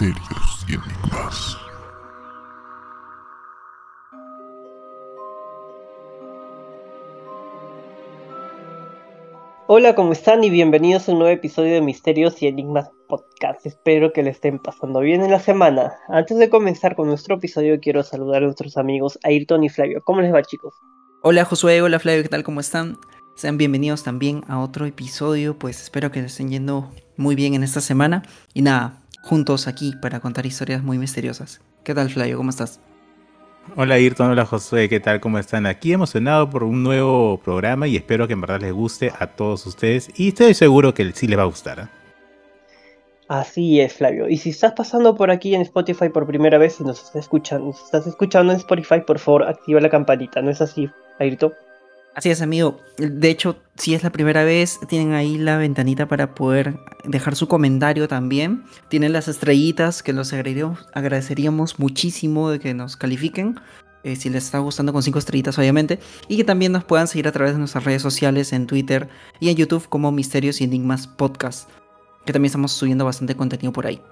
misterios 0.00 0.64
y 0.68 0.74
enigmas. 0.74 1.56
Hola, 9.66 9.94
¿cómo 9.94 10.12
están? 10.12 10.44
Y 10.44 10.50
bienvenidos 10.50 11.08
a 11.08 11.12
un 11.12 11.18
nuevo 11.18 11.32
episodio 11.32 11.74
de 11.74 11.80
Misterios 11.80 12.40
y 12.42 12.46
Enigmas 12.46 12.90
Podcast. 13.08 13.66
Espero 13.66 14.12
que 14.12 14.22
le 14.22 14.30
estén 14.30 14.58
pasando 14.58 15.00
bien 15.00 15.22
en 15.22 15.30
la 15.30 15.40
semana. 15.40 15.92
Antes 16.08 16.38
de 16.38 16.48
comenzar 16.48 16.94
con 16.94 17.08
nuestro 17.08 17.36
episodio, 17.36 17.78
quiero 17.80 18.02
saludar 18.02 18.42
a 18.42 18.46
nuestros 18.46 18.76
amigos 18.76 19.18
Ayrton 19.24 19.64
y 19.64 19.68
Flavio. 19.68 20.00
¿Cómo 20.04 20.20
les 20.20 20.32
va, 20.32 20.42
chicos? 20.42 20.74
Hola, 21.22 21.44
Josué. 21.44 21.82
Hola, 21.82 21.98
Flavio. 21.98 22.22
¿Qué 22.22 22.28
tal? 22.28 22.44
¿Cómo 22.44 22.60
están? 22.60 22.98
Sean 23.34 23.58
bienvenidos 23.58 24.04
también 24.04 24.44
a 24.48 24.60
otro 24.60 24.86
episodio. 24.86 25.58
Pues 25.58 25.82
espero 25.82 26.10
que 26.10 26.22
les 26.22 26.32
estén 26.32 26.50
yendo 26.50 26.90
muy 27.16 27.34
bien 27.34 27.54
en 27.54 27.62
esta 27.62 27.80
semana. 27.80 28.22
Y 28.54 28.62
nada, 28.62 29.02
juntos 29.28 29.68
aquí 29.68 29.94
para 30.00 30.20
contar 30.20 30.46
historias 30.46 30.82
muy 30.82 30.96
misteriosas. 30.96 31.60
¿Qué 31.84 31.94
tal, 31.94 32.08
Flavio? 32.08 32.38
¿Cómo 32.38 32.48
estás? 32.48 32.80
Hola 33.76 33.96
Ayrton, 33.96 34.30
hola 34.30 34.46
Josué, 34.46 34.88
¿qué 34.88 34.98
tal? 34.98 35.20
¿Cómo 35.20 35.38
están? 35.38 35.66
Aquí 35.66 35.92
emocionado 35.92 36.48
por 36.48 36.64
un 36.64 36.82
nuevo 36.82 37.38
programa 37.38 37.86
y 37.86 37.96
espero 37.96 38.26
que 38.26 38.32
en 38.32 38.40
verdad 38.40 38.62
les 38.62 38.72
guste 38.72 39.12
a 39.18 39.26
todos 39.26 39.66
ustedes 39.66 40.08
y 40.16 40.28
estoy 40.28 40.54
seguro 40.54 40.94
que 40.94 41.12
sí 41.12 41.26
les 41.28 41.38
va 41.38 41.42
a 41.42 41.46
gustar. 41.46 41.80
¿eh? 41.80 41.88
Así 43.28 43.78
es, 43.78 43.92
Flavio. 43.92 44.26
Y 44.30 44.38
si 44.38 44.48
estás 44.48 44.72
pasando 44.72 45.14
por 45.14 45.30
aquí 45.30 45.54
en 45.54 45.60
Spotify 45.60 46.08
por 46.08 46.26
primera 46.26 46.56
vez 46.56 46.80
y 46.80 46.84
nos 46.84 46.98
estás 46.98 47.16
escuchando, 47.16 47.66
nos 47.66 47.84
estás 47.84 48.06
escuchando 48.06 48.54
en 48.54 48.58
Spotify, 48.58 49.02
por 49.06 49.18
favor, 49.18 49.42
activa 49.42 49.82
la 49.82 49.90
campanita. 49.90 50.40
¿No 50.40 50.50
es 50.50 50.62
así, 50.62 50.88
Ayrton? 51.18 51.52
Así 52.18 52.30
es, 52.30 52.42
amigo. 52.42 52.80
De 52.96 53.30
hecho, 53.30 53.58
si 53.76 53.94
es 53.94 54.02
la 54.02 54.10
primera 54.10 54.42
vez, 54.42 54.80
tienen 54.88 55.12
ahí 55.12 55.38
la 55.38 55.56
ventanita 55.56 56.08
para 56.08 56.34
poder 56.34 56.76
dejar 57.04 57.36
su 57.36 57.46
comentario 57.46 58.08
también. 58.08 58.64
Tienen 58.88 59.12
las 59.12 59.28
estrellitas 59.28 60.02
que 60.02 60.12
los 60.12 60.32
agradeceríamos 60.32 61.78
muchísimo 61.78 62.50
de 62.50 62.58
que 62.58 62.74
nos 62.74 62.96
califiquen. 62.96 63.54
Eh, 64.02 64.16
si 64.16 64.30
les 64.30 64.46
está 64.46 64.58
gustando 64.58 64.92
con 64.92 65.04
cinco 65.04 65.20
estrellitas, 65.20 65.60
obviamente. 65.60 66.00
Y 66.26 66.36
que 66.36 66.42
también 66.42 66.72
nos 66.72 66.82
puedan 66.82 67.06
seguir 67.06 67.28
a 67.28 67.32
través 67.32 67.52
de 67.52 67.60
nuestras 67.60 67.84
redes 67.84 68.02
sociales, 68.02 68.52
en 68.52 68.66
Twitter 68.66 69.08
y 69.38 69.50
en 69.50 69.56
YouTube 69.56 69.88
como 69.88 70.10
Misterios 70.10 70.60
y 70.60 70.64
Enigmas 70.64 71.06
Podcast. 71.06 71.70
Que 72.26 72.32
también 72.32 72.46
estamos 72.46 72.72
subiendo 72.72 73.04
bastante 73.04 73.36
contenido 73.36 73.72
por 73.72 73.86
ahí. 73.86 74.02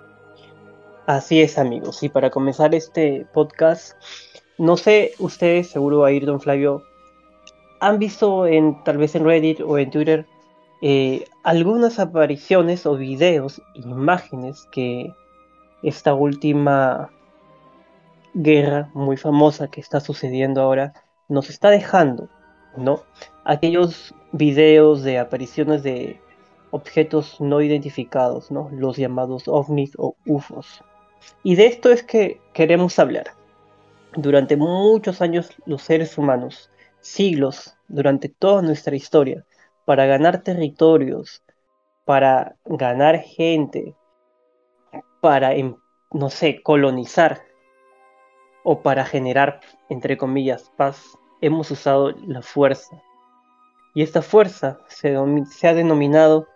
Así 1.09 1.41
es, 1.41 1.59
amigos. 1.59 2.05
Y 2.05 2.09
para 2.09 2.31
comenzar 2.31 2.73
este 2.73 3.27
podcast, 3.35 3.95
no 4.59 4.77
sé, 4.77 5.15
ustedes, 5.19 5.71
seguro 5.71 5.99
va 5.99 6.09
a 6.09 6.13
ir, 6.13 6.25
don 6.25 6.41
Flavio, 6.41 6.85
han 7.81 7.99
visto 7.99 8.47
en 8.47 8.83
tal 8.85 8.99
vez 8.99 9.15
en 9.15 9.25
Reddit 9.25 9.61
o 9.61 9.79
en 9.79 9.91
Twitter 9.91 10.27
eh, 10.83 11.25
algunas 11.43 11.99
apariciones 11.99 12.87
o 12.87 12.97
videos, 12.97 13.63
imágenes 13.75 14.67
que 14.71 15.13
esta 15.83 16.15
última 16.15 17.11
guerra 18.35 18.91
muy 18.93 19.17
famosa 19.17 19.69
que 19.69 19.81
está 19.81 20.01
sucediendo 20.01 20.61
ahora 20.61 20.93
nos 21.29 21.49
está 21.49 21.71
dejando, 21.71 22.29
¿no? 22.77 23.03
Aquellos 23.45 24.15
videos 24.33 25.03
de 25.03 25.19
apariciones 25.19 25.83
de 25.83 26.21
objetos 26.71 27.41
no 27.41 27.63
identificados, 27.63 28.51
¿no? 28.51 28.69
Los 28.73 28.97
llamados 28.99 29.49
ovnis 29.49 29.93
o 29.97 30.15
UFOs. 30.27 30.83
Y 31.43 31.55
de 31.57 31.67
esto 31.67 31.91
es 31.91 32.03
que 32.03 32.41
queremos 32.53 32.99
hablar. 32.99 33.33
Durante 34.15 34.57
muchos 34.57 35.23
años 35.23 35.51
los 35.65 35.83
seres 35.83 36.19
humanos 36.19 36.71
siglos 37.07 37.77
durante 37.89 38.29
toda 38.29 38.63
nuestra 38.63 38.97
historia 38.97 39.45
para 39.85 40.07
ganar 40.07 40.43
territorios, 40.43 41.43
para 42.05 42.57
ganar 42.65 43.19
gente, 43.21 43.95
para, 45.21 45.55
em, 45.55 45.75
no 46.13 46.31
sé, 46.31 46.63
colonizar 46.63 47.43
o 48.65 48.83
para 48.83 49.05
generar, 49.05 49.61
entre 49.89 50.17
comillas, 50.17 50.73
paz, 50.77 51.17
hemos 51.41 51.71
usado 51.71 52.11
la 52.27 52.43
fuerza. 52.43 53.01
Y 53.95 54.03
esta 54.03 54.23
fuerza 54.23 54.81
se, 54.89 55.17
ha 55.17 55.75
denominado 55.75 56.47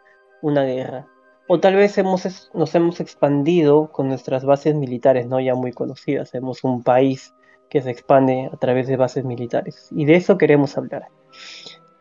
una 0.42 0.64
guerra. 0.64 1.06
O 1.48 1.58
tal 1.60 1.76
vez 1.76 1.96
hemos, 1.98 2.50
nos 2.52 2.74
hemos 2.74 3.00
expandido 3.00 3.90
con 3.92 4.08
nuestras 4.08 4.44
bases 4.44 4.74
militares, 4.74 5.26
no 5.26 5.40
ya 5.40 5.54
muy 5.54 5.72
conocidas. 5.72 6.34
Hemos 6.34 6.64
un 6.64 6.82
país 6.82 7.32
que 7.70 7.80
se 7.80 7.90
expande 7.90 8.50
a 8.52 8.56
través 8.56 8.88
de 8.88 8.96
bases 8.96 9.24
militares. 9.24 9.88
Y 9.92 10.04
de 10.04 10.16
eso 10.16 10.36
queremos 10.36 10.76
hablar. 10.76 11.06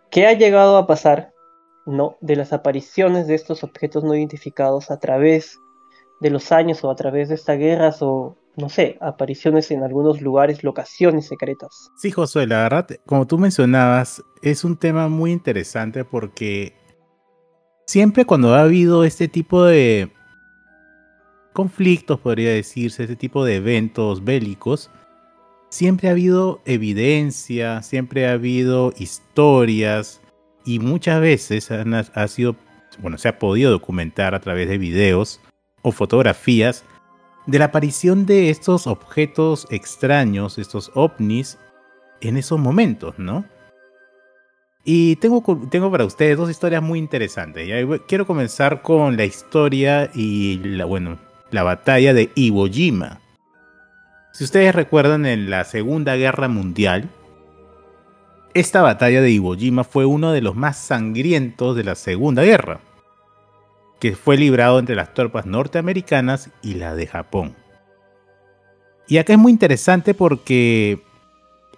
¿Qué 0.09 0.25
ha 0.25 0.33
llegado 0.33 0.77
a 0.77 0.87
pasar? 0.87 1.31
No, 1.85 2.17
de 2.21 2.35
las 2.35 2.51
apariciones 2.51 3.27
de 3.27 3.35
estos 3.35 3.63
objetos 3.63 4.03
no 4.03 4.15
identificados 4.15 4.91
a 4.91 4.99
través 4.99 5.59
de 6.19 6.29
los 6.29 6.51
años 6.51 6.83
o 6.83 6.91
a 6.91 6.95
través 6.95 7.29
de 7.29 7.35
estas 7.35 7.57
guerras 7.57 8.01
o 8.01 8.35
no 8.57 8.67
sé, 8.67 8.97
apariciones 8.99 9.71
en 9.71 9.83
algunos 9.83 10.21
lugares, 10.21 10.63
locaciones 10.63 11.27
secretas. 11.27 11.91
Sí, 11.95 12.11
Josué, 12.11 12.45
la 12.45 12.63
verdad, 12.63 12.87
como 13.05 13.25
tú 13.25 13.37
mencionabas, 13.37 14.21
es 14.41 14.65
un 14.65 14.75
tema 14.75 15.07
muy 15.07 15.31
interesante 15.31 16.03
porque 16.03 16.73
siempre 17.85 18.25
cuando 18.25 18.53
ha 18.53 18.61
habido 18.61 19.05
este 19.05 19.29
tipo 19.29 19.63
de 19.63 20.11
conflictos, 21.53 22.19
podría 22.19 22.51
decirse, 22.51 23.03
este 23.03 23.15
tipo 23.15 23.45
de 23.45 23.55
eventos 23.55 24.23
bélicos, 24.23 24.91
siempre 25.69 26.09
ha 26.09 26.11
habido 26.11 26.61
evidencia, 26.65 27.81
siempre 27.81 28.27
ha 28.27 28.33
habido 28.33 28.93
historias 28.97 30.21
y 30.65 30.79
muchas 30.79 31.21
veces 31.21 31.71
ha 31.71 32.27
sido, 32.27 32.55
bueno, 32.99 33.17
se 33.17 33.29
ha 33.29 33.39
podido 33.39 33.71
documentar 33.71 34.35
a 34.35 34.39
través 34.39 34.67
de 34.67 34.77
videos 34.77 35.39
o 35.81 35.91
fotografías 35.91 36.83
de 37.45 37.59
la 37.59 37.65
aparición 37.65 38.25
de 38.25 38.49
estos 38.49 38.85
objetos 38.85 39.67
extraños, 39.71 40.57
estos 40.57 40.91
ovnis, 40.93 41.57
en 42.21 42.37
esos 42.37 42.59
momentos, 42.59 43.17
¿no? 43.17 43.45
Y 44.83 45.15
tengo, 45.17 45.43
tengo 45.69 45.91
para 45.91 46.05
ustedes 46.05 46.37
dos 46.37 46.49
historias 46.49 46.81
muy 46.81 46.99
interesantes. 46.99 47.67
Quiero 48.07 48.25
comenzar 48.25 48.81
con 48.81 49.17
la 49.17 49.25
historia 49.25 50.09
y 50.13 50.57
bueno, 50.83 51.17
la 51.51 51.63
batalla 51.63 52.13
de 52.13 52.31
Iwo 52.35 52.67
Jima. 52.67 53.19
Si 54.31 54.43
ustedes 54.43 54.75
recuerdan 54.75 55.25
en 55.25 55.49
la 55.49 55.63
Segunda 55.63 56.15
Guerra 56.15 56.47
Mundial, 56.47 57.09
esta 58.53 58.81
batalla 58.81 59.21
de 59.21 59.31
Iwo 59.31 59.55
Jima 59.55 59.83
fue 59.83 60.05
uno 60.05 60.31
de 60.31 60.41
los 60.41 60.55
más 60.55 60.77
sangrientos 60.77 61.75
de 61.75 61.83
la 61.83 61.95
Segunda 61.95 62.43
Guerra, 62.43 62.79
que 63.99 64.15
fue 64.15 64.37
librado 64.37 64.79
entre 64.79 64.95
las 64.95 65.13
tropas 65.13 65.45
norteamericanas 65.45 66.51
y 66.61 66.75
la 66.75 66.95
de 66.95 67.07
Japón. 67.07 67.55
Y 69.07 69.17
acá 69.17 69.33
es 69.33 69.39
muy 69.39 69.51
interesante 69.51 70.13
porque 70.13 71.01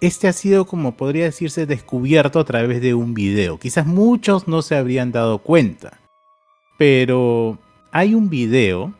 este 0.02 0.28
ha 0.28 0.32
sido, 0.34 0.66
como 0.66 0.96
podría 0.96 1.24
decirse, 1.24 1.64
descubierto 1.64 2.38
a 2.38 2.44
través 2.44 2.82
de 2.82 2.92
un 2.92 3.14
video. 3.14 3.58
Quizás 3.58 3.86
muchos 3.86 4.46
no 4.46 4.60
se 4.60 4.76
habrían 4.76 5.10
dado 5.10 5.38
cuenta, 5.38 6.00
pero 6.76 7.58
hay 7.90 8.14
un 8.14 8.28
video, 8.28 8.92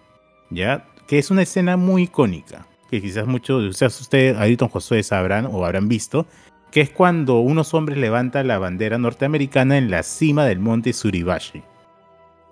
¿ya? 0.48 0.86
Que 1.06 1.18
es 1.18 1.30
una 1.30 1.42
escena 1.42 1.76
muy 1.76 2.04
icónica 2.04 2.66
que 2.92 3.00
quizás 3.00 3.26
muchos, 3.26 3.74
quizás 3.74 3.98
ustedes, 4.02 4.36
Ayrton 4.36 4.68
Josué, 4.68 5.02
sabrán 5.02 5.46
o 5.46 5.64
habrán 5.64 5.88
visto, 5.88 6.26
que 6.70 6.82
es 6.82 6.90
cuando 6.90 7.40
unos 7.40 7.72
hombres 7.72 7.96
levantan 7.96 8.46
la 8.46 8.58
bandera 8.58 8.98
norteamericana 8.98 9.78
en 9.78 9.90
la 9.90 10.02
cima 10.02 10.44
del 10.44 10.58
monte 10.58 10.92
Suribashi. 10.92 11.62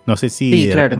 No 0.07 0.17
sé 0.17 0.29
si 0.29 0.67
claro. 0.71 0.99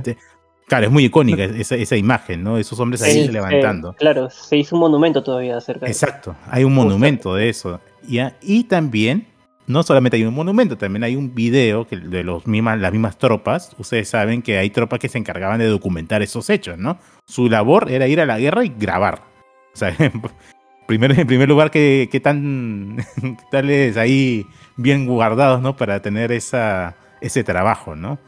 claro, 0.68 0.86
es 0.86 0.92
muy 0.92 1.06
icónica 1.06 1.44
esa, 1.44 1.74
esa, 1.74 1.98
imagen, 1.98 2.44
¿no? 2.44 2.60
Esos 2.60 2.80
hombres 2.80 3.02
ahí 3.02 3.30
levantando. 3.30 3.94
claro, 3.94 4.30
se 4.30 4.58
hizo 4.58 4.76
un 4.76 4.82
monumento 4.82 5.24
todavía 5.24 5.58
acerca 5.58 5.88
de 5.88 5.92
Exacto, 5.92 6.36
hay 6.48 6.64
un 6.64 6.76
monumento 6.76 7.34
de 7.34 7.50
eso. 7.50 7.82
¿ya? 8.08 8.38
Y 8.44 8.66
también, 8.66 9.26
no 9.66 9.82
solamente 9.82 10.18
hay 10.18 10.24
un 10.24 10.36
monumento, 10.36 10.78
también 10.78 11.04
hay 11.04 11.16
un 11.16 11.34
video 11.34 11.88
que 11.88 11.98
de 11.98 12.24
los 12.24 12.46
mismas, 12.46 12.80
las 12.80 12.92
mismas 12.92 13.18
tropas. 13.18 13.76
Ustedes 13.80 14.08
saben 14.08 14.44
que 14.44 14.60
hay 14.60 14.70
tropas 14.70 15.00
que 15.00 15.10
se 15.10 15.18
encargaban 15.18 15.58
de 15.58 15.66
documentar 15.66 16.22
esos 16.22 16.48
hechos, 16.52 16.78
¿no? 16.78 17.00
Su 17.26 17.50
labor 17.50 17.92
era 17.92 18.08
ir 18.08 18.22
a 18.22 18.28
la 18.28 18.38
guerra 18.38 18.64
y 18.64 18.70
grabar. 18.70 19.31
O 19.74 19.78
sea, 19.78 19.96
primero, 20.88 21.14
en 21.14 21.28
primer 21.28 21.50
lugar, 21.50 21.72
que, 21.72 22.22
tan 22.24 22.98
tales 23.52 23.98
ahí 23.98 24.46
bien 24.78 25.06
guardados, 25.08 25.62
¿no? 25.62 25.76
Para 25.76 26.02
tener 26.02 26.32
esa, 26.32 26.96
ese 27.22 27.44
trabajo, 27.44 27.96
¿no? 27.96 28.20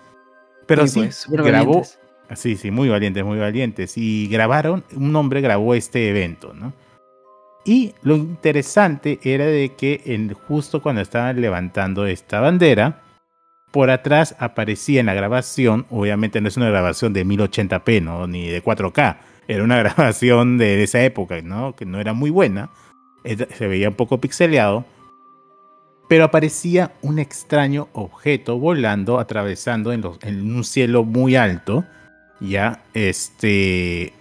Pero 0.65 0.87
sí, 0.87 0.99
pues, 0.99 1.27
grabó. 1.29 1.83
Sí, 2.35 2.55
sí, 2.55 2.71
muy 2.71 2.89
valientes, 2.89 3.23
muy 3.23 3.37
valientes. 3.37 3.97
Y 3.97 4.27
grabaron, 4.27 4.83
un 4.95 5.15
hombre 5.15 5.41
grabó 5.41 5.75
este 5.75 6.09
evento, 6.09 6.53
¿no? 6.53 6.73
Y 7.65 7.93
lo 8.01 8.15
interesante 8.15 9.19
era 9.23 9.45
de 9.45 9.73
que 9.75 10.01
en, 10.05 10.33
justo 10.33 10.81
cuando 10.81 11.01
estaban 11.01 11.39
levantando 11.39 12.05
esta 12.05 12.41
bandera, 12.41 13.01
por 13.71 13.89
atrás 13.89 14.35
aparecía 14.39 14.99
en 14.99 15.05
la 15.05 15.13
grabación, 15.13 15.85
obviamente 15.89 16.41
no 16.41 16.47
es 16.47 16.57
una 16.57 16.69
grabación 16.69 17.13
de 17.13 17.25
1080p, 17.25 18.03
¿no? 18.03 18.27
Ni 18.27 18.47
de 18.47 18.63
4K, 18.63 19.17
era 19.47 19.63
una 19.63 19.77
grabación 19.83 20.57
de 20.57 20.83
esa 20.83 21.03
época, 21.03 21.41
¿no? 21.41 21.75
Que 21.75 21.85
no 21.85 21.99
era 21.99 22.13
muy 22.13 22.29
buena, 22.29 22.69
se 23.25 23.67
veía 23.67 23.89
un 23.89 23.95
poco 23.95 24.19
pixeleado, 24.19 24.85
pero 26.09 26.25
aparecía 26.25 26.91
un 27.01 27.17
extraño 27.19 27.87
objeto 27.93 28.59
volando, 28.59 29.19
atravesando 29.19 29.93
en, 29.93 30.01
los, 30.01 30.19
en 30.21 30.53
un 30.55 30.63
cielo 30.63 31.03
muy 31.03 31.35
alto, 31.35 31.85
ya, 32.39 32.83
este, 32.93 34.13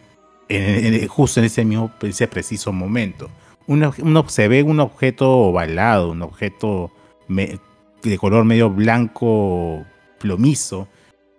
justo 1.08 1.40
en 1.40 1.46
ese 1.46 1.64
mismo 1.64 1.90
ese 2.02 2.28
preciso 2.28 2.72
momento. 2.72 3.28
Un 3.66 3.82
ob- 3.82 4.02
un 4.02 4.14
ob- 4.14 4.28
se 4.28 4.48
ve 4.48 4.62
un 4.62 4.80
objeto 4.80 5.28
ovalado, 5.30 6.10
un 6.12 6.22
objeto 6.22 6.92
de 7.28 8.18
color 8.18 8.44
medio 8.44 8.70
blanco 8.70 9.84
plomizo 10.18 10.88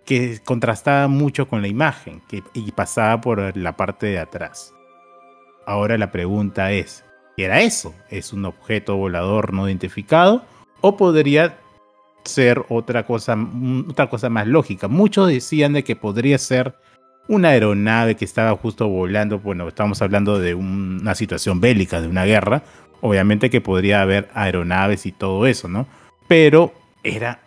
que 0.06 0.40
contrastaba 0.44 1.08
mucho 1.08 1.48
con 1.48 1.62
la 1.62 1.68
imagen 1.68 2.22
que, 2.28 2.44
y 2.54 2.72
pasaba 2.72 3.22
por 3.22 3.56
la 3.56 3.76
parte 3.78 4.08
de 4.08 4.20
atrás. 4.20 4.74
Ahora 5.66 5.98
la 5.98 6.12
pregunta 6.12 6.72
es, 6.72 7.06
¿qué 7.38 7.46
era 7.46 7.62
eso? 7.62 7.94
¿Es 8.10 8.34
un 8.34 8.46
objeto 8.46 8.98
volador 8.98 9.54
no 9.54 9.68
identificado? 9.68 10.44
¿O 10.82 10.98
podría 10.98 11.58
ser 12.26 12.66
otra 12.70 13.06
cosa, 13.06 13.38
otra 13.90 14.10
cosa 14.10 14.30
más 14.30 14.48
lógica? 14.48 14.88
Muchos 14.88 15.30
decían 15.30 15.74
de 15.74 15.84
que 15.84 15.96
podría 15.96 16.38
ser 16.38 16.76
una 17.30 17.50
aeronave 17.50 18.16
que 18.16 18.26
estaba 18.26 18.56
justo 18.58 18.90
volando. 18.90 19.40
Bueno, 19.40 19.68
estamos 19.70 20.02
hablando 20.02 20.40
de 20.40 20.54
un- 20.54 21.00
una 21.02 21.16
situación 21.16 21.62
bélica, 21.62 22.02
de 22.02 22.10
una 22.10 22.26
guerra. 22.26 22.64
Obviamente 23.00 23.50
que 23.50 23.62
podría 23.62 24.02
haber 24.02 24.30
aeronaves 24.34 25.06
y 25.06 25.14
todo 25.14 25.46
eso, 25.48 25.70
¿no? 25.70 25.88
Pero 26.28 26.74
era 27.04 27.40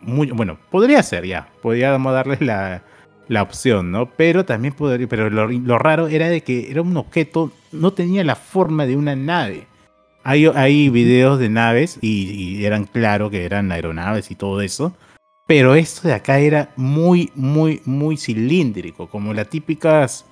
muy, 0.00 0.30
bueno, 0.30 0.58
podría 0.70 1.02
ser 1.02 1.26
ya, 1.26 1.48
podríamos 1.62 2.12
darles 2.12 2.40
la, 2.40 2.82
la 3.28 3.42
opción, 3.42 3.90
¿no? 3.90 4.10
Pero 4.10 4.44
también 4.44 4.74
podría, 4.74 5.06
pero 5.08 5.30
lo, 5.30 5.48
lo 5.48 5.78
raro 5.78 6.08
era 6.08 6.28
de 6.28 6.42
que 6.42 6.70
era 6.70 6.82
un 6.82 6.96
objeto, 6.96 7.52
no 7.72 7.92
tenía 7.92 8.24
la 8.24 8.36
forma 8.36 8.86
de 8.86 8.96
una 8.96 9.16
nave. 9.16 9.66
Hay, 10.24 10.46
hay 10.46 10.88
videos 10.90 11.38
de 11.38 11.48
naves 11.48 11.98
y, 12.02 12.30
y 12.32 12.64
eran 12.66 12.84
claro 12.84 13.30
que 13.30 13.44
eran 13.44 13.72
aeronaves 13.72 14.30
y 14.30 14.34
todo 14.34 14.60
eso. 14.60 14.94
Pero 15.46 15.74
esto 15.74 16.06
de 16.06 16.14
acá 16.14 16.38
era 16.40 16.68
muy, 16.76 17.32
muy, 17.34 17.80
muy 17.86 18.18
cilíndrico, 18.18 19.08
como 19.08 19.32
las 19.32 19.48
típicas. 19.48 20.26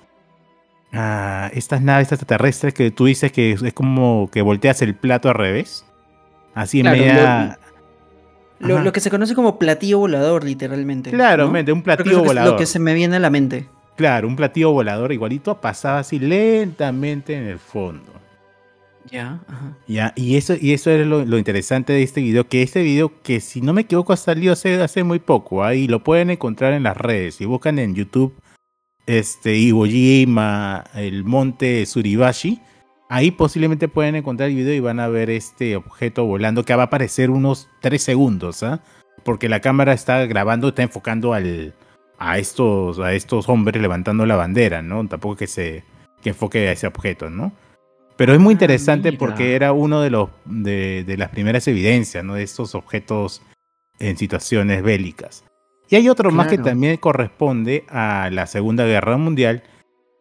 ah, 0.93 1.49
estas 1.53 1.81
naves 1.81 2.11
extraterrestres 2.11 2.73
que 2.73 2.91
tú 2.91 3.05
dices 3.05 3.31
que 3.31 3.53
es, 3.53 3.73
como 3.73 4.29
que 4.31 4.41
volteas 4.43 4.81
el 4.83 4.95
plato 4.95 5.29
al 5.29 5.35
revés. 5.35 5.85
Así 6.53 6.81
Claro, 6.81 6.97
media. 6.97 7.59
Lo, 8.59 8.91
que 8.91 8.99
se 8.99 9.09
conoce 9.09 9.35
como 9.35 9.59
platillo 9.59 9.99
volador, 9.99 10.43
literalmente. 10.43 11.11
Claro, 11.11 11.45
¿no? 11.45 11.51
mente, 11.51 11.71
un 11.71 11.83
platillo 11.83 12.09
es 12.09 12.17
lo 12.17 12.23
que- 12.23 12.27
volador. 12.27 12.53
Lo 12.53 12.57
que 12.57 12.65
se 12.65 12.79
me 12.79 12.93
viene 12.93 13.15
a 13.17 13.19
la 13.19 13.29
mente. 13.29 13.67
Claro, 13.95 14.27
un 14.27 14.35
platillo 14.35 14.71
volador 14.71 15.11
igualito 15.11 15.59
pasaba 15.59 15.99
así 15.99 16.19
lentamente 16.19 17.35
en 17.35 17.47
el 17.47 17.59
fondo. 17.59 18.13
Ya, 19.09 19.39
ajá. 19.47 19.77
Ya, 19.87 20.13
y 20.15 20.35
eso, 20.35 20.55
y 20.59 20.73
eso 20.73 20.91
es 20.91 21.07
lo, 21.07 21.23
lo 21.23 21.37
interesante 21.37 21.93
de 21.93 22.03
este 22.03 22.21
video, 22.21 22.47
que 22.47 22.61
este 22.61 22.81
video, 22.81 23.11
que 23.23 23.39
si 23.39 23.61
no 23.61 23.73
me 23.73 23.81
equivoco, 23.81 24.11
ha 24.13 24.17
salido 24.17 24.53
hace, 24.53 24.81
hace 24.81 25.03
muy 25.03 25.19
poco, 25.19 25.63
ahí 25.63 25.87
lo 25.87 26.03
pueden 26.03 26.29
encontrar 26.29 26.73
en 26.73 26.83
las 26.83 26.97
redes. 26.97 27.35
Si 27.35 27.45
buscan 27.45 27.79
en 27.79 27.95
YouTube, 27.95 28.35
este, 29.05 29.55
Iwo 29.55 29.85
Jima, 29.85 30.83
el 30.93 31.23
monte 31.23 31.85
Suribashi, 31.85 32.59
ahí 33.09 33.31
posiblemente 33.31 33.87
pueden 33.87 34.15
encontrar 34.15 34.49
el 34.49 34.55
video 34.55 34.73
y 34.73 34.79
van 34.79 34.99
a 34.99 35.07
ver 35.07 35.29
este 35.29 35.75
objeto 35.75 36.25
volando 36.25 36.63
que 36.63 36.75
va 36.75 36.83
a 36.83 36.85
aparecer 36.87 37.29
unos 37.29 37.69
3 37.81 38.01
segundos, 38.01 38.63
¿ah? 38.63 38.81
Porque 39.23 39.49
la 39.49 39.59
cámara 39.61 39.93
está 39.93 40.25
grabando, 40.25 40.69
está 40.69 40.83
enfocando 40.83 41.33
al, 41.33 41.73
a, 42.17 42.37
estos, 42.37 42.99
a 42.99 43.13
estos 43.13 43.49
hombres 43.49 43.81
levantando 43.81 44.25
la 44.25 44.35
bandera, 44.35 44.81
¿no? 44.81 45.07
Tampoco 45.07 45.35
que 45.37 45.47
se 45.47 45.83
que 46.21 46.29
enfoque 46.29 46.67
a 46.67 46.71
ese 46.71 46.87
objeto, 46.87 47.29
¿no? 47.29 47.51
Pero 48.15 48.33
es 48.33 48.39
muy 48.39 48.51
Ah, 48.51 48.53
interesante 48.53 49.09
mira. 49.11 49.19
porque 49.19 49.53
era 49.55 49.71
uno 49.73 50.01
de 50.01 50.09
los 50.09 50.29
de, 50.45 51.03
de 51.05 51.17
las 51.17 51.29
primeras 51.29 51.67
evidencias, 51.67 52.23
¿no? 52.23 52.33
De 52.33 52.43
estos 52.43 52.73
objetos 52.73 53.43
en 53.99 54.17
situaciones 54.17 54.81
bélicas. 54.81 55.43
Y 55.89 55.95
hay 55.95 56.09
otro 56.09 56.31
más 56.31 56.47
que 56.47 56.57
también 56.57 56.97
corresponde 56.97 57.85
a 57.89 58.29
la 58.31 58.45
Segunda 58.47 58.85
Guerra 58.85 59.17
Mundial 59.17 59.63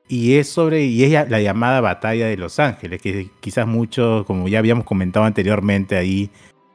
y 0.08 0.34
es 0.34 0.48
sobre 0.48 0.84
y 0.84 1.04
es 1.04 1.28
la 1.28 1.40
llamada 1.40 1.80
Batalla 1.80 2.26
de 2.26 2.36
Los 2.36 2.58
Ángeles, 2.58 3.02
que 3.02 3.30
quizás 3.40 3.66
muchos, 3.66 4.24
como 4.26 4.48
ya 4.48 4.58
habíamos 4.58 4.84
comentado 4.84 5.26
anteriormente 5.26 5.96
ahí 5.96 6.30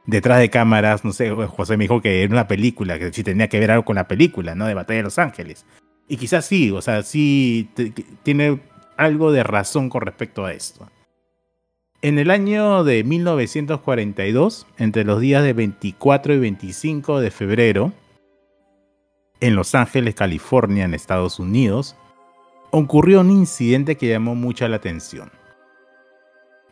detrás 0.06 0.38
de 0.38 0.50
cámaras, 0.50 1.04
no 1.04 1.12
sé, 1.12 1.30
José 1.30 1.76
me 1.76 1.84
dijo 1.84 2.02
que 2.02 2.22
era 2.22 2.32
una 2.32 2.48
película, 2.48 2.98
que 2.98 3.12
sí 3.12 3.22
tenía 3.22 3.48
que 3.48 3.60
ver 3.60 3.70
algo 3.70 3.84
con 3.84 3.96
la 3.96 4.08
película, 4.08 4.54
¿no? 4.54 4.66
De 4.66 4.74
Batalla 4.74 4.98
de 4.98 5.04
Los 5.04 5.18
Ángeles. 5.18 5.64
Y 6.08 6.16
quizás 6.16 6.44
sí, 6.44 6.70
o 6.70 6.82
sea, 6.82 7.02
sí 7.02 7.70
tiene 8.22 8.60
algo 8.96 9.32
de 9.32 9.42
razón 9.42 9.88
con 9.88 10.02
respecto 10.02 10.44
a 10.44 10.52
esto. 10.52 10.88
En 12.02 12.18
el 12.18 12.30
año 12.30 12.82
de 12.82 13.04
1942, 13.04 14.66
entre 14.76 15.04
los 15.04 15.20
días 15.20 15.44
de 15.44 15.52
24 15.52 16.34
y 16.34 16.38
25 16.38 17.20
de 17.20 17.30
febrero, 17.30 17.92
en 19.40 19.54
Los 19.54 19.74
Ángeles, 19.74 20.14
California, 20.14 20.84
en 20.84 20.94
Estados 20.94 21.38
Unidos, 21.38 21.96
ocurrió 22.72 23.20
un 23.20 23.30
incidente 23.30 23.96
que 23.96 24.08
llamó 24.08 24.34
mucha 24.34 24.66
la 24.68 24.76
atención. 24.76 25.30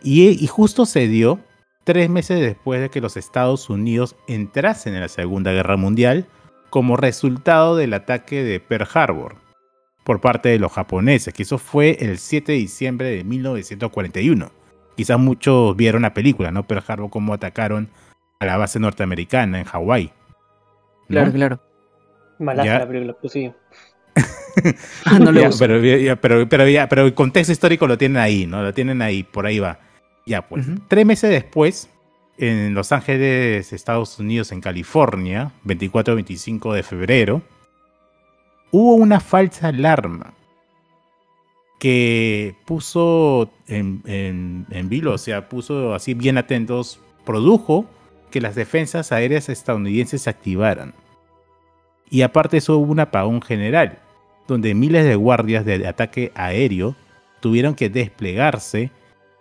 Y, 0.02 0.30
y 0.42 0.46
justo 0.48 0.86
se 0.86 1.06
dio 1.06 1.38
tres 1.84 2.10
meses 2.10 2.40
después 2.40 2.80
de 2.80 2.88
que 2.90 3.00
los 3.00 3.16
Estados 3.16 3.70
Unidos 3.70 4.16
entrasen 4.26 4.94
en 4.94 5.00
la 5.02 5.08
Segunda 5.08 5.52
Guerra 5.52 5.76
Mundial 5.76 6.26
como 6.70 6.96
resultado 6.96 7.76
del 7.76 7.92
ataque 7.94 8.42
de 8.42 8.60
Pearl 8.60 8.88
Harbor 8.92 9.36
por 10.04 10.20
parte 10.20 10.48
de 10.48 10.58
los 10.58 10.72
japoneses, 10.72 11.34
que 11.34 11.42
eso 11.42 11.58
fue 11.58 11.96
el 12.00 12.18
7 12.18 12.52
de 12.52 12.58
diciembre 12.58 13.10
de 13.10 13.22
1941. 13.24 14.50
Quizás 14.96 15.18
muchos 15.18 15.76
vieron 15.76 16.02
la 16.02 16.14
película, 16.14 16.50
¿no? 16.50 16.66
Pearl 16.66 16.84
Harbor, 16.86 17.10
cómo 17.10 17.34
atacaron 17.34 17.88
a 18.38 18.46
la 18.46 18.56
base 18.56 18.80
norteamericana 18.80 19.58
en 19.58 19.64
Hawái. 19.66 20.06
¿no? 20.06 20.12
Claro, 21.08 21.32
claro. 21.32 21.60
Malaza 22.38 22.64
Ya. 22.66 22.78
la 22.78 22.88
película, 22.88 23.16
pues 23.20 23.32
sí. 23.34 23.52
Ah, 25.04 25.18
no 25.18 25.32
le 25.32 25.40
Ya, 25.42 25.46
gusta. 25.48 25.66
pero, 25.66 25.80
ya, 25.80 26.16
pero, 26.16 26.48
pero, 26.48 26.68
ya, 26.68 26.88
pero 26.88 27.06
el 27.06 27.14
contexto 27.14 27.52
histórico 27.52 27.86
lo 27.86 27.96
tienen 27.96 28.18
ahí, 28.18 28.46
¿no? 28.46 28.62
Lo 28.62 28.74
tienen 28.74 29.00
ahí, 29.02 29.22
por 29.22 29.46
ahí 29.46 29.58
va. 29.58 29.78
Ya, 30.26 30.46
pues. 30.46 30.66
Tres 30.88 31.06
meses 31.06 31.30
después, 31.30 31.88
en 32.38 32.74
Los 32.74 32.92
Ángeles, 32.92 33.72
Estados 33.72 34.18
Unidos, 34.18 34.52
en 34.52 34.60
California, 34.60 35.52
24-25 35.64 36.74
de 36.74 36.82
febrero, 36.82 37.42
hubo 38.70 38.94
una 38.94 39.20
falsa 39.20 39.68
alarma 39.68 40.34
que 41.78 42.54
puso 42.66 43.50
en, 43.66 44.02
en, 44.04 44.66
en 44.70 44.88
vilo, 44.88 45.14
o 45.14 45.18
sea, 45.18 45.48
puso 45.48 45.94
así 45.94 46.12
bien 46.14 46.36
atentos, 46.36 47.00
produjo 47.24 47.86
que 48.30 48.40
las 48.40 48.54
defensas 48.54 49.12
aéreas 49.12 49.48
estadounidenses 49.48 50.22
se 50.22 50.30
activaran. 50.30 50.94
Y 52.10 52.22
aparte 52.22 52.56
eso 52.56 52.76
hubo 52.76 52.92
un 52.92 53.00
apagón 53.00 53.40
general, 53.40 53.98
donde 54.48 54.74
miles 54.74 55.04
de 55.04 55.14
guardias 55.14 55.64
de 55.64 55.86
ataque 55.86 56.32
aéreo 56.34 56.96
tuvieron 57.40 57.74
que 57.74 57.88
desplegarse 57.88 58.90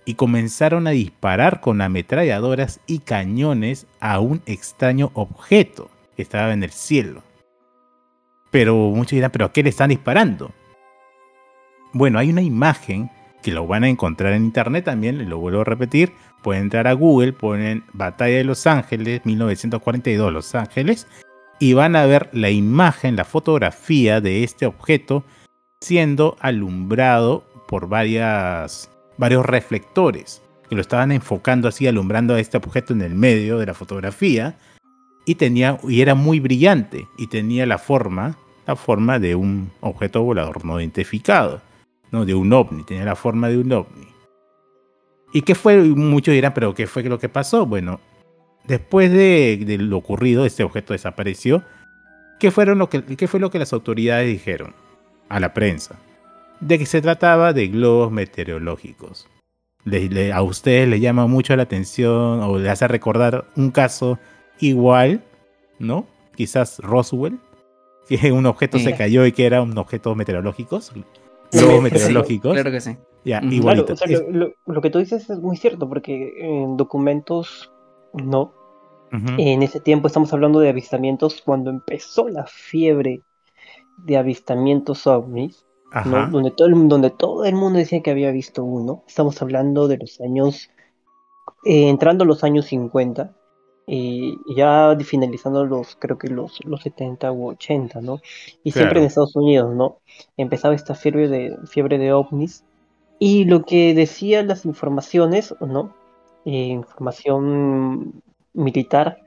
y 0.06 0.14
comenzaron 0.14 0.88
a 0.88 0.92
disparar 0.92 1.62
con 1.62 1.82
ametralladoras 1.82 2.80
y 2.88 3.00
cañones 3.00 3.88
a 4.00 4.20
un 4.20 4.42
extraño 4.46 5.12
objeto 5.14 5.90
que 6.16 6.22
estaba 6.22 6.54
en 6.54 6.64
el 6.64 6.72
cielo. 6.72 7.24
Pero 8.52 8.76
muchos 8.76 9.12
dirán, 9.12 9.32
¿pero 9.32 9.46
a 9.46 9.54
qué 9.54 9.64
le 9.64 9.70
están 9.70 9.90
disparando? 9.90 10.52
Bueno, 11.94 12.20
hay 12.20 12.30
una 12.30 12.42
imagen 12.42 13.12
que 13.42 13.52
lo 13.52 13.68
van 13.68 13.84
a 13.84 13.90
encontrar 13.90 14.34
en 14.34 14.46
internet 14.46 14.86
también, 14.86 15.30
lo 15.30 15.38
vuelvo 15.38 15.62
a 15.62 15.66
repetir. 15.66 16.12
Pueden 16.44 16.64
entrar 16.64 16.88
a 16.88 16.94
Google, 16.94 17.34
ponen 17.34 17.84
Batalla 17.94 18.38
de 18.38 18.44
Los 18.44 18.66
Ángeles, 18.68 19.22
1942 19.26 20.34
Los 20.34 20.56
Ángeles, 20.56 21.08
y 21.60 21.74
van 21.74 21.96
a 21.96 22.06
ver 22.06 22.30
la 22.32 22.50
imagen, 22.50 23.16
la 23.16 23.26
fotografía 23.26 24.22
de 24.22 24.44
este 24.44 24.66
objeto 24.66 25.24
siendo 25.82 26.38
alumbrado 26.40 27.44
por 27.68 27.88
varias, 27.88 28.90
varios 29.18 29.46
reflectores 29.46 30.42
que 30.68 30.76
lo 30.76 30.82
estaban 30.82 31.12
enfocando 31.12 31.68
así, 31.68 31.88
alumbrando 31.88 32.36
a 32.36 32.40
este 32.40 32.58
objeto 32.58 32.94
en 32.94 33.02
el 33.02 33.16
medio 33.16 33.58
de 33.58 33.66
la 33.66 33.74
fotografía 33.74 34.58
y 35.26 35.36
tenía 35.36 35.80
y 35.88 36.02
era 36.02 36.16
muy 36.16 36.40
brillante 36.40 37.08
y 37.18 37.28
tenía 37.28 37.66
la 37.66 37.78
forma, 37.78 38.38
la 38.66 38.76
forma 38.76 39.20
de 39.20 39.36
un 39.36 39.72
objeto 39.82 40.24
volador 40.24 40.64
no 40.66 40.80
identificado, 40.80 41.62
no 42.12 42.26
de 42.26 42.36
un 42.36 42.54
ovni, 42.54 42.84
tenía 42.84 43.06
la 43.06 43.16
forma 43.16 43.50
de 43.50 43.58
un 43.58 43.72
ovni. 43.72 44.08
¿Y 45.34 45.42
qué 45.44 45.54
fue? 45.54 45.78
Muchos 45.78 46.34
dirán, 46.34 46.54
pero 46.54 46.74
¿qué 46.74 46.88
fue 46.88 47.04
lo 47.04 47.20
que 47.20 47.30
pasó? 47.30 47.66
Bueno, 47.66 48.00
después 48.70 49.12
de, 49.12 49.62
de 49.66 49.78
lo 49.78 49.98
ocurrido, 49.98 50.46
este 50.46 50.64
objeto 50.64 50.94
desapareció. 50.94 51.64
¿Qué, 52.40 52.52
fueron 52.52 52.78
lo 52.80 52.88
que, 52.90 53.04
¿Qué 53.04 53.28
fue 53.28 53.42
lo 53.42 53.52
que 53.52 53.60
las 53.60 53.74
autoridades 53.74 54.28
dijeron 54.28 54.74
a 55.28 55.42
la 55.42 55.54
prensa? 55.54 56.00
De 56.62 56.80
que 56.80 56.86
se 56.86 57.02
trataba 57.02 57.52
de 57.52 57.68
globos 57.68 58.12
meteorológicos. 58.14 59.28
Le- 59.84 60.10
le- 60.10 60.32
a 60.34 60.42
ustedes 60.42 60.88
les 60.88 61.02
llama 61.02 61.28
mucho 61.28 61.56
la 61.56 61.64
atención 61.64 62.42
o 62.42 62.58
les 62.58 62.70
hace 62.72 62.88
recordar 62.88 63.46
un 63.58 63.72
caso 63.72 64.20
igual, 64.60 65.22
¿no? 65.80 66.06
Quizás 66.36 66.80
Roswell, 66.80 67.40
que 68.08 68.32
un 68.32 68.46
objeto 68.46 68.78
Sí. 68.78 68.86
se 68.86 68.96
cayó 68.96 69.26
y 69.26 69.32
que 69.34 69.46
era 69.46 69.62
un 69.62 69.78
objeto 69.78 70.16
meteorológicos. 70.16 70.92
Sí, 70.94 71.60
Globos 71.60 71.76
sí, 71.78 71.82
meteorológicos. 71.82 72.54
Claro 72.54 72.72
que 72.72 72.82
sí. 72.82 72.98
Ya, 73.26 73.40
Ujú. 73.40 73.52
igualito. 73.52 73.86
Claro, 73.86 73.94
o 73.96 73.98
sea, 73.98 74.18
Es- 74.28 74.34
lo, 74.34 74.48
lo- 74.48 74.54
lo 74.66 74.82
que 74.82 74.90
tú 74.90 75.00
dices 75.00 75.30
es 75.30 75.40
muy 75.40 75.58
cierto, 75.58 75.90
porque 75.90 76.34
en 76.40 76.78
documentos 76.78 77.72
no. 78.14 78.54
En 79.12 79.64
ese 79.64 79.80
tiempo 79.80 80.08
estamos 80.08 80.32
hablando 80.34 80.60
de 80.60 80.70
avistamientos 80.70 81.42
cuando 81.42 81.70
empezó 81.70 82.30
la 82.30 82.46
fiebre 82.46 83.22
de 83.98 84.18
avistamientos 84.18 85.08
ovnis. 85.08 85.66
¿no? 86.06 86.30
Donde, 86.30 86.52
todo 86.52 86.68
el, 86.68 86.88
donde 86.88 87.10
todo 87.10 87.46
el 87.46 87.56
mundo 87.56 87.80
decía 87.80 88.02
que 88.02 88.12
había 88.12 88.32
visto 88.32 88.64
uno. 88.64 89.04
Estamos 89.08 89.42
hablando 89.42 89.88
de 89.88 89.98
los 89.98 90.22
años, 90.22 90.70
eh, 91.66 91.90
entrando 91.90 92.26
los 92.26 92.44
años 92.44 92.66
50, 92.66 93.34
y 93.92 94.38
ya 94.56 94.96
finalizando 95.04 95.66
los, 95.66 95.96
creo 95.96 96.20
que 96.20 96.28
los, 96.28 96.64
los 96.64 96.84
70 96.84 97.32
u 97.32 97.50
80, 97.50 98.02
¿no? 98.02 98.22
Y 98.64 98.72
siempre 98.72 99.00
en 99.00 99.08
Estados 99.08 99.36
Unidos, 99.36 99.74
¿no? 99.74 99.98
Empezaba 100.38 100.76
esta 100.76 100.94
fiebre 100.94 101.28
de, 101.28 101.58
fiebre 101.66 101.98
de 101.98 102.14
ovnis. 102.14 102.64
Y 103.18 103.46
lo 103.46 103.64
que 103.64 103.96
decían 103.96 104.48
las 104.48 104.64
informaciones, 104.66 105.56
¿no? 105.60 105.96
Eh, 106.46 106.68
información 106.68 108.22
militar 108.54 109.18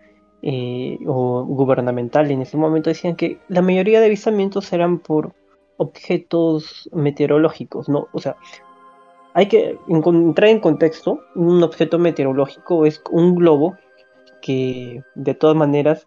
eh, 0.42 0.98
o 1.06 1.44
gubernamental 1.44 2.30
en 2.30 2.42
ese 2.42 2.56
momento 2.56 2.90
decían 2.90 3.16
que 3.16 3.38
la 3.48 3.62
mayoría 3.62 4.00
de 4.00 4.06
avistamientos 4.06 4.72
eran 4.72 4.98
por 4.98 5.32
objetos 5.76 6.88
meteorológicos, 6.92 7.88
¿no? 7.88 8.08
O 8.12 8.18
sea, 8.20 8.36
hay 9.34 9.46
que 9.46 9.78
encon- 9.88 10.22
entrar 10.22 10.50
en 10.50 10.60
contexto. 10.60 11.20
Un 11.34 11.62
objeto 11.62 11.98
meteorológico 11.98 12.86
es 12.86 13.02
un 13.10 13.34
globo 13.34 13.76
que 14.42 15.02
de 15.14 15.34
todas 15.34 15.56
maneras 15.56 16.06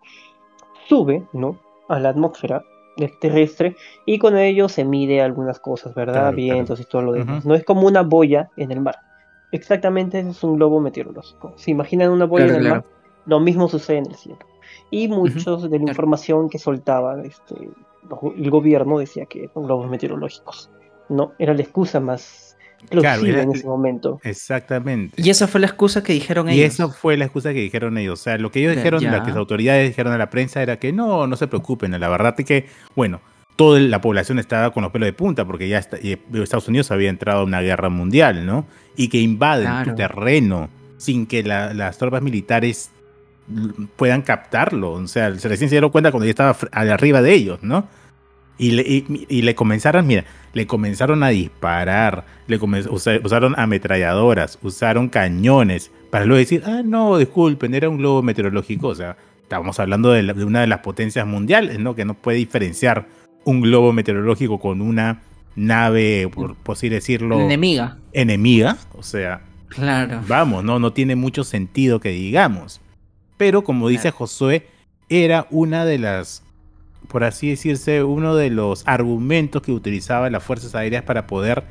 sube, 0.88 1.24
¿no? 1.34 1.60
A 1.88 2.00
la 2.00 2.10
atmósfera 2.10 2.64
terrestre 3.20 3.76
y 4.06 4.20
con 4.20 4.38
ello 4.38 4.70
se 4.70 4.86
mide 4.86 5.22
algunas 5.22 5.60
cosas, 5.60 5.94
¿verdad? 5.96 6.14
Claro, 6.14 6.36
Vientos 6.38 6.80
y 6.80 6.86
todo 6.86 7.02
lo 7.02 7.12
demás. 7.14 7.46
No 7.46 7.54
es 7.56 7.64
como 7.66 7.88
una 7.88 8.04
boya 8.04 8.50
en 8.56 8.72
el 8.72 8.80
mar. 8.80 8.96
Exactamente 9.52 10.20
es 10.20 10.44
un 10.44 10.56
globo 10.56 10.80
meteorológico. 10.80 11.54
¿Se 11.58 11.72
imaginan 11.72 12.12
una 12.12 12.26
boya 12.26 12.46
Claro, 12.46 12.60
en 12.60 12.66
el 12.66 12.72
mar? 12.72 12.86
Lo 13.26 13.40
mismo 13.40 13.68
sucede 13.68 13.98
en 14.00 14.08
el 14.08 14.16
cielo. 14.16 14.40
Y 14.92 15.08
muchos 15.08 15.64
de 15.64 15.70
la 15.70 15.78
claro. 15.78 15.90
información 15.92 16.50
que 16.50 16.60
soltaba 16.60 17.22
este, 17.24 17.56
el 18.38 18.50
gobierno 18.50 19.00
decía 19.00 19.26
que 19.26 19.46
eran 19.46 19.66
globos 19.66 19.90
meteorológicos. 19.90 20.70
No, 21.10 21.34
era 21.40 21.54
la 21.54 21.62
excusa 21.62 22.00
más 22.00 22.56
Claro, 22.90 23.02
plausible 23.02 23.34
era- 23.34 23.44
en 23.44 23.52
ese 23.52 23.66
momento. 23.68 24.20
Exactamente. 24.24 25.20
Y 25.22 25.30
esa 25.30 25.48
fue 25.48 25.60
la 25.60 25.68
excusa 25.68 26.04
que 26.04 26.14
dijeron 26.14 26.50
Y 26.50 26.54
ellos. 26.62 26.74
esa 26.74 26.88
fue 26.90 27.18
la 27.18 27.26
excusa 27.26 27.52
que 27.54 27.62
dijeron 27.62 27.98
ellos. 27.98 28.20
O 28.20 28.24
sea, 28.24 28.38
lo 28.38 28.52
que 28.52 28.60
ellos 28.60 28.76
dijeron, 28.76 29.02
ya. 29.02 29.12
lo 29.12 29.24
que 29.24 29.30
las 29.30 29.38
autoridades 29.38 29.88
dijeron 29.90 30.14
a 30.14 30.18
la 30.18 30.30
prensa 30.30 30.62
era 30.62 30.78
que 30.78 30.92
no, 30.94 31.26
no 31.26 31.36
se 31.36 31.48
preocupen. 31.48 32.00
La 32.00 32.10
verdad 32.10 32.36
es 32.38 32.46
que, 32.46 32.66
bueno, 32.96 33.22
toda 33.56 33.80
la 33.80 34.02
población 34.02 34.38
estaba 34.38 34.72
con 34.72 34.84
los 34.84 34.92
pelos 34.92 35.08
de 35.08 35.14
punta 35.14 35.46
porque 35.46 35.68
ya 35.68 35.80
está- 35.80 35.98
y 36.00 36.20
Estados 36.34 36.68
Unidos 36.68 36.92
había 36.92 37.10
entrado 37.10 37.40
a 37.40 37.44
una 37.44 37.62
guerra 37.62 37.90
mundial, 37.90 38.46
¿no? 38.46 38.66
Y 38.96 39.08
que 39.08 39.20
invaden 39.20 39.66
Claro. 39.68 39.92
tu 39.92 39.96
terreno 39.98 40.70
sin 40.98 41.26
que 41.26 41.42
la- 41.44 41.74
las 41.74 41.98
tropas 41.98 42.22
militares 42.22 42.92
puedan 43.96 44.22
captarlo. 44.22 44.92
O 44.94 45.08
sea, 45.08 45.34
se 45.38 45.48
recién 45.48 45.70
se 45.70 45.76
dieron 45.76 45.92
cuenta 45.92 46.12
cuando 46.12 46.26
ya 46.26 46.32
estaba 46.32 46.58
arriba 46.72 47.22
de 47.22 47.34
ellos, 47.34 47.60
¿no? 47.62 47.88
Y 48.58 48.72
le, 48.72 48.84
y- 48.84 49.26
y 49.28 49.42
le 49.42 49.54
comenzaron, 49.54 50.08
mira, 50.08 50.24
le 50.54 50.66
comenzaron 50.66 51.24
a 51.24 51.30
disparar, 51.30 52.26
le 52.48 52.58
comenz- 52.60 52.90
usaron 53.24 53.54
ametralladoras, 53.58 54.58
usaron 54.62 55.10
cañones, 55.10 55.92
para 56.10 56.26
luego 56.26 56.40
decir, 56.40 56.64
ah, 56.66 56.82
no, 56.86 57.18
disculpen, 57.18 57.74
era 57.76 57.90
un 57.90 57.98
globo 57.98 58.22
meteorológico. 58.24 58.88
O 58.88 58.96
sea, 58.96 59.18
estábamos 59.42 59.80
hablando 59.80 60.12
de, 60.12 60.24
la- 60.24 60.34
de 60.34 60.46
una 60.46 60.62
de 60.62 60.68
las 60.68 60.80
potencias 60.80 61.28
mundiales, 61.28 61.80
¿no? 61.80 61.96
Que 61.96 62.06
no 62.06 62.14
puede 62.14 62.38
diferenciar 62.38 63.08
un 63.44 63.60
globo 63.62 63.92
meteorológico 63.92 64.60
con 64.60 64.82
una 64.82 65.22
nave, 65.58 66.30
por, 66.34 66.56
por 66.56 66.76
así 66.78 66.88
decirlo, 66.90 67.40
Enemiga. 67.42 67.98
enemiga. 68.14 68.78
O 68.94 69.04
sea, 69.04 69.42
Claro. 69.70 70.22
vamos, 70.28 70.64
no, 70.64 70.80
no 70.80 70.94
tiene 70.94 71.16
mucho 71.16 71.44
sentido 71.44 72.00
que 72.00 72.10
digamos. 72.10 72.80
Pero 73.38 73.64
como 73.64 73.90
dice 73.90 74.04
Claro. 74.04 74.18
Josué, 74.18 74.68
era 75.10 75.48
una 75.52 75.86
de 75.86 75.98
las, 76.00 76.44
por 77.08 77.24
así 77.24 77.50
decirse, 77.50 78.04
uno 78.04 78.36
de 78.36 78.50
los 78.50 78.84
argumentos 78.88 79.62
que 79.62 79.72
utilizaban 79.72 80.32
las 80.32 80.44
fuerzas 80.44 80.74
aéreas 80.76 81.04
para 81.04 81.28
poder 81.28 81.64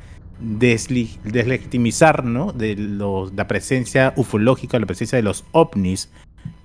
deslegitimizar 1.23 2.23
¿no? 2.25 2.51
de 2.51 2.75
los, 2.75 3.33
la 3.33 3.47
presencia 3.47 4.13
ufológica, 4.15 4.79
la 4.79 4.85
presencia 4.85 5.15
de 5.17 5.23
los 5.23 5.45
ovnis 5.51 6.09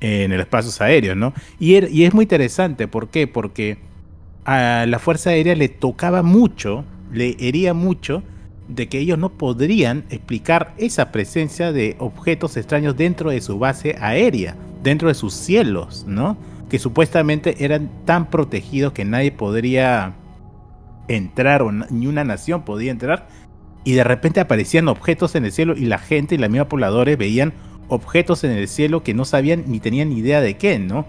en 0.00 0.32
el 0.32 0.40
espacio 0.40 0.70
aéreo, 0.84 1.14
¿no? 1.14 1.32
Y, 1.58 1.74
er- 1.74 1.88
y 1.90 2.04
es 2.04 2.12
muy 2.14 2.24
interesante, 2.24 2.88
¿por 2.88 3.08
qué? 3.08 3.26
Porque 3.26 3.78
a 4.44 4.84
la 4.88 4.98
Fuerza 4.98 5.30
Aérea 5.30 5.54
le 5.54 5.68
tocaba 5.68 6.22
mucho, 6.22 6.84
le 7.12 7.36
hería 7.38 7.72
mucho 7.74 8.22
de 8.68 8.88
que 8.88 8.98
ellos 8.98 9.18
no 9.18 9.30
podrían 9.30 10.04
explicar 10.10 10.74
esa 10.78 11.12
presencia 11.12 11.72
de 11.72 11.96
objetos 11.98 12.56
extraños 12.56 12.96
dentro 12.96 13.30
de 13.30 13.40
su 13.40 13.58
base 13.58 13.96
aérea, 14.00 14.56
dentro 14.82 15.08
de 15.08 15.14
sus 15.14 15.34
cielos, 15.34 16.04
¿no? 16.06 16.36
Que 16.68 16.78
supuestamente 16.78 17.64
eran 17.64 17.90
tan 18.04 18.30
protegidos 18.30 18.92
que 18.92 19.04
nadie 19.04 19.32
podría 19.32 20.14
entrar 21.08 21.62
o 21.62 21.72
ni 21.72 22.06
una 22.06 22.24
nación 22.24 22.64
podía 22.64 22.90
entrar 22.92 23.28
y 23.84 23.92
de 23.92 24.04
repente 24.04 24.40
aparecían 24.40 24.88
objetos 24.88 25.34
en 25.34 25.44
el 25.44 25.52
cielo 25.52 25.74
y 25.76 25.86
la 25.86 25.98
gente 25.98 26.34
y 26.34 26.38
la 26.38 26.48
misma 26.48 26.68
pobladores 26.68 27.18
veían 27.18 27.52
objetos 27.88 28.44
en 28.44 28.52
el 28.52 28.68
cielo 28.68 29.02
que 29.02 29.14
no 29.14 29.24
sabían 29.24 29.64
ni 29.66 29.80
tenían 29.80 30.10
ni 30.10 30.18
idea 30.18 30.40
de 30.40 30.56
qué, 30.56 30.78
¿no? 30.78 31.06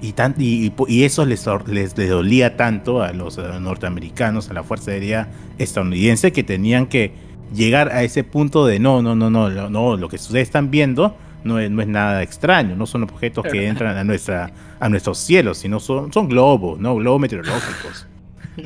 Y, 0.00 0.14
y, 0.38 0.72
y 0.88 1.04
eso 1.04 1.24
les, 1.24 1.46
les, 1.66 1.94
dolía 1.96 2.56
tanto 2.56 3.02
a 3.02 3.12
los 3.12 3.38
eh, 3.38 3.42
norteamericanos, 3.58 4.50
a 4.50 4.52
la 4.52 4.62
Fuerza 4.62 4.90
Aérea 4.90 5.30
estadounidense, 5.58 6.30
que 6.32 6.42
tenían 6.44 6.86
que 6.86 7.12
llegar 7.54 7.88
a 7.90 8.02
ese 8.02 8.22
punto 8.22 8.66
de 8.66 8.78
no, 8.78 9.00
no, 9.02 9.14
no, 9.14 9.30
no, 9.30 9.48
lo- 9.48 9.70
no, 9.70 9.96
lo 9.96 10.08
que 10.08 10.16
ustedes 10.16 10.42
están 10.42 10.70
viendo 10.70 11.16
no 11.44 11.58
es, 11.58 11.70
no 11.70 11.82
es 11.82 11.88
nada 11.88 12.22
extraño, 12.22 12.74
no 12.76 12.86
son 12.86 13.02
objetos 13.04 13.44
que 13.50 13.66
entran 13.66 13.96
a, 13.96 14.04
nuestra, 14.04 14.50
a 14.80 14.88
nuestros 14.88 15.18
cielos, 15.18 15.58
sino 15.58 15.78
son, 15.80 16.12
son 16.12 16.28
globos, 16.28 16.78
¿no? 16.80 16.96
Globos 16.96 17.20
meteorológicos. 17.20 18.06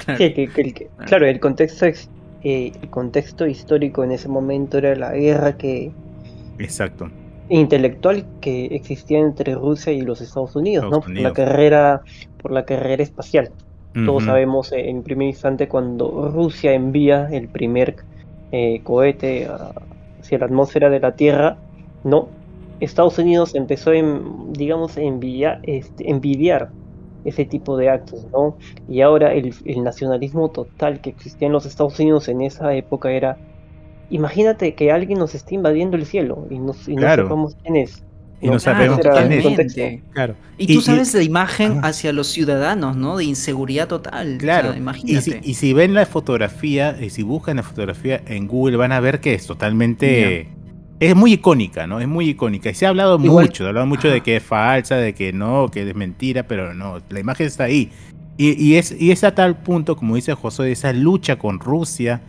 Claro. 0.05 0.19
Sí, 0.19 0.35
que- 0.35 0.49
que- 0.49 0.73
que- 0.73 0.89
claro, 1.07 1.27
el 1.27 1.41
contexto, 1.41 1.87
es- 1.87 2.11
eh, 2.43 2.73
el 2.83 2.91
contexto 2.91 3.47
histórico 3.47 4.05
en 4.05 4.13
ese 4.13 4.29
momento 4.29 4.79
era 4.79 4.95
la 4.95 5.13
guerra 5.13 5.57
que 5.57 5.91
Exacto. 6.59 7.11
intelectual 7.49 8.27
que 8.41 8.67
existía 8.67 9.19
entre 9.19 9.55
Rusia 9.55 9.93
y 9.93 10.03
los 10.03 10.21
Estados 10.21 10.55
Unidos, 10.57 10.85
Estados 10.85 11.09
¿no? 11.09 11.15
Por 11.15 11.23
la 11.23 11.33
carrera, 11.33 12.03
por 12.43 12.53
la 12.53 12.65
carrera 12.65 13.03
espacial. 13.03 13.51
Todos 14.05 14.25
sabemos 14.25 14.71
eh, 14.71 14.91
en 14.91 15.03
primer 15.03 15.27
instante 15.29 15.67
cuando 15.67 16.31
Rusia 16.33 16.73
envía 16.73 17.29
el 17.33 17.49
primer 17.49 17.97
eh, 18.53 18.81
cohete 18.85 19.47
a- 19.47 19.73
hacia 20.21 20.39
la 20.39 20.47
atmósfera 20.47 20.89
de 20.91 21.01
la 21.01 21.13
Tierra, 21.17 21.57
no. 22.05 22.29
Estados 22.81 23.19
Unidos 23.19 23.55
empezó, 23.55 23.93
en, 23.93 24.53
digamos, 24.53 24.97
a 24.97 25.03
envidiar, 25.03 25.61
este, 25.65 26.11
envidiar 26.11 26.71
ese 27.25 27.45
tipo 27.45 27.77
de 27.77 27.91
actos, 27.91 28.27
¿no? 28.33 28.57
Y 28.87 29.01
ahora 29.03 29.35
el, 29.35 29.55
el 29.65 29.83
nacionalismo 29.85 30.51
total 30.51 31.01
que 31.01 31.11
existía 31.11 31.47
en 31.47 31.53
los 31.53 31.67
Estados 31.67 31.99
Unidos 31.99 32.29
en 32.29 32.41
esa 32.43 32.75
época 32.75 33.11
era, 33.13 33.37
imagínate 34.09 34.75
que 34.75 34.91
alguien 34.93 35.19
nos 35.19 35.35
esté 35.35 35.55
invadiendo 35.57 35.97
el 35.97 36.07
cielo 36.07 36.47
y, 36.51 36.59
nos, 36.59 36.89
y 36.89 36.95
no 36.95 37.01
Claro. 37.03 37.25
sepamos 37.25 37.57
quién 37.63 37.77
es. 37.77 38.05
Y 38.41 38.47
no 38.47 38.61
sabemos 38.61 39.01
era 39.01 39.27
quién. 39.75 40.05
Claro. 40.13 40.37
Y 40.59 40.69
tú 40.69 40.75
Y- 40.75 40.77
y- 40.77 40.81
sabes 40.81 41.13
la 41.13 41.25
imagen 41.25 41.81
hacia 41.83 42.13
los 42.13 42.29
ciudadanos, 42.29 42.97
¿no? 42.97 43.17
De 43.17 43.25
inseguridad 43.25 43.89
total. 43.89 44.37
O 44.37 44.39
Claro, 44.39 44.69
sea, 44.69 44.77
y, 44.77 44.81
imagínate. 44.81 45.43
si, 45.43 45.51
y 45.51 45.55
si 45.55 45.73
ven 45.73 45.93
la 45.93 46.07
fotografía, 46.07 46.97
y 47.01 47.11
si 47.11 47.25
buscan 47.25 47.57
la 47.57 47.65
fotografía 47.65 48.23
en 48.27 48.47
Google, 48.47 48.77
van 48.77 48.93
a 48.93 49.01
ver 49.01 49.19
que 49.19 49.35
es 49.35 49.45
totalmente. 49.47 50.57
Es 51.01 51.15
muy 51.15 51.35
icónica, 51.35 51.87
¿no? 51.87 52.01
Es 52.01 52.09
muy 52.09 52.29
icónica. 52.31 52.71
Y 52.71 52.75
se 52.75 52.87
ha 52.87 52.89
hablado 52.89 53.19
Igual- 53.23 53.47
mucho, 53.47 53.59
se 53.59 53.65
ha 53.65 53.69
hablado 53.69 53.87
mucho 53.87 54.09
de 54.09 54.21
que 54.21 54.37
es 54.37 54.43
falsa, 54.43 54.97
de 54.97 55.15
que 55.15 55.33
no, 55.33 55.69
que 55.71 55.89
es 55.89 55.95
mentira, 55.95 56.43
pero 56.49 56.75
no, 56.75 56.99
la 57.09 57.21
imagen 57.21 57.47
está 57.47 57.65
ahí. 57.65 57.91
Y, 58.37 58.61
y 58.63 58.77
es, 58.77 58.95
y 58.99 59.11
es 59.13 59.23
a 59.25 59.35
tal 59.35 59.59
punto, 59.63 59.97
como 59.97 60.17
dice 60.17 60.35
José, 60.35 60.65
de 60.65 60.73
esa 60.73 60.93
lucha 60.93 61.39
con 61.39 61.61
Rusia, 61.61 62.21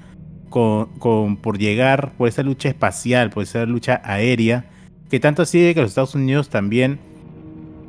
con, 0.50 0.88
con- 1.00 1.38
por 1.38 1.58
llegar, 1.58 2.14
por 2.18 2.28
esa 2.28 2.44
lucha 2.44 2.70
espacial, 2.70 3.30
por 3.32 3.44
esa 3.44 3.66
lucha 3.66 4.02
aérea, 4.04 4.66
que 5.10 5.20
tanto 5.20 5.42
así 5.42 5.60
de 5.60 5.74
que 5.74 5.82
los 5.82 5.90
Estados 5.92 6.14
Unidos 6.16 6.50
también 6.50 7.00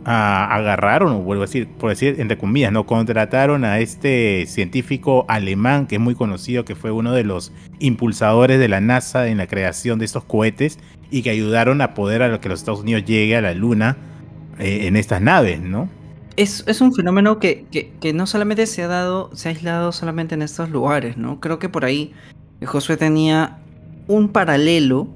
agarraron, 0.04 1.12
o 1.12 1.18
vuelvo 1.20 1.42
a 1.42 1.46
decir, 1.46 1.68
por 1.68 1.90
decir 1.90 2.16
entre 2.18 2.38
comillas, 2.38 2.72
no 2.72 2.86
contrataron 2.86 3.64
a 3.64 3.78
este 3.80 4.44
científico 4.46 5.24
alemán 5.28 5.86
que 5.86 5.96
es 5.96 6.00
muy 6.00 6.14
conocido, 6.14 6.64
que 6.64 6.74
fue 6.74 6.90
uno 6.90 7.12
de 7.12 7.24
los 7.24 7.52
impulsadores 7.80 8.58
de 8.58 8.68
la 8.68 8.80
NASA 8.80 9.28
en 9.28 9.38
la 9.38 9.46
creación 9.46 9.98
de 9.98 10.04
estos 10.06 10.24
cohetes 10.24 10.78
y 11.10 11.22
que 11.22 11.30
ayudaron 11.30 11.80
a 11.82 11.94
poder 11.94 12.22
a 12.22 12.40
que 12.40 12.48
los 12.48 12.60
Estados 12.60 12.80
Unidos 12.80 13.04
llegue 13.04 13.36
a 13.36 13.40
la 13.40 13.54
Luna 13.54 13.96
eh, 14.58 14.86
en 14.86 14.96
estas 14.96 15.20
naves, 15.20 15.60
¿no? 15.60 15.88
Es, 16.36 16.64
es 16.66 16.80
un 16.80 16.94
fenómeno 16.94 17.38
que, 17.38 17.66
que- 17.70 17.92
que 18.00 18.12
no 18.12 18.26
solamente 18.26 18.66
se 18.66 18.82
ha 18.82 18.86
dado, 18.88 19.30
se 19.34 19.48
ha 19.48 19.52
aislado 19.52 19.92
solamente 19.92 20.34
en 20.34 20.42
estos 20.42 20.70
lugares, 20.70 21.16
¿no? 21.16 21.40
Creo 21.40 21.58
que 21.58 21.68
por 21.68 21.84
ahí 21.84 22.12
Josué 22.64 22.96
tenía 22.96 23.58
un 24.06 24.28
paralelo 24.28 25.08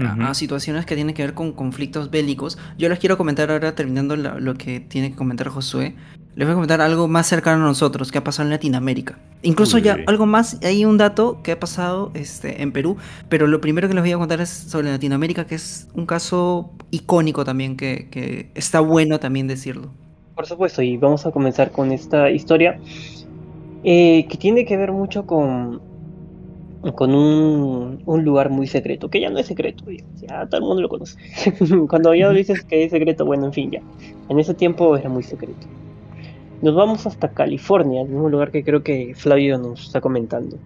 a- 0.00 0.12
Ujú. 0.14 0.22
a, 0.22 0.34
situaciones 0.34 0.86
que 0.86 0.94
tienen 0.94 1.14
que 1.14 1.22
ver 1.22 1.34
con 1.34 1.52
conflictos 1.52 2.10
bélicos. 2.10 2.58
Yo 2.78 2.88
les 2.88 2.98
quiero 2.98 3.16
comentar 3.16 3.50
ahora, 3.50 3.74
terminando 3.74 4.16
la- 4.16 4.38
lo 4.40 4.54
que 4.54 4.80
tiene 4.80 5.10
que 5.10 5.16
comentar 5.16 5.48
Josué, 5.48 5.94
les 6.36 6.46
voy 6.46 6.52
a 6.52 6.54
comentar 6.54 6.80
algo 6.80 7.08
más 7.08 7.26
cercano 7.26 7.64
a 7.64 7.66
nosotros 7.68 8.10
que 8.12 8.18
ha 8.18 8.24
pasado 8.24 8.46
en 8.46 8.50
Latinoamérica. 8.50 9.18
Incluso 9.42 9.76
Uy, 9.78 9.82
ya 9.82 9.98
algo 10.06 10.26
más, 10.26 10.58
hay 10.62 10.84
un 10.84 10.96
dato 10.96 11.40
que 11.42 11.52
ha 11.52 11.60
pasado 11.60 12.10
este, 12.14 12.62
en 12.62 12.72
Perú, 12.72 12.96
pero 13.28 13.46
lo 13.46 13.60
primero 13.60 13.88
que 13.88 13.94
les 13.94 14.02
voy 14.02 14.12
a 14.12 14.18
contar 14.18 14.40
es 14.40 14.48
sobre 14.50 14.90
Latinoamérica, 14.90 15.46
que 15.46 15.56
es 15.56 15.88
un 15.94 16.06
caso 16.06 16.70
icónico 16.90 17.44
también, 17.44 17.76
que, 17.76 18.08
que 18.10 18.50
está 18.54 18.80
bueno 18.80 19.18
también 19.18 19.46
decirlo. 19.48 19.88
Por 20.36 20.46
supuesto, 20.46 20.80
y 20.82 20.96
vamos 20.96 21.26
a 21.26 21.32
comenzar 21.32 21.70
con 21.72 21.90
esta 21.92 22.30
historia. 22.30 22.78
eh, 23.82 24.26
que 24.28 24.36
tiene 24.36 24.64
que 24.66 24.76
ver 24.76 24.92
mucho 24.92 25.26
con, 25.26 25.80
con 26.94 27.14
un, 27.14 28.02
un 28.06 28.24
lugar 28.24 28.50
muy 28.50 28.66
secreto, 28.66 29.10
que 29.10 29.20
ya 29.20 29.30
no 29.30 29.38
es 29.38 29.46
secreto, 29.46 29.84
ya, 29.90 30.04
ya 30.16 30.46
todo 30.46 30.60
el 30.60 30.66
mundo 30.66 30.82
lo 30.82 30.88
conoce. 30.88 31.18
Cuando 31.88 32.14
ya 32.14 32.30
dices 32.30 32.64
que 32.64 32.84
es 32.84 32.90
secreto, 32.90 33.24
bueno, 33.24 33.46
en 33.46 33.52
fin, 33.52 33.70
ya. 33.70 33.82
En 34.28 34.38
ese 34.38 34.54
tiempo 34.54 34.96
era 34.96 35.08
muy 35.08 35.22
secreto. 35.22 35.66
Nos 36.62 36.74
vamos 36.74 37.06
hasta 37.06 37.30
California, 37.30 38.02
el 38.02 38.08
mismo 38.08 38.28
lugar 38.28 38.50
que 38.50 38.64
creo 38.64 38.82
que 38.82 39.14
Flavio 39.14 39.58
nos 39.58 39.86
está 39.86 40.00
comentando. 40.00 40.58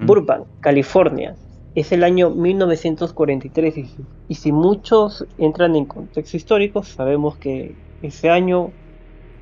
Burbank, 0.00 0.46
California. 0.60 1.36
Es 1.74 1.92
el 1.92 2.04
año 2.04 2.30
1943 2.30 3.78
y, 3.78 3.90
y 4.28 4.34
si 4.34 4.52
muchos 4.52 5.26
entran 5.38 5.76
en 5.76 5.84
contexto 5.84 6.36
histórico, 6.36 6.82
sabemos 6.82 7.36
que 7.36 7.74
ese 8.02 8.30
año 8.30 8.70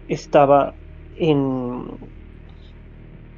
estaba 0.09 0.75
en... 1.17 1.87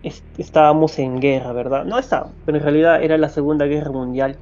est- 0.02 0.26
estábamos 0.38 0.98
en 0.98 1.16
guerra, 1.20 1.52
¿verdad? 1.52 1.84
No 1.84 1.98
estaba, 1.98 2.36
pero 2.44 2.58
en 2.58 2.64
realidad 2.64 3.02
era 3.02 3.18
la 3.18 3.28
Segunda 3.28 3.66
Guerra 3.66 3.92
Mundial 3.92 4.40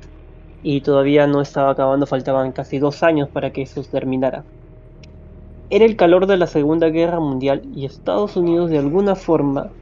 y 0.63 0.83
todavía 0.83 1.27
no 1.27 1.41
estaba 1.43 1.73
acabando, 1.73 2.07
faltaban 2.07 2.53
casi 2.53 2.79
dos 2.81 3.03
años 3.05 3.31
para 3.31 3.53
que 3.53 3.63
eso 3.63 3.83
terminara. 3.85 4.47
Era 5.71 5.87
el 5.87 5.97
calor 5.97 6.27
de 6.27 6.37
la 6.37 6.47
Segunda 6.47 6.89
Guerra 6.91 7.21
Mundial 7.21 7.63
y 7.65 7.87
Estados 7.87 8.37
Unidos 8.37 8.69
de 8.69 8.77
alguna 8.77 9.15
forma 9.15 9.73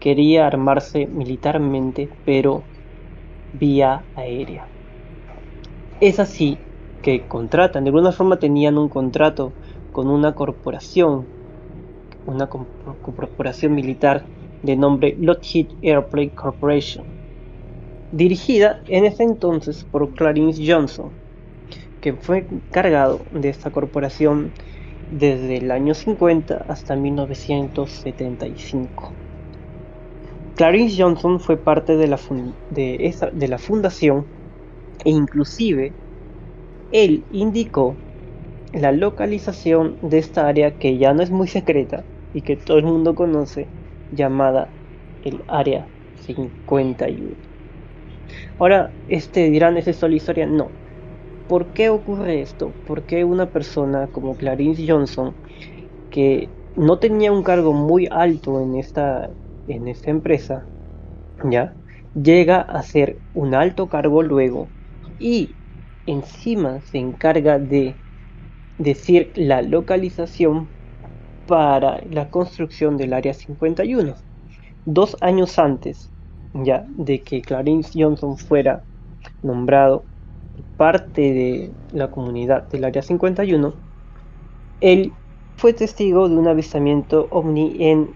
quería 0.00 0.48
armarse 0.48 1.06
militarmente, 1.06 2.10
pero 2.24 2.70
vía 3.52 4.08
aérea. 4.14 4.70
Es 6.00 6.20
así 6.20 6.66
que 7.00 7.26
contratan, 7.26 7.84
de 7.84 7.88
alguna 7.88 8.12
forma 8.12 8.38
tenían 8.38 8.76
un 8.76 8.90
contrato 8.90 9.56
con 9.90 10.08
una 10.08 10.34
corporación, 10.34 11.30
una 12.24 12.48
corporación 12.48 13.74
militar 13.74 14.30
de 14.62 14.76
nombre 14.76 15.16
Lockheed 15.18 15.68
Airplane 15.82 16.34
Corporation, 16.34 17.14
dirigida 18.10 18.82
en 18.86 19.04
ese 19.06 19.24
entonces 19.24 19.84
por 19.84 20.14
Clarence 20.14 20.62
Johnson, 20.66 21.18
que 22.00 22.14
fue 22.14 22.46
encargado 22.50 23.26
de 23.32 23.48
esta 23.50 23.70
corporación 23.70 24.54
desde 25.10 25.58
el 25.58 25.70
año 25.70 25.94
50 25.94 26.64
hasta 26.68 26.96
1975. 26.96 29.18
Clarence 30.54 30.96
Johnson 31.02 31.40
fue 31.40 31.62
parte 31.62 31.96
de 31.96 32.06
la, 32.08 32.20
de 32.70 33.48
la 33.48 33.58
fundación 33.58 34.30
e 35.04 35.10
inclusive 35.10 35.98
él 36.90 37.26
indicó 37.30 38.02
la 38.72 38.92
localización 38.92 39.98
de 40.02 40.18
esta 40.18 40.46
área 40.48 40.76
que 40.78 40.98
ya 40.98 41.14
no 41.14 41.22
es 41.22 41.30
muy 41.30 41.48
secreta 41.48 42.06
y 42.32 42.42
que 42.42 42.56
todo 42.56 42.78
el 42.78 42.84
mundo 42.84 43.14
conoce 43.14 43.72
llamada 44.12 44.76
el 45.22 45.44
Área 45.48 45.92
51. 46.14 47.38
Ahora, 48.58 48.96
este 49.06 49.50
dirán, 49.50 49.76
¿es 49.76 49.88
esto 49.88 50.08
la 50.08 50.16
historia? 50.16 50.46
No. 50.46 50.76
¿Por 51.46 51.72
qué 51.72 51.90
ocurre 51.90 52.42
esto? 52.42 52.78
¿Por 52.84 53.06
qué 53.06 53.24
una 53.24 53.52
persona 53.52 54.08
como 54.08 54.36
Clarence 54.36 54.84
Johnson, 54.88 55.38
que 56.10 56.54
no 56.76 56.98
tenía 57.00 57.32
un 57.32 57.42
cargo 57.44 57.72
muy 57.74 58.08
alto 58.10 58.60
en 58.62 58.76
esta, 58.76 59.34
en 59.66 59.88
esta 59.88 60.10
empresa, 60.10 60.70
ya, 61.44 61.78
llega 62.14 62.60
a 62.62 62.82
ser 62.82 63.22
un 63.32 63.54
alto 63.54 63.88
cargo 63.88 64.22
luego 64.22 64.74
y 65.18 65.58
encima 66.06 66.80
se 66.82 66.98
encarga 66.98 67.58
de 67.58 68.00
decir 68.78 69.32
la 69.36 69.62
localización 69.62 70.72
para 71.52 72.00
la 72.10 72.28
construcción 72.30 72.96
del 72.96 73.12
Área 73.12 73.34
51. 73.34 74.14
Dos 74.86 75.18
años 75.20 75.58
antes 75.58 76.08
ya 76.54 76.86
de 76.96 77.20
que 77.20 77.42
Clarence 77.42 77.90
Johnson 77.94 78.38
fuera 78.38 78.82
nombrado 79.42 80.02
parte 80.78 81.20
de 81.20 81.70
la 81.92 82.10
comunidad 82.10 82.66
del 82.70 82.86
Área 82.86 83.02
51, 83.02 83.74
él 84.80 85.12
fue 85.58 85.74
testigo 85.74 86.30
de 86.30 86.36
un 86.36 86.48
avistamiento 86.48 87.28
ovni 87.30 87.76
en 87.80 88.08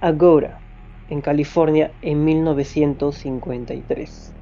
Agora, 0.00 0.58
en 1.10 1.20
California, 1.20 1.92
en 2.02 2.24
1953. 2.24 4.32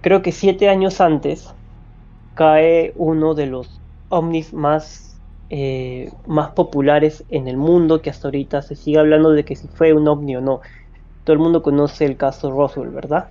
Creo 0.00 0.22
que 0.22 0.32
siete 0.32 0.68
años 0.68 1.00
antes 1.00 1.54
cae 2.34 2.92
uno 2.96 3.36
de 3.36 3.46
los 3.46 3.80
ovnis 4.08 4.52
más, 4.52 5.13
eh, 5.56 6.10
más 6.26 6.50
populares 6.50 7.22
en 7.28 7.46
el 7.46 7.56
mundo, 7.56 8.02
que 8.02 8.10
hasta 8.10 8.26
ahorita 8.26 8.60
se 8.62 8.74
sigue 8.74 8.98
hablando 8.98 9.30
de 9.30 9.44
que 9.44 9.54
si 9.54 9.68
fue 9.68 9.92
un 9.92 10.08
ovni 10.08 10.34
o 10.34 10.40
no. 10.40 10.62
Todo 11.22 11.34
el 11.34 11.38
mundo 11.38 11.62
conoce 11.62 12.06
el 12.06 12.16
caso 12.16 12.50
Roswell, 12.50 12.88
¿verdad? 12.88 13.28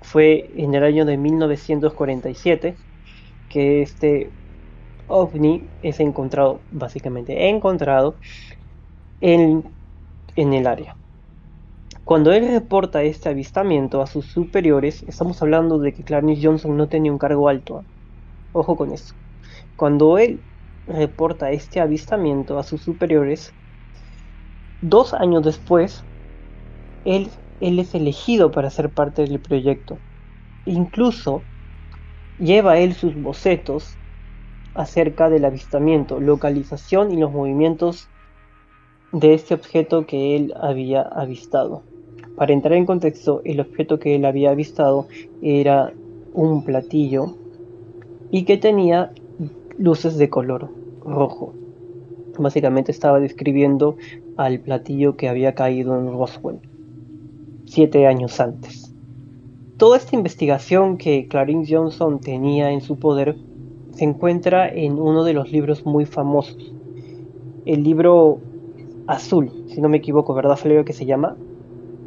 Fue 0.00 0.50
en 0.56 0.74
el 0.74 0.82
año 0.82 1.04
de 1.04 1.18
1947 1.18 2.76
que 3.50 3.82
este 3.82 4.30
ovni 5.06 5.68
es 5.82 6.00
encontrado, 6.00 6.60
básicamente 6.70 7.50
encontrado, 7.50 8.14
en, 9.20 9.64
en 10.34 10.54
el 10.54 10.66
área. 10.66 10.96
Cuando 12.04 12.32
él 12.32 12.48
reporta 12.48 13.02
este 13.02 13.28
avistamiento 13.28 14.00
a 14.00 14.06
sus 14.06 14.24
superiores, 14.24 15.04
estamos 15.06 15.42
hablando 15.42 15.78
de 15.78 15.92
que 15.92 16.04
Clarence 16.04 16.42
Johnson 16.42 16.74
no 16.74 16.88
tenía 16.88 17.12
un 17.12 17.18
cargo 17.18 17.50
alto. 17.50 17.80
¿ah? 17.80 17.84
Ojo 18.52 18.76
con 18.76 18.92
eso. 18.92 19.14
Cuando 19.76 20.16
él 20.16 20.40
reporta 20.86 21.50
este 21.50 21.80
avistamiento 21.80 22.58
a 22.58 22.62
sus 22.62 22.82
superiores, 22.82 23.52
dos 24.80 25.14
años 25.14 25.44
después, 25.44 26.04
él, 27.04 27.30
es 27.60 27.94
elegido 27.94 28.50
para 28.50 28.70
ser 28.70 28.90
parte 28.90 29.22
del 29.22 29.40
proyecto. 29.40 29.98
Incluso 30.66 31.42
lleva 32.38 32.78
él 32.78 32.94
sus 32.94 33.20
bocetos 33.20 33.96
acerca 34.74 35.30
del 35.30 35.44
avistamiento, 35.44 36.20
localización 36.20 37.12
y 37.12 37.16
los 37.16 37.32
movimientos 37.32 38.08
de 39.12 39.34
este 39.34 39.54
objeto 39.54 40.06
que 40.06 40.36
él 40.36 40.54
había 40.60 41.02
avistado. 41.02 41.82
Para 42.36 42.52
entrar 42.52 42.74
en 42.74 42.86
contexto, 42.86 43.42
el 43.44 43.60
objeto 43.60 43.98
que 43.98 44.14
él 44.14 44.24
había 44.24 44.50
avistado 44.50 45.06
era 45.42 45.92
un 46.32 46.64
platillo 46.64 47.36
y 48.30 48.44
que 48.44 48.56
tenía 48.56 49.12
luces 49.78 50.18
de 50.18 50.28
color 50.28 50.70
rojo. 51.04 51.54
Básicamente 52.38 52.90
estaba 52.90 53.20
describiendo 53.20 53.96
al 54.36 54.60
platillo 54.60 55.16
que 55.16 55.28
había 55.28 55.54
caído 55.54 55.98
en 55.98 56.06
Roswell 56.06 56.60
siete 57.64 58.06
años 58.06 58.40
antes. 58.40 58.94
Toda 59.76 59.96
esta 59.96 60.14
investigación 60.14 60.96
que 60.96 61.26
Clarence 61.28 61.74
Johnson 61.74 62.20
tenía 62.20 62.70
en 62.70 62.80
su 62.80 62.98
poder 62.98 63.36
se 63.92 64.04
encuentra 64.04 64.68
en 64.68 64.92
uno 64.92 65.24
de 65.24 65.32
los 65.32 65.50
libros 65.50 65.84
muy 65.84 66.04
famosos. 66.04 66.72
El 67.66 67.82
libro 67.82 68.40
azul, 69.06 69.50
si 69.68 69.80
no 69.80 69.88
me 69.88 69.98
equivoco, 69.98 70.34
¿verdad, 70.34 70.56
Flavio? 70.56 70.84
Que 70.84 70.92
se 70.92 71.06
llama 71.06 71.36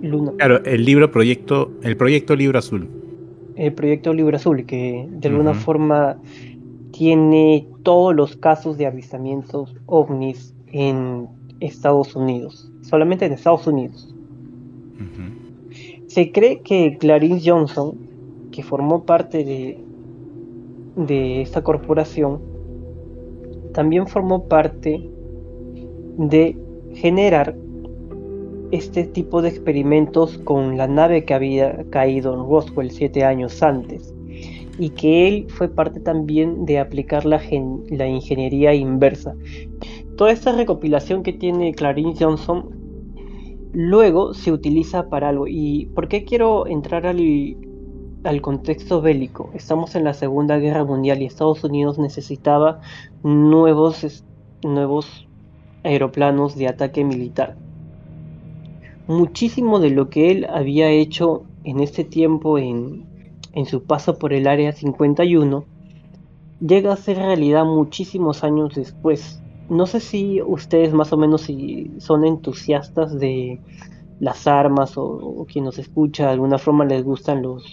Luna. 0.02 0.34
Claro, 0.38 0.64
el 0.66 0.86
libro 0.86 1.12
proyecto, 1.12 1.72
el 1.84 1.98
proyecto 1.98 2.36
Libro 2.36 2.60
Azul. 2.60 2.88
El 3.56 3.74
proyecto 3.74 4.14
Libro 4.14 4.36
Azul, 4.36 4.66
que 4.66 5.08
de 5.10 5.28
alguna 5.30 5.54
forma 5.54 6.18
tiene 6.98 7.68
todos 7.84 8.16
los 8.16 8.38
casos 8.38 8.78
de 8.78 8.86
avistamientos 8.86 9.76
ovnis 9.86 10.56
en 10.68 11.28
Estados 11.60 12.16
Unidos. 12.16 12.72
Solamente 12.84 13.26
en 13.26 13.34
Estados 13.34 13.68
Unidos. 13.68 14.16
Se 16.08 16.32
cree 16.32 16.62
que 16.62 16.98
Clarence 16.98 17.52
Johnson, 17.52 17.98
que 18.54 18.64
formó 18.64 19.04
parte 19.04 19.44
de, 19.44 19.78
de 20.96 21.42
esta 21.42 21.62
corporación, 21.62 22.40
también 23.74 24.08
formó 24.08 24.46
parte 24.46 25.10
de 26.18 26.58
generar 26.94 27.58
este 28.72 29.04
tipo 29.04 29.42
de 29.42 29.50
experimentos 29.50 30.38
con 30.38 30.78
la 30.78 30.88
nave 30.88 31.26
que 31.26 31.34
había 31.34 31.84
caído 31.90 32.34
en 32.34 32.50
Roswell 32.50 32.90
siete 32.90 33.26
años 33.26 33.62
antes 33.62 34.15
y 34.78 34.90
que 34.90 35.28
él 35.28 35.46
fue 35.50 35.70
parte 35.70 36.00
también 36.00 36.66
de 36.66 36.80
aplicar 36.80 37.26
la, 37.26 37.42
la 37.90 38.08
ingeniería 38.08 38.74
inversa. 38.74 39.36
Toda 40.18 40.32
esta 40.32 40.52
recopilación 40.52 41.24
que 41.24 41.34
tiene 41.34 41.74
Clarence 41.74 42.24
Johnson 42.24 42.70
luego 43.74 44.34
se 44.34 44.52
utiliza 44.52 45.10
para 45.10 45.30
algo. 45.30 45.48
¿Y 45.48 45.88
por 45.88 46.08
qué 46.08 46.24
quiero 46.24 46.68
entrar 46.68 47.06
al, 47.06 47.20
al 48.24 48.42
contexto 48.42 49.02
bélico? 49.02 49.50
Estamos 49.54 49.96
en 49.96 50.06
la 50.06 50.14
Segunda 50.14 50.58
Guerra 50.58 50.84
Mundial 50.86 51.22
y 51.22 51.26
Estados 51.26 51.64
Unidos 51.64 52.00
necesitaba 52.00 52.82
nuevos, 53.24 54.24
nuevos 54.64 55.28
aeroplanos 55.84 56.56
de 56.56 56.68
ataque 56.68 57.04
militar. 57.04 57.58
Muchísimo 59.08 59.80
de 59.80 59.92
lo 59.92 60.10
que 60.10 60.32
él 60.32 60.48
había 60.50 60.90
hecho 60.90 61.44
en 61.64 61.80
este 61.80 62.04
tiempo 62.04 62.58
en, 62.58 63.06
en 63.56 63.66
su 63.66 63.84
paso 63.84 64.18
por 64.20 64.34
el 64.34 64.48
Área 64.48 64.72
51 64.72 65.66
llega 66.60 66.94
a 66.94 66.98
ser 66.98 67.18
realidad 67.18 67.66
muchísimos 67.66 68.44
años 68.44 68.76
después. 68.76 69.42
No 69.70 69.88
sé 69.88 70.00
si 70.00 70.42
ustedes 70.42 70.94
más 70.94 71.12
o 71.12 71.18
menos 71.18 71.42
si 71.42 71.92
son 71.98 72.26
entusiastas 72.26 73.18
de, 73.20 73.60
las 74.20 74.48
armas 74.48 74.98
o, 74.98 75.46
quien 75.52 75.66
nos 75.66 75.78
escucha 75.78 76.26
de 76.26 76.32
alguna 76.32 76.58
forma 76.58 76.86
les 76.86 77.04
gustan 77.04 77.42
los, 77.42 77.64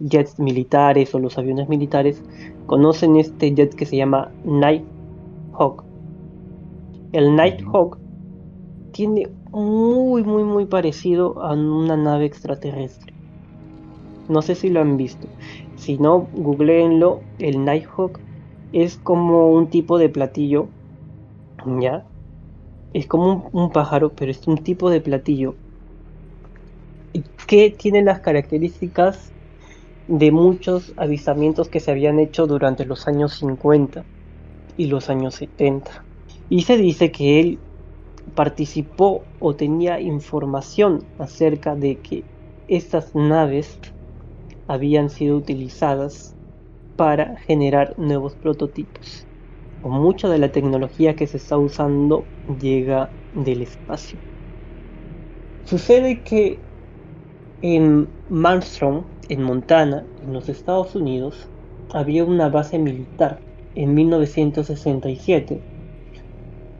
jets 0.00 0.38
militares 0.38 1.14
o 1.14 1.18
los 1.18 1.38
aviones 1.38 1.68
militares, 1.68 2.22
conocen 2.66 3.16
este 3.16 3.54
jet 3.54 3.74
que 3.74 3.86
se 3.86 3.96
llama 3.96 4.30
Nighthawk. 4.44 5.84
El 7.12 7.34
Nighthawk 7.36 7.98
tiene 8.92 9.28
muy 9.50 10.22
muy 10.22 10.44
muy 10.44 10.66
parecido 10.66 11.42
a 11.42 11.52
una 11.52 11.96
nave 11.96 12.24
extraterrestre. 12.24 13.12
No 14.30 14.42
sé 14.42 14.54
si 14.54 14.68
lo 14.68 14.80
han 14.80 14.96
visto. 14.96 15.26
Si 15.74 15.98
no, 15.98 16.28
googleenlo. 16.32 17.20
El 17.40 17.64
Nighthawk 17.64 18.20
es 18.72 18.96
como 18.96 19.50
un 19.50 19.70
tipo 19.70 19.98
de 19.98 20.08
platillo. 20.08 20.68
¿Ya? 21.80 22.04
Es 22.94 23.06
como 23.06 23.50
un, 23.52 23.72
pájaro, 23.72 24.12
pero 24.12 24.30
es 24.30 24.46
un 24.46 24.58
tipo 24.58 24.88
de 24.88 25.00
platillo. 25.00 25.56
Que 27.48 27.70
tiene 27.76 28.04
las 28.04 28.20
características 28.20 29.32
de 30.06 30.30
muchos 30.30 30.92
avistamientos 30.96 31.68
que 31.68 31.80
se 31.80 31.90
habían 31.90 32.20
hecho 32.20 32.46
durante 32.46 32.84
los 32.84 33.08
años 33.08 33.34
50 33.34 34.04
y 34.76 34.86
los 34.86 35.10
años 35.10 35.34
70. 35.34 36.04
Y 36.48 36.62
se 36.62 36.76
dice 36.76 37.10
que 37.10 37.40
él 37.40 37.58
participó 38.36 39.24
o 39.40 39.56
tenía 39.56 39.98
información 40.00 41.02
acerca 41.18 41.74
de 41.74 41.96
que 41.96 42.22
estas 42.68 43.16
naves 43.16 43.76
habían 44.70 45.10
sido 45.10 45.36
utilizadas 45.36 46.36
para 46.94 47.36
generar 47.38 47.98
nuevos 47.98 48.36
prototipos. 48.36 49.26
Mucha 49.82 50.28
de 50.28 50.38
la 50.38 50.52
tecnología 50.52 51.16
que 51.16 51.26
se 51.26 51.38
está 51.38 51.58
usando 51.58 52.24
llega 52.60 53.10
del 53.34 53.62
espacio. 53.62 54.16
Sucede 55.64 56.22
que 56.22 56.60
en 57.62 58.08
Malmstrom, 58.28 59.02
en 59.28 59.42
Montana, 59.42 60.06
en 60.22 60.32
los 60.32 60.48
Estados 60.48 60.94
Unidos, 60.94 61.48
había 61.92 62.24
una 62.24 62.48
base 62.48 62.78
militar 62.78 63.40
en 63.74 63.92
1967. 63.92 65.60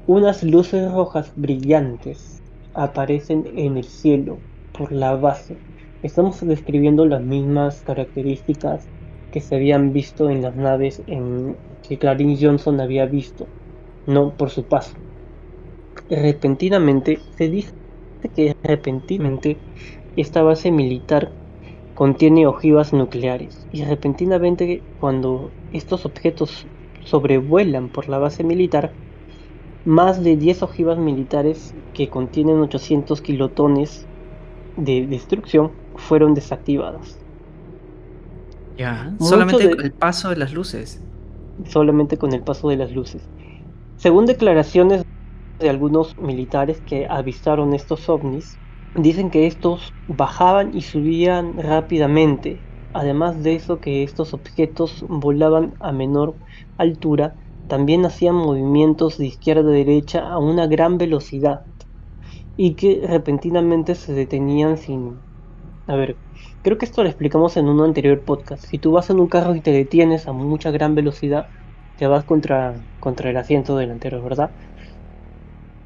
Unas 0.07 0.45
luces 0.45 0.93
rojas 0.93 1.33
brillantes 1.35 2.41
aparecen 2.73 3.49
en 3.57 3.79
el 3.79 3.85
cielo 3.85 4.39
por 4.79 4.93
la 4.93 5.17
base 5.17 5.57
Estamos 6.03 6.41
describiendo 6.41 7.05
las 7.05 7.21
mismas 7.21 7.83
características 7.83 8.89
que 9.31 9.43
se 9.43 9.57
habían 9.57 9.93
visto 9.93 10.31
en 10.31 10.41
las 10.41 10.57
naves 10.57 11.03
que 11.87 11.99
Clarence 11.99 12.47
Johnson 12.47 12.81
había 12.81 13.05
visto, 13.05 13.47
no 14.07 14.35
por 14.35 14.49
su 14.49 14.65
paso. 14.65 14.97
Repentinamente, 16.09 17.19
se 17.37 17.51
dice 17.51 17.75
que 18.35 18.57
repentinamente 18.63 19.59
esta 20.17 20.43
base 20.43 20.71
militar 20.71 21.33
contiene 21.95 22.47
ojivas 22.47 22.95
nucleares 22.95 23.67
y 23.71 23.85
repentinamente 23.85 24.83
cuando 25.01 25.51
estos 25.71 26.07
objetos 26.07 26.67
sobrevuelan 27.05 27.91
por 27.91 28.09
la 28.09 28.17
base 28.19 28.43
militar, 28.43 28.95
más 29.85 30.25
de 30.25 30.37
10 30.37 30.63
ojivas 30.63 30.97
militares 30.97 31.75
que 31.93 32.09
contienen 32.09 32.61
800 32.61 33.21
kilotones 33.21 34.07
de 34.77 35.07
destrucción 35.07 35.73
fueron 36.01 36.35
desactivadas. 36.35 37.21
Ya, 38.77 39.15
solamente 39.21 39.69
con 39.71 39.85
el 39.85 39.93
paso 39.93 40.31
de 40.31 40.37
las 40.37 40.53
luces. 40.53 41.05
Solamente 41.65 42.17
con 42.19 42.33
el 42.33 42.43
paso 42.43 42.69
de 42.69 42.77
las 42.77 42.93
luces. 42.93 43.31
Según 43.97 44.27
declaraciones 44.27 45.05
de 45.59 45.69
algunos 45.69 46.17
militares 46.19 46.81
que 46.81 47.07
avistaron 47.09 47.75
estos 47.75 48.09
ovnis, 48.09 48.59
dicen 48.95 49.31
que 49.31 49.47
estos 49.47 49.93
bajaban 50.07 50.75
y 50.75 50.83
subían 50.83 51.59
rápidamente. 51.59 52.65
Además 52.93 53.43
de 53.43 53.55
eso, 53.55 53.81
que 53.81 54.03
estos 54.03 54.35
objetos 54.35 55.05
volaban 55.09 55.75
a 55.81 55.93
menor 55.93 56.39
altura, 56.79 57.37
también 57.67 58.05
hacían 58.07 58.35
movimientos 58.35 59.19
de 59.19 59.27
izquierda 59.27 59.69
a 59.69 59.73
derecha 59.73 60.27
a 60.29 60.39
una 60.39 60.67
gran 60.67 60.99
velocidad 60.99 61.67
y 62.57 62.75
que 62.75 63.03
repentinamente 63.07 63.95
se 63.95 64.13
detenían 64.13 64.77
sin, 64.77 65.23
a 65.87 65.97
ver, 65.97 66.21
creo 66.63 66.79
que 66.79 66.85
esto 66.87 67.03
lo 67.03 67.09
explicamos 67.09 67.57
en 67.57 67.69
un 67.69 67.81
anterior 67.83 68.25
podcast. 68.25 68.65
Si 68.67 68.79
tú 68.79 68.93
vas 68.93 69.11
en 69.11 69.21
un 69.21 69.29
carro 69.29 69.55
y 69.55 69.63
te 69.63 69.73
detienes 69.73 70.27
a 70.29 70.33
mucha 70.33 70.71
gran 70.71 70.95
velocidad, 70.95 71.51
te 71.97 72.07
vas 72.07 72.25
contra, 72.25 72.87
contra 72.99 73.31
el 73.31 73.37
asiento 73.37 73.77
delantero, 73.77 74.23
¿verdad? 74.23 74.55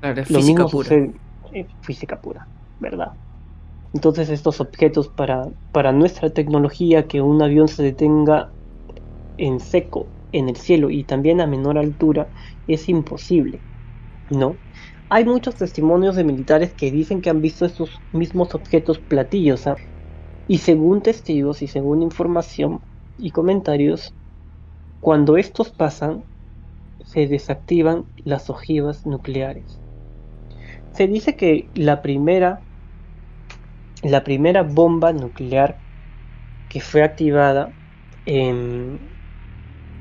Claro, 0.00 0.20
es 0.22 0.30
física 0.30 0.68
pura. 0.68 1.00
física 1.80 2.20
pura, 2.20 2.50
¿verdad? 2.78 3.18
Entonces 3.92 4.30
estos 4.30 4.60
objetos 4.60 5.10
para, 5.10 5.52
para 5.72 5.92
nuestra 5.92 6.30
tecnología, 6.30 7.06
que 7.08 7.22
un 7.22 7.42
avión 7.42 7.68
se 7.68 7.82
detenga 7.82 8.54
en 9.36 9.60
seco 9.60 10.14
en 10.32 10.48
el 10.50 10.56
cielo 10.56 10.90
y 10.90 11.04
también 11.04 11.40
a 11.40 11.46
menor 11.48 11.78
altura, 11.78 12.32
es 12.66 12.88
imposible, 12.88 13.64
¿no? 14.30 14.62
Hay 15.08 15.24
muchos 15.24 15.56
testimonios 15.56 16.16
de 16.16 16.24
militares 16.24 16.74
que 16.74 16.90
dicen 16.90 17.20
que 17.20 17.30
han 17.30 17.40
visto 17.40 17.66
estos 17.66 18.00
mismos 18.10 18.54
objetos 18.54 18.98
platillos, 18.98 19.66
¿ah? 19.66 19.76
Y 20.46 20.58
según 20.58 21.02
testigos 21.02 21.62
y 21.62 21.68
según 21.68 22.02
información 22.02 22.80
y 23.16 23.30
comentarios, 23.30 24.14
cuando 25.00 25.36
estos 25.36 25.70
pasan, 25.70 26.24
se 27.04 27.26
desactivan 27.26 28.06
las 28.16 28.50
ojivas 28.50 29.06
nucleares. 29.06 29.80
Se 30.94 31.06
dice 31.06 31.36
que 31.36 31.70
la 31.74 32.02
primera, 32.02 32.62
la 34.02 34.24
primera 34.24 34.62
bomba 34.62 35.12
nuclear 35.12 35.78
que 36.68 36.80
fue 36.80 37.02
activada 37.02 37.72
en 38.24 38.98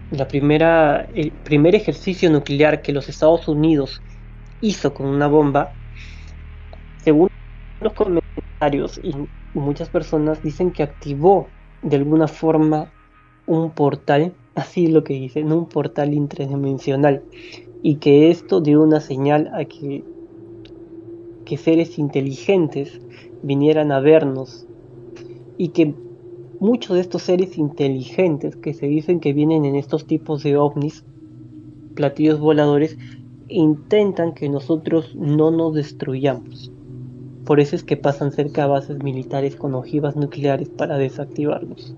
la 0.09 0.27
primera, 0.27 1.07
el 1.13 1.31
primer 1.43 1.75
ejercicio 1.75 2.29
nuclear 2.29 2.81
que 2.81 2.93
los 2.93 3.09
Estados 3.09 3.47
Unidos 3.47 4.01
hizo 4.63 4.93
con 4.93 5.07
una 5.07 5.27
bomba, 5.27 5.73
según 7.03 7.27
los 7.81 7.91
comentarios 7.91 8.99
y 9.03 9.13
muchas 9.53 9.89
personas 9.89 10.41
dicen 10.41 10.71
que 10.71 10.83
activó 10.83 11.47
de 11.81 11.97
alguna 11.97 12.29
forma 12.29 12.89
un 13.45 13.71
portal, 13.71 14.33
así 14.55 14.87
lo 14.87 15.03
que 15.03 15.15
dicen, 15.15 15.51
un 15.51 15.67
portal 15.67 16.13
interdimensional, 16.13 17.23
y 17.81 17.95
que 17.97 18.31
esto 18.31 18.61
dio 18.61 18.81
una 18.81 19.01
señal 19.01 19.51
a 19.53 19.65
que, 19.65 20.05
que 21.43 21.57
seres 21.57 21.99
inteligentes 21.99 23.01
vinieran 23.41 23.91
a 23.91 23.99
vernos, 23.99 24.65
y 25.57 25.69
que 25.69 25.93
muchos 26.61 26.95
de 26.95 27.01
estos 27.01 27.23
seres 27.23 27.57
inteligentes 27.57 28.55
que 28.55 28.73
se 28.73 28.85
dicen 28.85 29.19
que 29.19 29.33
vienen 29.33 29.65
en 29.65 29.75
estos 29.75 30.07
tipos 30.07 30.41
de 30.41 30.55
ovnis, 30.55 31.03
platillos 31.95 32.39
voladores, 32.39 32.97
intentan 33.47 34.33
que 34.33 34.49
nosotros 34.49 35.15
no 35.15 35.51
nos 35.51 35.75
destruyamos. 35.75 36.71
Por 37.45 37.59
eso 37.59 37.75
es 37.75 37.83
que 37.83 37.97
pasan 37.97 38.31
cerca 38.31 38.63
a 38.63 38.67
bases 38.67 39.03
militares 39.03 39.55
con 39.55 39.75
ojivas 39.75 40.15
nucleares 40.15 40.69
para 40.69 40.97
desactivarlos. 40.97 41.93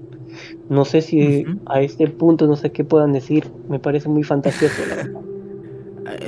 No 0.69 0.85
sé 0.85 1.01
si 1.01 1.45
a 1.67 1.81
este 1.81 2.07
punto 2.07 2.47
no 2.47 2.55
sé 2.55 2.71
qué 2.71 2.83
puedan 2.83 3.13
decir, 3.13 3.51
me 3.69 3.79
parece 3.79 4.09
muy 4.09 4.23
fantasioso 4.23 4.85
la 4.87 4.95
verdad. 4.95 5.21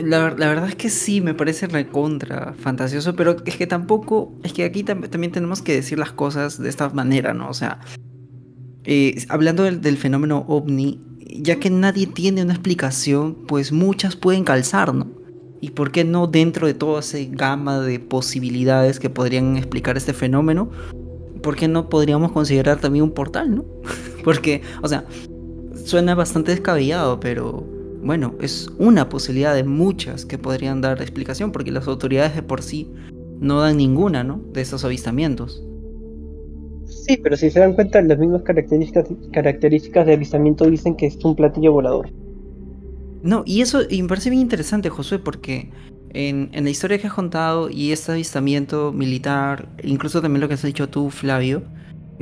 La, 0.03 0.29
verdad 0.29 0.67
es 0.67 0.75
que 0.75 0.89
sí, 0.89 1.21
me 1.21 1.35
parece 1.35 1.67
recontra 1.67 2.55
fantasioso, 2.57 3.15
pero 3.15 3.37
es 3.45 3.57
que 3.57 3.67
tampoco, 3.67 4.33
es 4.43 4.51
que 4.51 4.63
aquí 4.63 4.83
también 4.83 5.31
tenemos 5.31 5.61
que 5.61 5.73
decir 5.73 5.99
las 5.99 6.11
cosas 6.11 6.59
de 6.59 6.67
esta 6.67 6.89
manera, 6.89 7.35
¿no? 7.35 7.47
O 7.47 7.53
sea, 7.53 7.79
eh, 8.89 9.25
hablando 9.27 9.63
del, 9.63 9.81
del, 9.81 9.97
fenómeno 9.97 10.45
ovni, 10.47 11.01
ya 11.19 11.57
que 11.59 11.69
nadie 11.69 12.07
tiene 12.07 12.41
una 12.41 12.53
explicación, 12.53 13.35
pues 13.45 13.73
muchas 13.73 14.15
pueden 14.15 14.45
calzar, 14.45 14.95
¿no? 14.95 15.07
¿Y 15.59 15.71
por 15.71 15.91
qué 15.91 16.05
no 16.05 16.25
dentro 16.27 16.67
de 16.67 16.73
toda 16.73 17.01
esa 17.01 17.17
gama 17.29 17.81
de 17.81 17.99
posibilidades 17.99 19.01
que 19.01 19.09
podrían 19.09 19.57
explicar 19.57 19.97
este 19.97 20.13
fenómeno? 20.13 20.69
¿Por 21.43 21.57
qué 21.57 21.67
no 21.67 21.89
podríamos 21.89 22.31
considerar 22.31 22.79
también 22.79 23.03
un 23.03 23.11
portal, 23.11 23.53
no? 23.53 23.65
Porque, 24.23 24.61
o 24.81 24.87
sea, 24.87 25.03
suena 25.83 26.15
bastante 26.15 26.51
descabellado, 26.51 27.19
pero 27.19 27.67
bueno, 28.01 28.35
es 28.39 28.69
una 28.77 29.09
posibilidad 29.09 29.53
de 29.53 29.65
muchas 29.65 30.25
que 30.25 30.37
podrían 30.37 30.79
dar 30.79 31.01
explicación, 31.01 31.51
porque 31.51 31.71
las 31.71 31.89
autoridades 31.89 32.35
de 32.35 32.41
por 32.41 32.61
sí 32.61 32.89
no 33.41 33.59
dan 33.59 33.75
ninguna, 33.75 34.23
¿no? 34.23 34.41
De 34.53 34.61
esos 34.61 34.85
avistamientos. 34.85 35.61
Sí, 37.07 37.17
pero 37.17 37.37
si 37.37 37.49
se 37.49 37.59
dan 37.59 37.73
cuenta, 37.73 38.01
las 38.01 38.17
mismas 38.17 38.41
características, 38.43 39.05
características 39.31 40.05
de 40.05 40.13
avistamiento 40.13 40.69
dicen 40.69 40.95
que 40.95 41.07
es 41.07 41.17
un 41.23 41.35
platillo 41.35 41.71
volador. 41.71 42.09
No, 43.23 43.43
y 43.45 43.61
eso 43.61 43.81
y 43.89 44.01
me 44.01 44.09
parece 44.09 44.29
bien 44.29 44.41
interesante, 44.41 44.89
Josué, 44.89 45.19
porque 45.19 45.69
en, 46.13 46.49
la 46.51 46.69
historia 46.69 46.97
que 46.97 47.07
has 47.07 47.13
contado 47.13 47.69
y 47.69 47.91
este 47.91 48.11
avistamiento 48.11 48.91
militar, 48.91 49.69
incluso 49.83 50.21
también 50.21 50.41
lo 50.41 50.47
que 50.47 50.55
has 50.55 50.61
dicho 50.63 50.89
tú, 50.89 51.09
Flavio, 51.09 51.63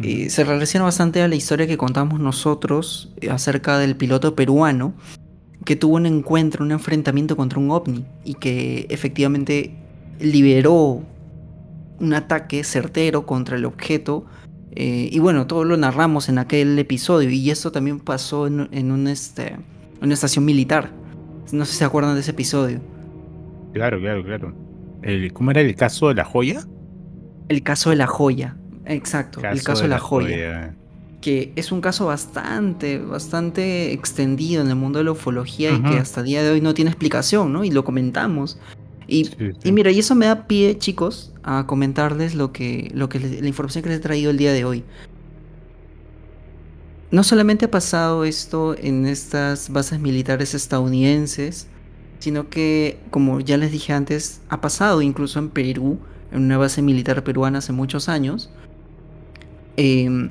eh, 0.01 0.29
se 0.29 0.43
relaciona 0.43 0.85
bastante 0.85 1.21
a 1.21 1.27
la 1.27 1.35
historia 1.35 1.67
que 1.67 1.77
contamos 1.77 2.19
nosotros 2.19 3.13
eh, 3.21 3.29
acerca 3.29 3.79
del 3.79 3.95
piloto 3.95 4.35
peruano 4.35 4.93
que 5.63 5.75
tuvo 5.75 5.95
un 5.95 6.05
encuentro, 6.05 6.63
un 6.63 6.71
enfrentamiento 6.71 7.35
contra 7.35 7.59
un 7.59 7.71
ovni 7.71 8.05
y 8.23 8.35
que 8.35 8.85
efectivamente 8.89 9.73
liberó 10.19 11.03
un 11.99 12.13
ataque 12.13 12.63
certero 12.63 13.25
contra 13.25 13.55
el 13.55 13.65
objeto. 13.65 14.25
Eh, 14.75 15.09
y 15.11 15.19
bueno, 15.19 15.47
todo 15.47 15.63
lo 15.63 15.77
narramos 15.77 16.29
en 16.29 16.37
aquel 16.37 16.77
episodio. 16.77 17.29
Y 17.29 17.49
esto 17.49 17.71
también 17.71 17.99
pasó 17.99 18.47
en, 18.47 18.67
en 18.71 18.91
un, 18.91 19.07
este, 19.07 19.55
una 20.01 20.13
estación 20.13 20.45
militar. 20.45 20.91
No 21.51 21.65
sé 21.65 21.73
si 21.73 21.77
se 21.79 21.85
acuerdan 21.85 22.15
de 22.15 22.21
ese 22.21 22.31
episodio. 22.31 22.81
Claro, 23.73 23.99
claro, 23.99 24.23
claro. 24.23 24.53
El, 25.01 25.31
¿Cómo 25.33 25.51
era 25.51 25.61
el 25.61 25.75
caso 25.75 26.09
de 26.09 26.15
la 26.15 26.25
joya? 26.25 26.65
El 27.47 27.61
caso 27.63 27.89
de 27.89 27.95
la 27.95 28.07
joya. 28.07 28.57
Exacto, 28.85 29.41
el 29.43 29.63
caso 29.63 29.83
de 29.83 29.89
la, 29.89 29.99
joya. 29.99 30.75
Que 31.21 31.51
es 31.55 31.71
un 31.71 31.81
caso 31.81 32.05
bastante, 32.05 32.99
bastante 32.99 33.91
extendido 33.93 34.61
en 34.61 34.69
el 34.69 34.75
mundo 34.75 34.99
de 34.99 35.05
la 35.05 35.11
ufología 35.11 35.71
y 35.71 35.81
que 35.81 35.97
hasta 35.97 36.21
el 36.21 36.27
día 36.27 36.43
de 36.43 36.51
hoy 36.51 36.61
no 36.61 36.73
tiene 36.73 36.91
explicación, 36.91 37.51
¿no? 37.51 37.63
Y 37.63 37.71
lo 37.71 37.83
comentamos. 37.83 38.59
Y 39.07 39.25
Sí, 39.25 39.31
sí. 39.37 39.51
Y 39.63 39.71
mira, 39.71 39.91
y 39.91 39.99
eso 39.99 40.15
me 40.15 40.25
da 40.25 40.47
pie, 40.47 40.77
chicos, 40.77 41.31
a 41.43 41.65
comentarles 41.67 42.35
lo 42.35 42.51
que, 42.51 42.91
lo 42.93 43.07
que 43.09 43.19
les- 43.19 43.41
la 43.41 43.47
información 43.47 43.83
que 43.83 43.89
les 43.89 43.99
he 43.99 44.01
traído 44.01 44.31
el 44.31 44.37
día 44.37 44.51
de 44.53 44.65
hoy. 44.65 44.83
No 47.11 47.23
solamente 47.23 47.65
ha 47.65 47.71
pasado 47.71 48.25
esto 48.25 48.75
en 48.77 49.05
estas 49.05 49.69
bases 49.69 49.99
militares 49.99 50.53
estadounidenses, 50.53 51.67
sino 52.19 52.49
que, 52.49 52.99
como 53.11 53.39
ya 53.39 53.57
les 53.57 53.71
dije 53.71 53.93
antes, 53.93 54.41
ha 54.49 54.59
pasado 54.59 55.01
incluso 55.01 55.39
en 55.39 55.49
Perú, 55.49 55.99
en 56.31 56.41
una 56.43 56.57
base 56.57 56.81
militar 56.81 57.23
peruana 57.23 57.59
hace 57.59 57.71
muchos 57.71 58.09
años. 58.09 58.49
Em, 59.77 60.29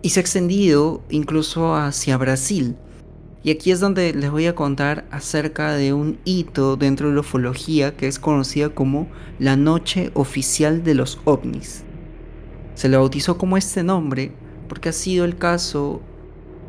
y 0.00 0.08
se 0.08 0.20
ha 0.20 0.22
extendido 0.22 1.02
incluso 1.10 1.76
hacia 1.76 2.16
Brasil. 2.16 2.76
Y 3.44 3.50
aquí 3.50 3.72
es 3.72 3.80
donde 3.80 4.14
les 4.14 4.30
voy 4.30 4.46
a 4.46 4.54
contar 4.54 5.04
acerca 5.10 5.72
de 5.72 5.92
un 5.92 6.18
hito 6.24 6.76
dentro 6.76 7.08
de 7.08 7.14
la 7.14 7.20
ufología 7.20 7.96
que 7.96 8.06
es 8.06 8.18
conocida 8.18 8.68
como 8.68 9.08
la 9.38 9.56
Noche 9.56 10.12
Oficial 10.14 10.84
de 10.84 10.94
los 10.94 11.18
OVNIs. 11.24 11.82
Se 12.74 12.88
le 12.88 12.96
bautizó 12.96 13.38
como 13.38 13.56
este 13.56 13.82
nombre 13.82 14.32
porque 14.68 14.90
ha 14.90 14.92
sido 14.92 15.24
el 15.24 15.36
caso, 15.36 16.00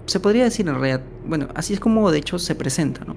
se 0.07 0.19
podría 0.19 0.45
decir 0.45 0.67
en 0.67 0.75
realidad, 0.75 1.03
bueno, 1.27 1.47
así 1.53 1.73
es 1.73 1.79
como 1.79 2.09
de 2.12 2.17
hecho 2.17 2.39
se 2.39 2.55
presenta, 2.55 3.05
¿no? 3.05 3.15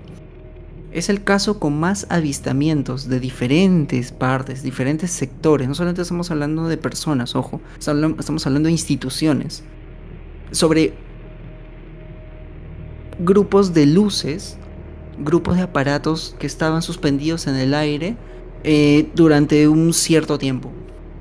Es 0.92 1.08
el 1.08 1.24
caso 1.24 1.58
con 1.58 1.78
más 1.78 2.06
avistamientos 2.08 3.08
de 3.08 3.20
diferentes 3.20 4.12
partes, 4.12 4.62
diferentes 4.62 5.10
sectores. 5.10 5.68
No 5.68 5.74
solamente 5.74 6.02
estamos 6.02 6.30
hablando 6.30 6.68
de 6.68 6.78
personas, 6.78 7.36
ojo, 7.36 7.60
estamos 7.78 8.46
hablando 8.46 8.68
de 8.68 8.72
instituciones. 8.72 9.62
Sobre 10.52 10.94
grupos 13.18 13.72
de 13.72 13.86
luces, 13.86 14.58
grupos 15.18 15.56
de 15.56 15.62
aparatos 15.62 16.36
que 16.38 16.46
estaban 16.46 16.82
suspendidos 16.82 17.46
en 17.46 17.56
el 17.56 17.74
aire 17.74 18.16
eh, 18.64 19.08
durante 19.14 19.68
un 19.68 19.92
cierto 19.94 20.38
tiempo. 20.38 20.70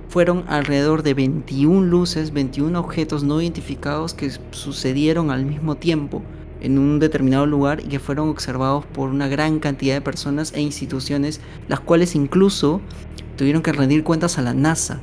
Fueron 0.10 0.45
alrededor 0.47 1.03
de 1.03 1.13
21 1.13 1.86
luces, 1.86 2.31
21 2.31 2.79
objetos 2.79 3.23
no 3.23 3.41
identificados 3.41 4.13
que 4.13 4.31
sucedieron 4.51 5.29
al 5.29 5.45
mismo 5.45 5.75
tiempo 5.75 6.21
en 6.62 6.79
un 6.79 6.99
determinado 6.99 7.45
lugar 7.45 7.81
y 7.81 7.89
que 7.89 7.99
fueron 7.99 8.29
observados 8.29 8.86
por 8.86 9.10
una 9.10 9.27
gran 9.27 9.60
cantidad 9.60 9.93
de 9.93 10.01
personas 10.01 10.53
e 10.53 10.62
instituciones, 10.62 11.41
las 11.67 11.81
cuales 11.81 12.15
incluso 12.15 12.81
tuvieron 13.36 13.62
que 13.62 13.73
rendir 13.73 14.03
cuentas 14.03 14.38
a 14.38 14.41
la 14.41 14.53
NASA. 14.53 15.01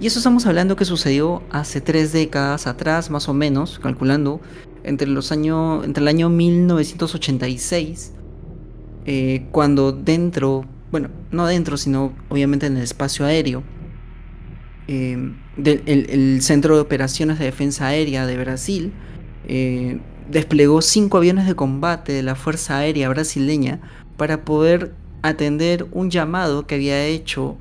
Y 0.00 0.06
eso 0.06 0.18
estamos 0.18 0.46
hablando 0.46 0.74
que 0.74 0.84
sucedió 0.84 1.42
hace 1.50 1.80
tres 1.80 2.12
décadas 2.12 2.66
atrás, 2.66 3.08
más 3.08 3.28
o 3.28 3.34
menos, 3.34 3.78
calculando, 3.78 4.40
entre, 4.84 5.08
los 5.08 5.32
años, 5.32 5.84
entre 5.84 6.02
el 6.02 6.08
año 6.08 6.28
1986, 6.28 8.12
eh, 9.04 9.46
cuando 9.50 9.92
dentro, 9.92 10.64
bueno, 10.90 11.08
no 11.30 11.46
dentro, 11.46 11.76
sino 11.76 12.12
obviamente 12.28 12.66
en 12.66 12.76
el 12.76 12.82
espacio 12.82 13.24
aéreo, 13.26 13.62
eh, 14.88 15.32
el 15.64 16.42
Centro 16.42 16.76
de 16.76 16.80
Operaciones 16.82 17.38
de 17.38 17.46
Defensa 17.46 17.86
Aérea 17.86 18.26
de 18.26 18.36
Brasil, 18.36 18.92
eh, 19.46 20.00
desplegó 20.30 20.82
cinco 20.82 21.18
aviones 21.18 21.46
de 21.46 21.54
combate 21.54 22.12
de 22.12 22.22
la 22.22 22.34
Fuerza 22.34 22.78
Aérea 22.78 23.08
brasileña 23.08 23.80
para 24.16 24.44
poder 24.44 24.94
atender 25.22 25.86
un 25.92 26.10
llamado 26.10 26.66
que 26.66 26.76
había 26.76 27.04
hecho 27.06 27.58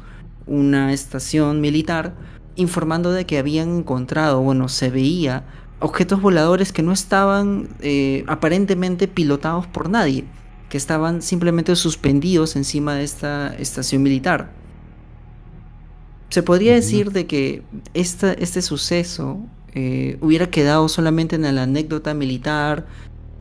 una 0.48 0.94
estación 0.94 1.62
militar 1.62 2.14
informando 2.56 3.12
de 3.12 3.26
que 3.26 3.38
habían 3.38 3.78
encontrado, 3.80 4.42
bueno, 4.42 4.68
se 4.68 4.90
veía 4.90 5.44
objetos 5.82 6.22
voladores 6.22 6.72
que 6.72 6.84
no 6.84 6.94
estaban 6.94 7.70
eh, 7.82 8.24
aparentemente 8.28 9.08
pilotados 9.08 9.67
por 9.67 9.89
nadie, 9.89 10.24
que 10.70 10.78
estaban 10.78 11.22
simplemente 11.22 11.76
suspendidos 11.76 12.56
encima 12.56 12.96
de 12.96 13.04
esta 13.04 13.56
estación 13.58 14.04
militar. 14.04 14.52
Se 16.30 16.44
podría 16.44 16.74
decir 16.74 17.12
de 17.12 17.28
que 17.28 17.63
esta, 17.94 18.32
este 18.34 18.62
suceso 18.62 19.39
eh, 19.74 20.17
hubiera 20.22 20.50
quedado 20.50 20.88
solamente 20.88 21.36
en 21.36 21.56
la 21.56 21.63
anécdota 21.63 22.13
militar, 22.13 22.86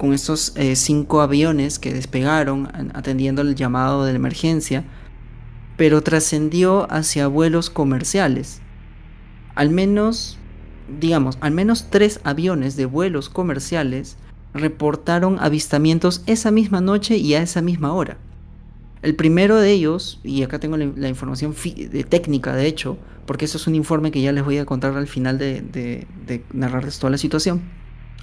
con 0.00 0.14
estos 0.14 0.54
eh, 0.56 0.76
cinco 0.76 1.20
aviones 1.20 1.78
que 1.78 1.92
despegaron 1.92 2.70
atendiendo 2.94 3.42
el 3.42 3.54
llamado 3.54 4.06
de 4.06 4.12
la 4.12 4.16
emergencia, 4.16 4.84
pero 5.76 6.02
trascendió 6.02 6.90
hacia 6.90 7.26
vuelos 7.26 7.68
comerciales. 7.68 8.62
Al 9.54 9.68
menos, 9.68 10.39
digamos, 10.98 11.38
al 11.40 11.52
menos 11.52 11.86
tres 11.90 12.20
aviones 12.24 12.76
de 12.76 12.86
vuelos 12.86 13.28
comerciales 13.28 14.16
reportaron 14.54 15.38
avistamientos 15.40 16.22
esa 16.26 16.50
misma 16.50 16.80
noche 16.80 17.16
y 17.16 17.34
a 17.34 17.42
esa 17.42 17.62
misma 17.62 17.92
hora. 17.92 18.16
El 19.02 19.14
primero 19.14 19.56
de 19.56 19.70
ellos, 19.70 20.20
y 20.24 20.42
acá 20.42 20.58
tengo 20.58 20.76
la, 20.76 21.08
información 21.08 21.54
de 21.54 22.04
técnica 22.04 22.54
de 22.54 22.66
hecho, 22.66 22.98
porque 23.26 23.44
eso 23.46 23.56
es 23.56 23.66
un 23.66 23.74
informe 23.74 24.10
que 24.10 24.20
ya 24.20 24.32
les 24.32 24.44
voy 24.44 24.58
a 24.58 24.66
contar 24.66 24.96
al 24.96 25.06
final 25.06 25.38
de, 25.38 25.62
de- 25.62 26.44
narrarles 26.52 26.98
toda 26.98 27.10
la 27.10 27.18
situación. 27.18 27.62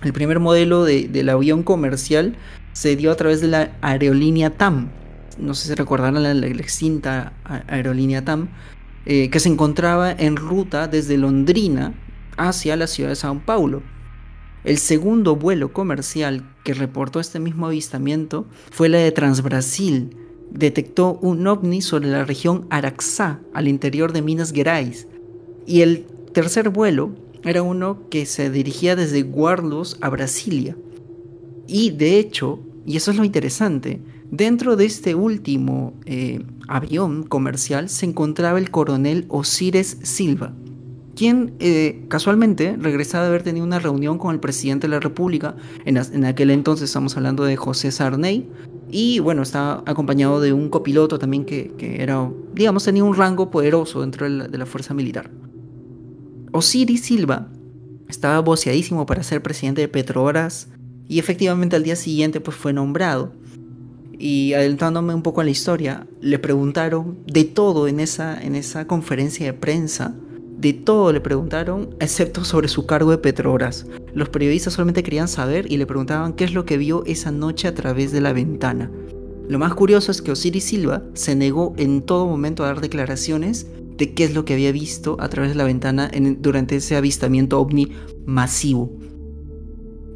El 0.03 0.13
primer 0.13 0.39
modelo 0.39 0.84
de- 0.84 1.08
del 1.08 1.30
avión 1.30 1.63
comercial 1.63 2.36
se 2.73 2.95
dio 2.95 3.12
a 3.12 3.15
través 3.15 3.41
de 3.41 3.47
la 3.47 3.71
aerolínea 3.82 4.51
TAM. 4.51 4.89
No 5.39 5.56
sé 5.56 5.69
si 5.69 5.73
recordarán 5.75 6.21
la, 6.21 6.34
la 6.34 6.47
extinta 6.47 7.34
aerolínea 7.67 8.23
TAM, 8.23 8.49
eh, 9.06 9.30
que 9.30 9.39
se 9.39 9.49
encontraba 9.49 10.12
en 10.12 10.36
ruta 10.36 10.88
desde 10.88 11.17
Londrina 11.17 11.93
hacia 12.38 12.76
la 12.76 12.88
ciudad 12.88 13.10
de 13.10 13.15
Sao 13.15 13.41
Paulo. 13.45 13.82
El 14.63 14.78
segundo 14.78 15.36
vuelo 15.36 15.71
comercial 15.73 16.43
que 16.63 16.73
reportó 16.73 17.19
este 17.19 17.39
mismo 17.39 17.67
avistamiento 17.67 18.47
fue 18.71 18.89
la 18.89 18.97
de 18.97 19.12
Transbrasil. 19.12 20.15
Detectó 20.52 21.19
un 21.21 21.45
ovni 21.47 21.82
sobre 21.82 22.10
la 22.10 22.26
región 22.26 22.67
Araxá, 22.69 23.39
al 23.54 23.67
interior 23.67 24.13
de 24.13 24.21
Minas 24.21 24.52
Gerais. 24.52 25.08
Y 25.65 25.82
el 25.82 26.06
tercer 26.34 26.69
vuelo 26.69 27.12
era 27.43 27.62
uno 27.62 28.10
que 28.10 28.26
se 28.26 28.50
dirigía 28.50 28.95
desde 28.95 29.23
Guarulhos 29.23 29.97
a 30.02 30.10
Brasilia. 30.10 30.76
Y 31.67 31.91
de 31.91 32.19
hecho, 32.19 32.60
y 32.86 32.97
eso 32.97 33.12
es 33.12 33.17
lo 33.17 33.26
interesante, 33.26 34.02
dentro 34.32 34.76
de 34.76 34.86
este 34.86 35.15
último 35.15 35.93
eh, 36.06 36.43
avión 36.67 37.23
comercial 37.23 37.89
se 37.89 38.06
encontraba 38.06 38.60
el 38.60 38.71
coronel 38.71 39.26
Osiris 39.30 39.97
Silva, 40.04 40.54
quien 41.17 41.56
eh, 41.60 42.06
casualmente 42.10 42.77
regresaba 42.80 43.23
de 43.23 43.30
haber 43.30 43.41
tenido 43.41 43.65
una 43.65 43.80
reunión 43.80 44.19
con 44.19 44.36
el 44.36 44.39
presidente 44.39 44.86
de 44.86 44.91
la 44.91 44.99
República, 44.99 45.56
en, 45.84 46.25
aquel 46.25 46.51
entonces 46.51 46.89
estamos 46.89 47.17
hablando 47.17 47.43
de 47.43 47.56
José 47.56 47.91
Sarney, 47.91 48.47
y 48.91 49.17
bueno, 49.17 49.41
estaba 49.41 49.84
acompañado 49.88 50.39
de 50.39 50.53
un 50.53 50.69
copiloto 50.69 51.17
también 51.17 51.43
que, 51.43 51.73
que 51.75 52.03
era, 52.03 52.30
digamos, 52.53 52.84
tenía 52.84 53.03
un 53.03 53.15
rango 53.15 53.49
poderoso 53.49 54.01
dentro 54.01 54.30
de 54.30 54.30
la, 54.30 54.47
de 54.47 54.58
la 54.60 54.67
fuerza 54.67 54.93
militar. 54.93 55.32
Osiris 56.51 57.01
Silva 57.01 57.49
estaba 58.08 58.39
boceadísimo 58.39 59.08
para 59.08 59.23
ser 59.23 59.41
presidente 59.41 59.82
de 59.82 59.88
Petrobras 59.88 60.67
y 61.08 61.17
efectivamente 61.17 61.75
al 61.75 61.84
día 61.84 61.95
siguiente 61.95 62.41
pues 62.41 62.56
fue 62.56 62.73
nombrado. 62.73 63.34
Y 64.19 64.53
adelantándome 64.53 65.13
un 65.13 65.21
poco 65.21 65.41
a 65.41 65.43
la 65.43 65.49
historia, 65.49 66.08
le 66.21 66.39
preguntaron 66.39 67.17
de 67.25 67.43
todo 67.43 67.88
en 67.88 67.99
esa, 67.99 68.41
en 68.41 68.56
esa 68.56 68.88
conferencia 68.88 69.45
de 69.45 69.53
prensa, 69.53 70.15
de 70.58 70.74
todo 70.74 71.13
le 71.13 71.22
preguntaron, 71.22 71.96
excepto 72.00 72.43
sobre 72.43 72.67
su 72.67 72.86
cargo 72.86 73.12
de 73.12 73.20
Petrobras. 73.20 73.86
Los 74.13 74.30
periodistas 74.30 74.74
solamente 74.74 75.04
querían 75.04 75.28
saber 75.28 75.72
y 75.72 75.78
le 75.78 75.86
preguntaban 75.86 76.34
qué 76.34 76.43
es 76.46 76.54
lo 76.54 76.65
que 76.65 76.78
vio 76.78 77.04
esa 77.06 77.32
noche 77.32 77.67
a 77.67 77.76
través 77.76 78.12
de 78.12 78.22
la 78.22 78.34
ventana. 78.34 78.91
Lo 79.48 79.60
más 79.60 79.74
curioso 79.76 80.12
es 80.12 80.22
que 80.22 80.32
Osiris 80.32 80.63
Silva 80.63 81.04
se 81.13 81.36
negó 81.36 81.74
en 81.78 82.02
todo 82.02 82.26
momento 82.26 82.63
a 82.63 82.67
dar 82.67 82.82
declaraciones 82.82 83.67
de 83.98 84.13
qué 84.13 84.24
es 84.26 84.34
lo 84.34 84.46
que 84.46 84.54
había 84.54 84.72
visto 84.72 85.15
a 85.20 85.30
través 85.30 85.52
de 85.52 85.58
la 85.58 85.63
ventana 85.63 86.10
en- 86.12 86.41
durante 86.41 86.76
ese 86.76 86.96
avistamiento 86.96 87.60
ovni 87.60 87.91
masivo. 88.26 88.91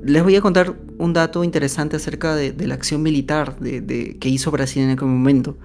Les 0.03 0.23
voy 0.23 0.35
a 0.35 0.41
contar 0.41 0.75
un 0.97 1.13
dato 1.13 1.43
interesante 1.43 1.95
acerca 1.95 2.35
de, 2.35 2.53
la 2.67 2.73
acción 2.73 3.03
militar 3.03 3.59
de- 3.59 4.17
que 4.19 4.29
hizo 4.29 4.49
Brasil 4.51 4.81
en 4.83 4.89
aquel 4.89 5.07
momento. 5.07 5.55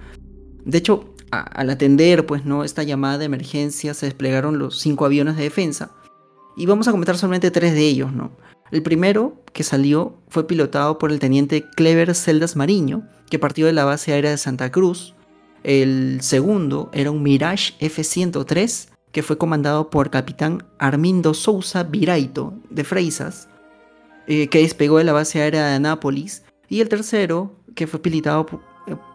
De 0.65 0.77
hecho, 0.77 1.15
al 1.31 1.69
atender 1.69 2.25
pues, 2.25 2.45
¿no? 2.45 2.63
esta 2.63 2.83
llamada 2.83 3.17
de 3.17 3.25
emergencia 3.25 3.93
se 3.93 4.05
desplegaron 4.05 4.59
los 4.59 4.79
cinco 4.79 5.05
aviones 5.05 5.37
de 5.37 5.43
defensa. 5.43 5.91
Y 6.55 6.65
vamos 6.65 6.87
a 6.87 6.91
comentar 6.91 7.17
solamente 7.17 7.51
tres 7.51 7.73
de 7.73 7.81
ellos. 7.81 8.13
¿no? 8.13 8.31
El 8.71 8.83
primero 8.83 9.41
que 9.53 9.63
salió 9.63 10.15
fue 10.29 10.47
pilotado 10.47 10.97
por 10.97 11.11
el 11.11 11.19
teniente 11.19 11.65
Clever 11.75 12.13
Celdas 12.15 12.55
Mariño, 12.55 13.03
que 13.29 13.39
partió 13.39 13.65
de 13.65 13.73
la 13.73 13.85
base 13.85 14.13
aérea 14.13 14.31
de 14.31 14.37
Santa 14.37 14.71
Cruz, 14.71 15.13
El 15.63 16.19
segundo 16.21 16.89
era 16.93 17.11
un 17.11 17.23
Mirage 17.23 17.73
F-103 17.79 18.89
que 19.11 19.23
fue 19.23 19.37
comandado 19.37 19.89
por 19.89 20.09
capitán 20.09 20.63
Armindo 20.77 21.33
Sousa 21.33 21.83
Viraito 21.83 22.53
de 22.69 22.83
Freisas, 22.83 23.49
eh, 24.27 24.47
que 24.47 24.59
despegó 24.59 24.97
de 24.97 25.05
la 25.05 25.13
base 25.13 25.41
aérea 25.41 25.67
de 25.67 25.75
Anápolis. 25.75 26.43
Y 26.69 26.81
el 26.81 26.89
tercero, 26.89 27.55
que 27.75 27.87
fue 27.87 28.01
pilotado, 28.01 28.45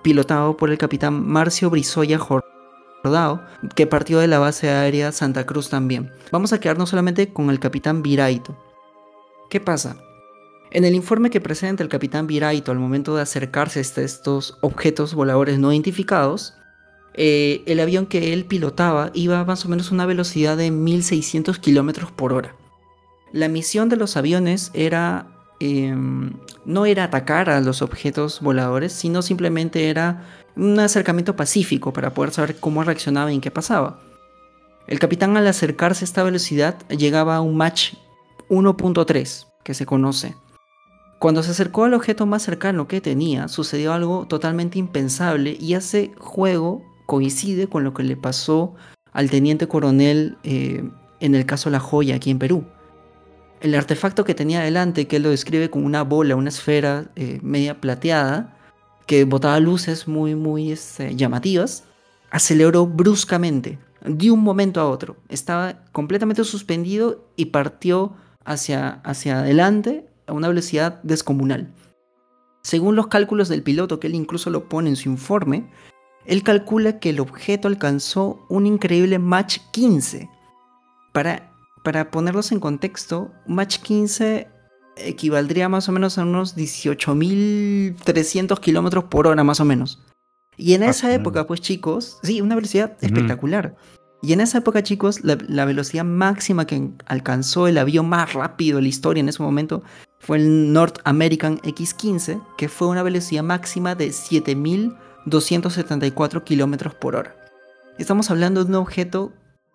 pilotado 0.02 0.56
por 0.56 0.70
el 0.70 0.78
capitán 0.78 1.26
Marcio 1.26 1.70
Brizoya 1.70 2.18
Jordao, 2.18 3.42
que 3.74 3.86
partió 3.86 4.18
de 4.18 4.28
la 4.28 4.38
base 4.38 4.70
aérea 4.70 5.12
Santa 5.12 5.46
Cruz 5.46 5.68
también. 5.68 6.10
Vamos 6.30 6.52
a 6.52 6.60
quedarnos 6.60 6.90
solamente 6.90 7.32
con 7.32 7.50
el 7.50 7.60
capitán 7.60 8.02
Viraito. 8.02 8.56
¿Qué 9.50 9.60
pasa? 9.60 9.96
En 10.70 10.84
el 10.84 10.94
informe 10.94 11.30
que 11.30 11.40
presenta 11.40 11.82
el 11.82 11.88
capitán 11.88 12.26
Viraito 12.26 12.72
al 12.72 12.78
momento 12.78 13.14
de 13.14 13.22
acercarse 13.22 13.80
a 13.80 14.02
estos 14.02 14.58
objetos 14.62 15.14
voladores 15.14 15.58
no 15.58 15.72
identificados, 15.72 16.54
eh, 17.14 17.62
el 17.66 17.80
avión 17.80 18.06
que 18.06 18.32
él 18.32 18.46
pilotaba 18.46 19.10
iba 19.12 19.44
más 19.44 19.66
o 19.66 19.68
menos 19.68 19.90
a 19.90 19.94
una 19.94 20.06
velocidad 20.06 20.56
de 20.56 20.70
1600 20.70 21.58
kilómetros 21.58 22.10
por 22.10 22.32
hora. 22.32 22.54
La 23.32 23.48
misión 23.48 23.88
de 23.88 23.96
los 23.96 24.16
aviones 24.16 24.70
era 24.74 25.31
em, 25.62 26.32
no 26.64 26.86
era 26.86 27.04
atacar 27.04 27.50
a 27.50 27.60
los 27.60 27.82
objetos 27.82 28.40
voladores, 28.40 28.92
sino 28.92 29.22
simplemente 29.22 29.90
era 29.90 30.24
un 30.56 30.78
acercamiento 30.78 31.36
pacífico 31.36 31.92
para 31.92 32.14
poder 32.14 32.32
saber 32.32 32.56
cómo 32.56 32.82
reaccionaba 32.82 33.32
y 33.32 33.36
en 33.36 33.40
qué 33.40 33.50
pasaba. 33.50 33.98
El 34.86 34.98
capitán 34.98 35.36
al 35.36 35.46
acercarse 35.46 36.04
a 36.04 36.06
esta 36.06 36.22
velocidad 36.22 36.76
llegaba 36.88 37.36
a 37.36 37.40
un 37.40 37.56
Mach 37.56 37.94
1.3, 38.48 39.46
que 39.64 39.74
se 39.74 39.86
conoce. 39.86 40.34
Cuando 41.18 41.42
se 41.42 41.52
acercó 41.52 41.84
al 41.84 41.94
objeto 41.94 42.26
más 42.26 42.42
cercano 42.42 42.88
que 42.88 43.00
tenía, 43.00 43.46
sucedió 43.46 43.92
algo 43.92 44.26
totalmente 44.26 44.78
impensable 44.78 45.56
y 45.58 45.74
ese 45.74 46.10
juego 46.18 46.82
coincide 47.06 47.68
con 47.68 47.84
lo 47.84 47.94
que 47.94 48.02
le 48.02 48.16
pasó 48.16 48.74
al 49.12 49.30
teniente 49.30 49.68
coronel 49.68 50.36
eh, 50.42 50.82
en 51.20 51.34
el 51.34 51.46
caso 51.46 51.70
La 51.70 51.78
Joya 51.78 52.16
aquí 52.16 52.30
en 52.30 52.40
Perú. 52.40 52.64
El 53.62 53.76
artefacto 53.76 54.24
que 54.24 54.34
tenía 54.34 54.60
delante, 54.60 55.06
que 55.06 55.16
él 55.16 55.22
lo 55.22 55.30
describe 55.30 55.70
como 55.70 55.86
una 55.86 56.02
bola, 56.02 56.34
una 56.34 56.48
esfera 56.48 57.06
eh, 57.14 57.38
media 57.42 57.80
plateada, 57.80 58.56
que 59.06 59.24
botaba 59.24 59.60
luces 59.60 60.08
muy, 60.08 60.34
muy 60.34 60.72
este, 60.72 61.14
llamativas, 61.14 61.84
aceleró 62.32 62.86
bruscamente, 62.86 63.78
de 64.04 64.32
un 64.32 64.40
momento 64.40 64.80
a 64.80 64.88
otro. 64.88 65.16
Estaba 65.28 65.84
completamente 65.92 66.42
suspendido 66.42 67.24
y 67.36 67.46
partió 67.46 68.14
hacia, 68.44 69.00
hacia 69.04 69.38
adelante 69.38 70.06
a 70.26 70.32
una 70.32 70.48
velocidad 70.48 71.00
descomunal. 71.04 71.72
Según 72.62 72.96
los 72.96 73.06
cálculos 73.06 73.48
del 73.48 73.62
piloto, 73.62 74.00
que 74.00 74.08
él 74.08 74.16
incluso 74.16 74.50
lo 74.50 74.68
pone 74.68 74.90
en 74.90 74.96
su 74.96 75.08
informe, 75.08 75.70
él 76.26 76.42
calcula 76.42 76.98
que 76.98 77.10
el 77.10 77.20
objeto 77.20 77.68
alcanzó 77.68 78.44
un 78.48 78.66
increíble 78.66 79.20
Mach 79.20 79.58
15. 79.70 80.28
Para, 81.12 81.51
para 81.82 82.10
ponerlos 82.10 82.52
en 82.52 82.60
contexto, 82.60 83.32
Mach 83.46 83.78
15 83.78 84.48
equivaldría 84.96 85.68
más 85.68 85.88
o 85.88 85.92
menos 85.92 86.18
a 86.18 86.22
unos 86.22 86.56
18.300 86.56 88.58
kilómetros 88.60 89.04
por 89.04 89.26
hora, 89.26 89.42
más 89.44 89.60
o 89.60 89.64
menos. 89.64 90.02
Y 90.56 90.74
en 90.74 90.82
esa 90.82 91.14
época, 91.14 91.46
pues 91.46 91.60
chicos, 91.60 92.18
sí, 92.22 92.40
una 92.40 92.54
velocidad 92.54 92.96
espectacular. 93.00 93.76
Y 94.20 94.32
en 94.34 94.40
esa 94.40 94.58
época, 94.58 94.84
chicos, 94.84 95.24
la, 95.24 95.64
velocidad 95.64 96.04
máxima 96.04 96.66
que 96.66 96.90
alcanzó 97.06 97.66
el 97.66 97.78
avión 97.78 98.08
más 98.08 98.34
rápido 98.34 98.76
de 98.76 98.82
la 98.82 98.88
historia 98.88 99.20
en 99.20 99.28
ese 99.28 99.42
momento 99.42 99.82
fue 100.20 100.36
el 100.36 100.72
North 100.72 101.00
American 101.04 101.58
X-15, 101.64 102.40
que 102.56 102.68
fue 102.68 102.86
una 102.86 103.02
velocidad 103.02 103.42
máxima 103.42 103.96
de 103.96 104.10
7.274 104.10 106.44
kilómetros 106.44 106.94
por 106.94 107.16
hora. 107.16 107.34
Estamos 107.98 108.30
hablando 108.30 108.62
de 108.62 108.70
un 108.70 108.76
objeto 108.76 109.32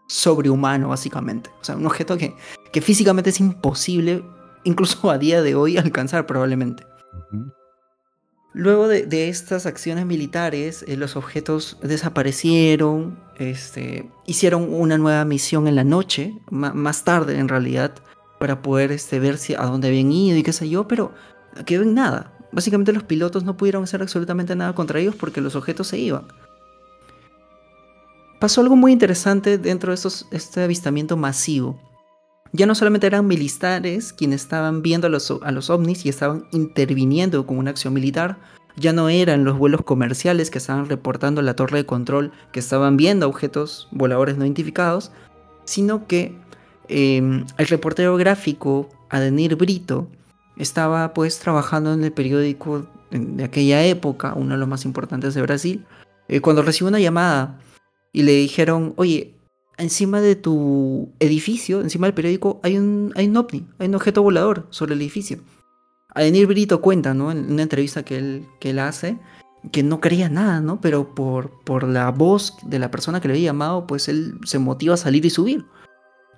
sobrehumano, 0.08 0.90
básicamente. 0.90 1.50
O 1.62 1.64
sea, 1.64 1.76
un 1.76 1.86
objeto 1.86 2.18
que, 2.18 2.36
que 2.72 2.82
físicamente 2.82 3.30
es 3.30 3.40
imposible, 3.40 4.24
incluso 4.64 5.12
a 5.12 5.18
día 5.18 5.42
de 5.42 5.56
hoy, 5.56 5.78
alcanzar 5.78 6.26
probablemente. 6.26 6.86
Luego 8.54 8.88
de, 8.88 9.30
estas 9.30 9.68
acciones 9.68 10.08
militares, 10.08 10.84
eh, 10.88 10.98
los 10.98 11.16
objetos 11.16 11.78
desaparecieron, 11.84 13.20
este, 13.38 14.10
hicieron 14.26 14.74
una 14.74 14.98
nueva 14.98 15.26
misión 15.26 15.68
en 15.68 15.76
la 15.76 15.84
noche, 15.84 16.34
más 16.50 17.04
tarde 17.04 17.38
en 17.38 17.50
realidad, 17.50 17.94
para 18.40 18.64
poder 18.64 18.92
este, 18.92 19.20
ver 19.20 19.38
si, 19.38 19.54
a 19.54 19.62
dónde 19.64 19.90
habían 19.90 20.12
ido 20.12 20.38
y 20.38 20.44
qué 20.44 20.54
sé 20.54 20.70
yo, 20.70 20.88
pero 20.88 21.14
quedó 21.68 21.84
en 21.84 21.94
nada. 21.94 22.34
Básicamente 22.52 22.94
los 22.94 23.04
pilotos 23.04 23.44
no 23.44 23.58
pudieron 23.58 23.84
hacer 23.84 24.02
absolutamente 24.02 24.56
nada 24.56 24.74
contra 24.74 25.00
ellos 25.00 25.16
porque 25.16 25.42
los 25.42 25.56
objetos 25.56 25.88
se 25.88 26.00
iban. 26.00 26.24
Pasó 28.40 28.62
algo 28.62 28.76
muy 28.76 28.92
interesante 28.92 29.58
dentro 29.58 29.96
de 29.96 30.10
este 30.32 30.62
avistamiento 30.62 31.18
masivo. 31.18 31.80
Ya 32.54 32.66
no 32.66 32.76
solamente 32.76 33.08
eran 33.08 33.28
militares 33.28 34.14
quienes 34.14 34.42
estaban 34.42 34.82
viendo 34.82 35.08
a 35.08 35.10
los, 35.10 35.32
a 35.42 35.52
los 35.52 35.70
ovnis 35.70 36.06
y 36.06 36.10
estaban 36.10 36.46
interviniendo 36.52 37.46
con 37.46 37.58
una 37.58 37.72
acción 37.72 37.94
militar, 37.94 38.38
ya 38.78 38.94
no 38.94 39.10
eran 39.10 39.44
los 39.44 39.58
vuelos 39.58 39.82
comerciales 39.82 40.52
que 40.52 40.60
estaban 40.60 40.88
reportando 40.88 41.42
la 41.42 41.56
torre 41.56 41.80
de 41.80 41.86
control 41.86 42.32
que 42.52 42.60
estaban 42.60 42.96
viendo 42.96 43.28
objetos 43.28 43.88
voladores 43.92 44.38
no 44.38 44.46
identificados, 44.46 45.12
sino 45.66 46.06
que 46.06 46.38
em, 46.88 47.44
el 47.58 47.68
reportero 47.68 48.16
gráfico 48.18 48.88
Adenir 49.10 49.56
Brito 49.56 50.08
estaba 50.58 51.14
pues 51.14 51.40
trabajando 51.40 51.92
en 51.94 52.04
el 52.04 52.14
periódico 52.14 52.88
de 53.10 53.44
aquella 53.44 53.84
época, 53.84 54.34
uno 54.36 54.54
de 54.54 54.60
los 54.60 54.68
más 54.68 54.86
importantes 54.86 55.34
de 55.34 55.42
Brasil, 55.42 55.86
eh, 56.28 56.40
cuando 56.40 56.62
recibió 56.62 56.90
una 56.90 57.00
llamada 57.00 57.60
y 58.14 58.24
le 58.24 58.34
dijeron, 58.34 58.94
oye, 58.98 59.36
encima 59.78 60.22
de 60.22 60.36
tu 60.36 61.10
edificio, 61.20 61.82
encima 61.82 62.08
del 62.08 62.14
periódico, 62.14 62.60
hay 62.64 62.78
un, 62.78 63.14
hay 63.16 63.28
un 63.28 63.38
ovni, 63.38 63.68
hay 63.80 63.88
un 63.88 63.96
objeto 63.96 64.24
volador 64.24 64.68
sobre 64.70 64.96
el 64.96 65.02
edificio. 65.02 65.40
Adenir 66.14 66.48
Brito 66.48 66.82
cuenta, 66.82 67.14
¿no? 67.14 67.32
En 67.32 67.52
una 67.52 67.62
entrevista 67.62 68.04
que 68.04 68.18
él, 68.18 68.46
que 68.60 68.72
él 68.72 68.80
hace, 68.80 69.20
que 69.72 69.84
no 69.84 70.00
creía 70.00 70.30
nada, 70.30 70.62
¿no? 70.62 70.82
Pero 70.82 71.14
por, 71.14 71.64
por 71.64 71.84
la 71.84 72.10
voz 72.12 72.56
de 72.64 72.80
la 72.80 72.90
persona 72.90 73.22
que 73.22 73.28
le 73.28 73.36
había 73.36 73.52
llamado, 73.52 73.86
pues 73.86 74.08
él 74.08 74.40
se 74.44 74.60
motiva 74.60 74.96
a 74.96 74.98
salir 74.98 75.26
y 75.26 75.30
subir. 75.30 75.66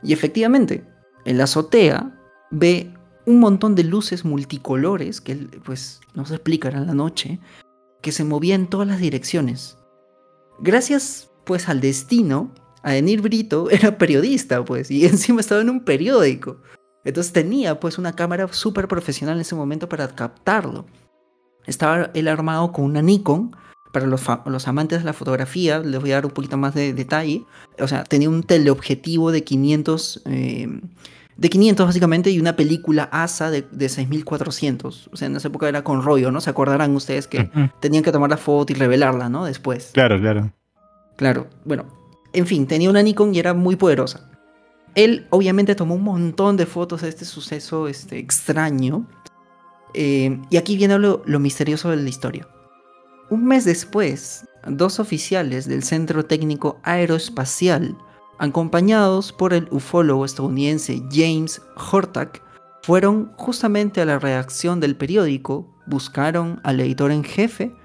Y 0.03 0.13
efectivamente, 0.13 0.85
en 1.25 1.37
la 1.37 1.45
azotea 1.45 2.15
ve 2.51 2.93
un 3.25 3.39
montón 3.39 3.75
de 3.75 3.83
luces 3.83 4.25
multicolores, 4.25 5.21
que 5.21 5.33
él, 5.33 5.49
pues, 5.63 6.01
nos 6.13 6.31
explicará 6.31 6.79
en 6.79 6.87
la 6.87 6.93
noche, 6.93 7.39
que 8.01 8.11
se 8.11 8.23
movían 8.23 8.61
en 8.61 8.67
todas 8.67 8.87
las 8.87 8.99
direcciones. 8.99 9.77
Gracias, 10.59 11.28
pues, 11.49 11.67
al 11.67 11.81
destino, 11.81 12.51
Adenir 12.83 13.21
Brito 13.23 13.69
era 13.71 13.97
periodista, 13.97 14.63
pues, 14.63 14.91
y 14.91 15.03
encima 15.07 15.41
estaba 15.41 15.61
en 15.61 15.71
un 15.71 15.79
periódico. 15.83 16.57
Entonces 17.03 17.33
tenía, 17.33 17.79
pues, 17.79 17.97
una 17.97 18.13
cámara 18.15 18.47
súper 18.51 18.87
profesional 18.87 19.37
en 19.37 19.41
ese 19.41 19.55
momento 19.55 19.89
para 19.89 20.07
captarlo. 20.09 20.85
Estaba 21.65 22.11
él 22.13 22.27
armado 22.27 22.71
con 22.71 22.85
una 22.85 23.01
Nikon. 23.01 23.55
Para 23.91 24.05
los, 24.05 24.21
los, 24.45 24.67
amantes 24.67 24.99
de 24.99 25.05
la 25.05 25.13
fotografía, 25.13 25.79
les 25.79 25.99
voy 25.99 26.11
a 26.11 26.15
dar 26.15 26.27
un 26.27 26.31
poquito 26.31 26.55
más 26.55 26.75
de 26.75 26.93
detalle. 26.93 27.45
O 27.79 27.87
sea, 27.87 28.03
tenía 28.03 28.29
un 28.29 28.43
teleobjetivo 28.43 29.31
de 29.31 29.43
500, 29.43 30.21
eh, 30.25 30.81
de 31.35 31.49
500 31.49 31.87
básicamente, 31.87 32.29
y 32.29 32.39
una 32.39 32.55
película 32.55 33.09
ASA 33.11 33.49
de, 33.49 33.63
de 33.71 33.89
6400. 33.89 35.09
O 35.11 35.17
sea, 35.17 35.25
en 35.25 35.35
esa 35.35 35.47
época 35.47 35.67
era 35.67 35.83
con 35.83 36.03
rollo, 36.03 36.29
¿no? 36.29 36.41
Se 36.41 36.51
acordarán 36.51 36.95
ustedes 36.95 37.25
que 37.25 37.49
tenían 37.79 38.03
que 38.03 38.11
tomar 38.11 38.29
la 38.29 38.37
foto 38.37 38.71
y 38.71 38.75
revelarla, 38.75 39.29
¿no? 39.29 39.45
Después. 39.45 39.89
Claro, 39.93 40.19
claro. 40.19 40.53
Claro, 41.19 41.47
bueno, 41.65 41.85
en 42.31 42.47
fin, 42.47 42.65
tenía 42.65 42.89
una 42.89 43.03
Nikon 43.03 43.35
y 43.35 43.39
era 43.39 43.53
muy 43.53 43.75
poderosa. 43.75 44.31
Él 44.95 45.27
obviamente 45.31 45.75
tomó 45.75 45.95
un 45.95 46.03
montón 46.05 46.55
de 46.55 46.65
fotos 46.65 47.01
de 47.01 47.09
este 47.09 47.25
suceso 47.25 47.89
este, 47.89 48.19
extraño. 48.19 49.05
Eh, 49.93 50.39
y 50.49 50.55
aquí 50.55 50.77
viene 50.77 50.97
lo, 50.97 51.21
misterioso 51.41 51.89
de 51.89 51.97
la 51.97 52.07
historia. 52.07 52.47
Un 53.29 53.43
mes 53.47 53.65
después, 53.65 54.45
dos 54.65 55.01
oficiales 55.01 55.67
del 55.67 55.83
Centro 55.83 56.23
Técnico 56.23 56.79
Aeroespacial, 56.83 57.97
acompañados 58.37 59.33
por 59.33 59.53
el 59.53 59.67
ufólogo 59.71 60.23
estadounidense 60.23 61.03
James 61.11 61.61
Hortak, 61.75 62.41
fueron 62.81 63.33
justamente 63.35 63.99
a 63.99 64.05
la 64.05 64.19
redacción 64.19 64.79
del 64.79 64.95
periódico, 64.95 65.67
buscaron 65.85 66.61
al 66.63 66.79
editor 66.79 67.11
en 67.11 67.25
jefe 67.25 67.75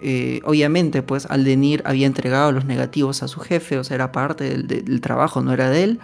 eh, 0.00 0.40
obviamente, 0.44 1.02
pues 1.02 1.26
Aldenir 1.26 1.82
había 1.86 2.06
entregado 2.06 2.52
los 2.52 2.64
negativos 2.64 3.22
a 3.22 3.28
su 3.28 3.40
jefe, 3.40 3.78
o 3.78 3.84
sea, 3.84 3.94
era 3.94 4.12
parte 4.12 4.58
del, 4.58 5.00
trabajo, 5.00 5.40
no 5.40 5.52
era 5.52 5.70
de 5.70 5.84
él. 5.84 6.00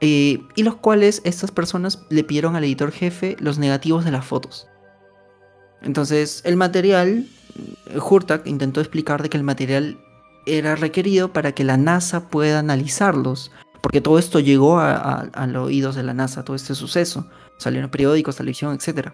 Eh, 0.00 0.42
y 0.54 0.62
los 0.62 0.76
cuales 0.76 1.22
estas 1.24 1.50
personas 1.50 2.04
le 2.10 2.22
pidieron 2.22 2.54
al 2.54 2.64
editor 2.64 2.92
jefe 2.92 3.36
los 3.40 3.58
negativos 3.58 4.04
de 4.04 4.10
las 4.10 4.26
fotos. 4.26 4.68
Entonces, 5.82 6.42
el 6.44 6.56
material, 6.56 7.26
Hurtak 7.94 8.46
intentó 8.46 8.80
explicar 8.80 9.22
de 9.22 9.30
que 9.30 9.36
el 9.38 9.44
material 9.44 9.98
era 10.44 10.76
requerido 10.76 11.32
para 11.32 11.52
que 11.52 11.64
la 11.64 11.76
NASA 11.76 12.28
pueda 12.28 12.58
analizarlos, 12.58 13.50
porque 13.80 14.00
todo 14.00 14.18
esto 14.18 14.40
llegó 14.40 14.78
a, 14.78 15.30
los 15.48 15.66
oídos 15.66 15.94
de 15.96 16.02
la 16.02 16.12
NASA, 16.12 16.44
todo 16.44 16.56
este 16.56 16.74
suceso, 16.74 17.26
salió 17.56 17.80
en 17.80 17.90
periódicos, 17.90 18.36
televisión, 18.36 18.74
etc. 18.76 19.12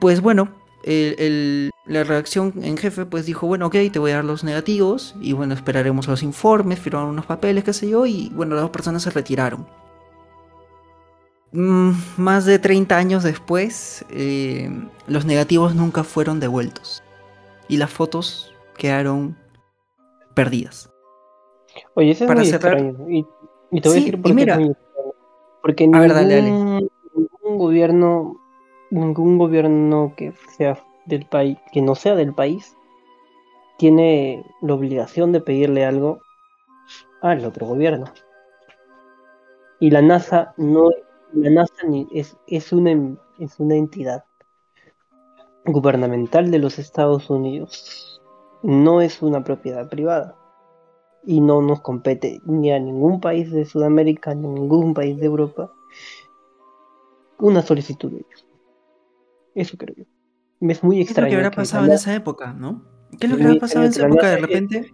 Pues 0.00 0.20
bueno, 0.20 0.54
el- 0.88 1.14
el- 1.18 1.70
la 1.86 2.04
redacción 2.04 2.52
en 2.62 2.76
jefe 2.76 3.04
pues 3.06 3.26
dijo, 3.26 3.46
bueno, 3.46 3.66
ok, 3.66 3.76
te 3.92 3.98
voy 3.98 4.10
a 4.12 4.16
dar 4.16 4.24
los 4.24 4.42
negativos 4.44 5.14
y 5.20 5.32
bueno, 5.32 5.54
esperaremos 5.54 6.08
los 6.08 6.22
informes, 6.22 6.78
firmaron 6.80 7.10
unos 7.10 7.26
papeles, 7.26 7.64
qué 7.64 7.72
sé 7.72 7.88
yo, 7.88 8.06
y 8.06 8.30
bueno, 8.34 8.54
las 8.54 8.62
dos 8.62 8.70
personas 8.70 9.02
se 9.02 9.10
retiraron. 9.10 9.66
Mm, 11.52 11.92
más 12.18 12.44
de 12.44 12.58
30 12.58 12.96
años 12.98 13.22
después, 13.22 14.04
eh, 14.10 14.70
los 15.06 15.24
negativos 15.24 15.74
nunca 15.74 16.04
fueron 16.04 16.40
devueltos 16.40 17.02
y 17.68 17.78
las 17.78 17.90
fotos 17.90 18.54
quedaron 18.76 19.36
perdidas. 20.34 20.90
Oye, 21.94 22.10
eso 22.10 22.24
es 22.24 22.28
Para 22.28 22.40
muy 22.40 22.48
cerrar- 22.50 22.78
extraño. 22.78 23.10
Y, 23.10 23.26
y 23.70 23.80
te 23.80 23.88
voy 23.88 23.98
Sí, 23.98 24.02
a 24.02 24.06
decir 24.06 24.22
por 24.22 24.30
qué 24.30 24.34
mira. 24.34 24.58
Porque 25.62 25.84
A 25.84 25.86
ningún, 25.86 26.00
ver, 26.00 26.14
dale, 26.14 26.34
dale. 26.36 26.50
ningún 26.50 27.58
gobierno, 27.58 28.36
ningún 28.90 29.38
gobierno 29.38 30.14
que 30.16 30.32
sea 30.56 30.82
del 31.06 31.26
país, 31.26 31.58
que 31.72 31.82
no 31.82 31.94
sea 31.94 32.14
del 32.14 32.34
país, 32.34 32.76
tiene 33.78 34.44
la 34.60 34.74
obligación 34.74 35.32
de 35.32 35.40
pedirle 35.40 35.84
algo 35.84 36.20
al 37.22 37.44
otro 37.44 37.66
gobierno. 37.66 38.06
Y 39.80 39.90
la 39.90 40.02
NASA 40.02 40.54
no, 40.56 40.90
la 41.32 41.50
NASA 41.50 41.86
ni 41.86 42.06
es, 42.12 42.36
es 42.46 42.72
una 42.72 43.16
es 43.38 43.60
una 43.60 43.76
entidad 43.76 44.24
gubernamental 45.64 46.50
de 46.50 46.58
los 46.58 46.78
Estados 46.78 47.30
Unidos. 47.30 48.20
No 48.62 49.00
es 49.00 49.22
una 49.22 49.44
propiedad 49.44 49.88
privada. 49.88 50.34
Y 51.24 51.40
no 51.40 51.62
nos 51.62 51.80
compete 51.80 52.40
ni 52.44 52.72
a 52.72 52.78
ningún 52.78 53.20
país 53.20 53.50
de 53.52 53.64
Sudamérica, 53.64 54.34
ni 54.34 54.46
a 54.46 54.50
ningún 54.50 54.94
país 54.94 55.18
de 55.18 55.26
Europa 55.26 55.72
una 57.38 57.62
solicitud 57.62 58.10
de 58.10 58.18
ellos. 58.18 58.47
Eso 59.58 59.76
creo 59.76 59.96
yo. 59.96 60.04
Es 60.60 60.84
muy 60.84 60.96
¿Qué 60.96 61.02
es 61.02 61.08
lo 61.08 61.10
extraño. 61.10 61.30
que 61.30 61.36
habrá 61.36 61.50
pasado 61.50 61.86
en 61.86 61.92
esa 61.92 62.14
época, 62.14 62.52
no? 62.52 62.84
¿Qué 63.18 63.26
es 63.26 63.32
lo 63.32 63.36
que 63.36 63.44
habrá 63.44 63.58
pasado 63.58 63.84
en 63.84 63.90
esa 63.90 64.06
época 64.06 64.30
de 64.30 64.36
repente? 64.36 64.92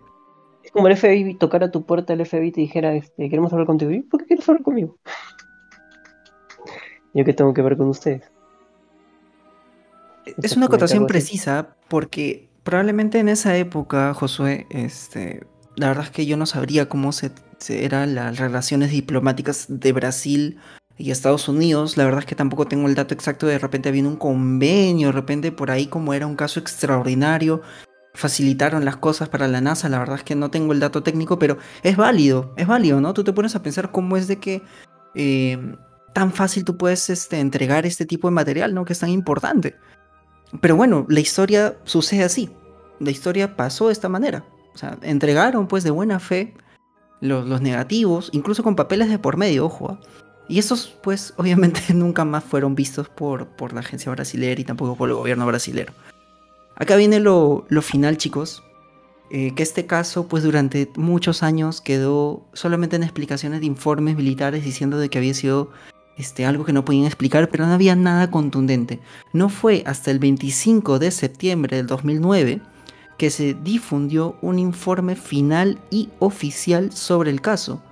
Es 0.62 0.72
como 0.72 0.88
el 0.88 0.96
FBI 0.96 1.34
tocara 1.34 1.70
tu 1.70 1.84
puerta 1.84 2.14
el 2.14 2.24
FBI 2.24 2.48
y 2.48 2.52
te 2.52 2.60
dijera, 2.62 2.94
este, 2.94 3.28
queremos 3.28 3.52
hablar 3.52 3.66
contigo. 3.66 3.90
¿Y 3.90 4.00
por 4.00 4.20
qué 4.20 4.28
quieres 4.28 4.48
hablar 4.48 4.62
conmigo? 4.62 4.96
Yo 7.14 7.26
qué 7.26 7.34
tengo 7.34 7.52
que 7.52 7.60
ver 7.60 7.76
con 7.76 7.88
ustedes. 7.88 8.22
Es 10.24 10.28
Exactamente, 10.28 10.56
una 10.56 10.66
acotación 10.66 11.06
precisa 11.06 11.76
porque 11.88 12.48
probablemente 12.62 13.18
en 13.18 13.28
esa 13.28 13.54
época, 13.58 14.14
Josué, 14.14 14.66
este, 14.70 15.46
la 15.76 15.88
verdad 15.88 16.04
es 16.04 16.10
que 16.10 16.24
yo 16.24 16.38
no 16.38 16.46
sabría 16.46 16.88
cómo 16.88 17.12
se, 17.12 17.30
se 17.58 17.84
eran 17.84 18.14
las 18.14 18.38
relaciones 18.38 18.90
diplomáticas 18.90 19.66
de 19.68 19.92
Brasil 19.92 20.58
y 20.98 21.10
Estados 21.10 21.48
Unidos. 21.48 21.96
La 21.96 22.04
verdad 22.04 22.20
es 22.20 22.26
que 22.26 22.34
tampoco 22.34 22.66
tengo 22.66 22.88
el 22.88 22.94
dato 22.94 23.14
exacto. 23.14 23.46
De 23.46 23.58
repente 23.58 23.88
había 23.88 24.04
un 24.04 24.16
convenio, 24.16 25.08
de 25.08 25.12
repente 25.12 25.52
por 25.52 25.70
ahí 25.70 25.86
como 25.86 26.14
era 26.14 26.26
un 26.26 26.36
caso 26.36 26.60
extraordinario, 26.60 27.62
facilitaron 28.14 28.84
las 28.84 28.96
cosas 28.96 29.28
para 29.28 29.48
la 29.48 29.60
NASA. 29.60 29.88
La 29.88 29.98
verdad 29.98 30.16
es 30.16 30.24
que 30.24 30.34
no 30.34 30.50
tengo 30.50 30.72
el 30.72 30.80
dato 30.80 31.02
técnico, 31.02 31.38
pero 31.38 31.58
es 31.82 31.96
válido, 31.96 32.54
es 32.56 32.66
válido, 32.66 33.00
¿no? 33.00 33.12
Tú 33.14 33.24
te 33.24 33.32
pones 33.32 33.54
a 33.56 33.62
pensar 33.62 33.90
cómo 33.90 34.16
es 34.16 34.28
de 34.28 34.38
que 34.38 34.62
eh, 35.14 35.58
tan 36.12 36.32
fácil 36.32 36.64
tú 36.64 36.76
puedes 36.76 37.10
este, 37.10 37.40
entregar 37.40 37.86
este 37.86 38.06
tipo 38.06 38.28
de 38.28 38.34
material, 38.34 38.74
¿no? 38.74 38.84
Que 38.84 38.92
es 38.92 39.00
tan 39.00 39.10
importante. 39.10 39.76
Pero 40.60 40.76
bueno, 40.76 41.06
la 41.08 41.20
historia 41.20 41.76
sucede 41.84 42.22
así. 42.22 42.50
La 43.00 43.10
historia 43.10 43.56
pasó 43.56 43.88
de 43.88 43.92
esta 43.92 44.08
manera. 44.08 44.44
O 44.72 44.78
sea, 44.78 44.96
entregaron 45.02 45.66
pues 45.66 45.82
de 45.82 45.90
buena 45.90 46.20
fe 46.20 46.54
los, 47.20 47.46
los 47.48 47.60
negativos, 47.60 48.28
incluso 48.32 48.62
con 48.62 48.76
papeles 48.76 49.08
de 49.08 49.18
por 49.18 49.36
medio, 49.36 49.66
ojo. 49.66 49.90
¿ah? 49.90 50.23
Y 50.48 50.58
esos 50.58 50.94
pues 51.02 51.34
obviamente 51.38 51.94
nunca 51.94 52.24
más 52.24 52.44
fueron 52.44 52.74
vistos 52.74 53.08
por, 53.08 53.46
por 53.48 53.72
la 53.72 53.80
agencia 53.80 54.12
brasileña 54.12 54.60
y 54.60 54.64
tampoco 54.64 54.96
por 54.96 55.08
el 55.08 55.14
gobierno 55.14 55.46
brasileño. 55.46 55.92
Acá 56.76 56.96
viene 56.96 57.20
lo, 57.20 57.66
lo 57.68 57.82
final, 57.82 58.16
chicos. 58.16 58.62
eh, 59.30 59.54
que 59.54 59.62
este 59.62 59.86
caso 59.86 60.28
pues 60.28 60.42
durante 60.42 60.90
muchos 60.96 61.42
años 61.42 61.80
quedó 61.80 62.44
solamente 62.52 62.96
en 62.96 63.02
explicaciones 63.02 63.60
de 63.60 63.66
informes 63.66 64.16
militares 64.16 64.64
diciendo 64.64 64.98
de 64.98 65.08
que 65.08 65.18
había 65.18 65.34
sido 65.34 65.70
este, 66.16 66.46
algo 66.46 66.64
que 66.64 66.72
no 66.72 66.84
podían 66.84 67.06
explicar, 67.06 67.48
pero 67.50 67.66
no 67.66 67.72
había 67.72 67.96
nada 67.96 68.30
contundente. 68.30 69.00
No 69.32 69.48
fue 69.48 69.82
hasta 69.86 70.10
el 70.10 70.18
25 70.18 70.98
de 70.98 71.10
septiembre 71.10 71.76
del 71.76 71.86
2009 71.86 72.60
que 73.18 73.30
se 73.30 73.54
difundió 73.54 74.36
un 74.42 74.58
informe 74.58 75.16
final 75.16 75.78
y 75.90 76.10
oficial 76.18 76.92
sobre 76.92 77.30
el 77.30 77.40
caso. 77.40 77.82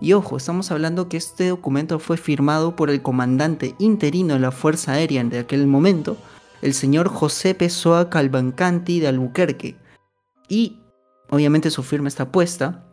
Y 0.00 0.14
ojo, 0.14 0.38
estamos 0.38 0.70
hablando 0.70 1.10
que 1.10 1.18
este 1.18 1.48
documento 1.48 1.98
fue 1.98 2.16
firmado 2.16 2.74
por 2.74 2.88
el 2.88 3.02
comandante 3.02 3.74
interino 3.78 4.34
de 4.34 4.40
la 4.40 4.50
Fuerza 4.50 4.92
Aérea 4.92 5.22
de 5.24 5.38
aquel 5.38 5.66
momento, 5.66 6.16
el 6.62 6.72
señor 6.72 7.08
José 7.08 7.54
Pessoa 7.54 8.08
Calvancanti 8.08 8.98
de 8.98 9.08
Albuquerque. 9.08 9.76
Y 10.48 10.78
obviamente 11.28 11.70
su 11.70 11.82
firma 11.82 12.08
está 12.08 12.32
puesta 12.32 12.86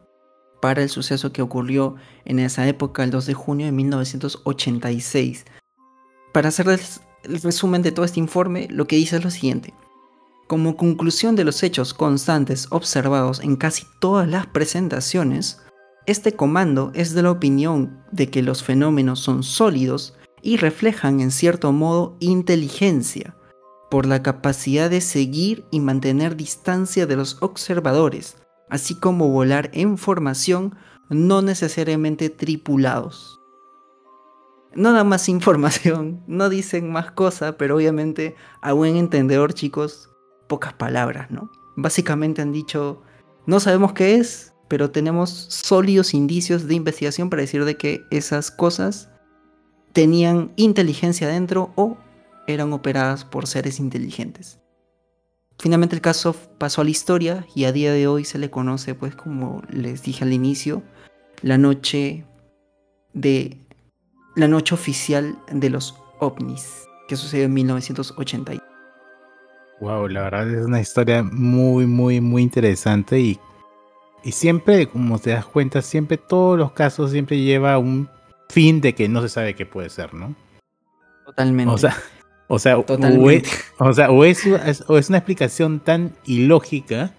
para 0.62 0.84
el 0.84 0.89
suceso 0.89 1.32
que 1.32 1.41
ocurrió 1.41 1.95
en 2.26 2.39
esa 2.39 2.68
época, 2.68 3.05
el 3.05 3.12
2 3.12 3.26
de 3.26 3.34
junio 3.34 3.66
de 3.68 3.72
1986. 3.72 5.45
Para 6.34 6.49
hacerles 6.49 7.01
el 7.24 7.41
resumen 7.41 7.84
de 7.84 7.93
todo 7.93 8.05
este 8.05 8.20
informe, 8.20 8.68
lo 8.70 8.86
que 8.86 8.97
dice 8.97 9.16
es 9.16 9.24
lo 9.24 9.32
siguiente. 9.32 9.74
Como 10.47 10.76
conclusión 10.76 11.38
de 11.38 11.45
los 11.45 11.64
hechos 11.64 11.93
constantes 11.93 12.68
observados 12.70 13.39
en 13.39 13.55
casi 13.55 13.86
todas 13.99 14.28
las 14.28 14.47
presentaciones, 14.47 15.62
este 16.08 16.34
comando 16.34 16.91
es 16.95 17.14
de 17.14 17.22
la 17.22 17.32
opinión 17.32 18.01
de 18.12 18.30
que 18.30 18.41
los 18.41 18.64
fenómenos 18.64 19.20
son 19.20 19.43
sólidos 19.43 20.18
y 20.41 20.55
reflejan 20.55 21.20
en 21.20 21.32
cierto 21.32 21.74
modo 21.74 22.16
inteligencia, 22.22 23.36
por 23.89 24.05
la 24.05 24.24
capacidad 24.24 24.89
de 24.89 25.01
seguir 25.01 25.66
y 25.70 25.80
mantener 25.80 26.36
distancia 26.36 27.05
de 27.05 27.16
los 27.16 27.38
observadores, 27.41 28.38
así 28.70 28.95
como 28.95 29.30
volar 29.30 29.70
en 29.74 29.97
formación 29.97 30.76
no 31.10 31.41
necesariamente 31.41 32.30
tripulados. 32.30 33.41
No 34.74 34.93
dan 34.93 35.10
más 35.10 35.28
información, 35.30 36.24
no 36.28 36.49
dicen 36.49 36.91
más 36.91 37.12
cosas, 37.12 37.55
pero 37.58 37.76
obviamente 37.76 38.36
a 38.62 38.74
buen 38.74 38.95
entendedor, 38.95 39.53
chicos, 39.53 40.10
pocas 40.47 40.74
palabras, 40.74 41.32
¿no? 41.32 41.49
Básicamente 41.76 42.41
han 42.41 42.51
dicho, 42.51 43.01
no 43.45 43.60
sabemos 43.60 43.93
qué 43.93 44.16
es, 44.16 44.53
pero 44.68 44.91
tenemos 44.91 45.30
sólidos 45.49 46.13
indicios 46.13 46.68
de 46.68 46.76
investigación 46.76 47.30
para 47.30 47.41
decir 47.41 47.65
de 47.65 47.78
que 47.78 48.03
esas 48.11 48.51
cosas 48.51 49.09
tenían 49.93 50.51
inteligencia 50.55 51.28
dentro 51.28 51.72
o 51.76 51.97
eran 52.47 52.74
operadas 52.74 53.26
por 53.26 53.47
seres 53.47 53.80
inteligentes. 53.80 54.59
Finalmente 55.59 55.95
el 55.95 56.01
caso 56.01 56.36
pasó 56.57 56.82
a 56.82 56.84
la 56.84 56.91
historia 56.91 57.47
y 57.55 57.63
a 57.65 57.72
día 57.72 57.91
de 57.91 58.07
hoy 58.07 58.24
se 58.24 58.38
le 58.38 58.49
conoce, 58.49 58.93
pues 58.93 59.15
como 59.15 59.63
les 59.70 60.03
dije 60.03 60.24
al 60.24 60.34
inicio, 60.34 60.84
la 61.41 61.57
noche 61.57 62.26
de 63.13 63.57
la 64.36 64.47
noche 64.47 64.76
oficial 64.76 65.38
de 65.51 65.72
los 65.72 65.95
ovnis, 66.20 66.86
que 67.07 67.15
sucedió 67.15 67.45
en 67.45 67.53
1980. 67.55 68.53
Wow, 69.80 70.07
la 70.07 70.22
verdad 70.24 70.49
es 70.53 70.65
una 70.65 70.80
historia 70.80 71.24
muy, 71.24 71.88
muy, 71.88 72.22
muy 72.22 72.43
interesante 72.43 73.20
y, 73.20 73.39
y 74.28 74.34
siempre, 74.34 74.88
como 74.88 75.19
te 75.19 75.30
das 75.30 75.45
cuenta, 75.45 75.82
siempre 75.82 76.17
todos 76.17 76.59
los 76.59 76.73
casos 76.73 77.11
siempre 77.11 77.39
lleva 77.39 77.78
un 77.78 78.09
fin 78.49 78.82
de 78.82 78.93
que 78.93 79.07
no 79.07 79.21
se 79.21 79.30
sabe 79.30 79.53
qué 79.53 79.65
puede 79.65 79.89
ser, 79.89 80.13
¿no? 80.13 80.36
Totalmente. 81.25 81.73
O 81.73 81.78
sea, 81.78 81.95
o 82.47 82.59
sea, 82.59 82.78
o 82.78 83.30
es, 83.32 83.43
o 83.80 83.93
sea, 83.93 84.11
o 84.11 84.25
es, 84.25 84.45
o 84.89 84.97
es 84.97 85.07
una 85.07 85.19
explicación 85.19 85.80
tan 85.80 86.13
ilógica, 86.25 87.13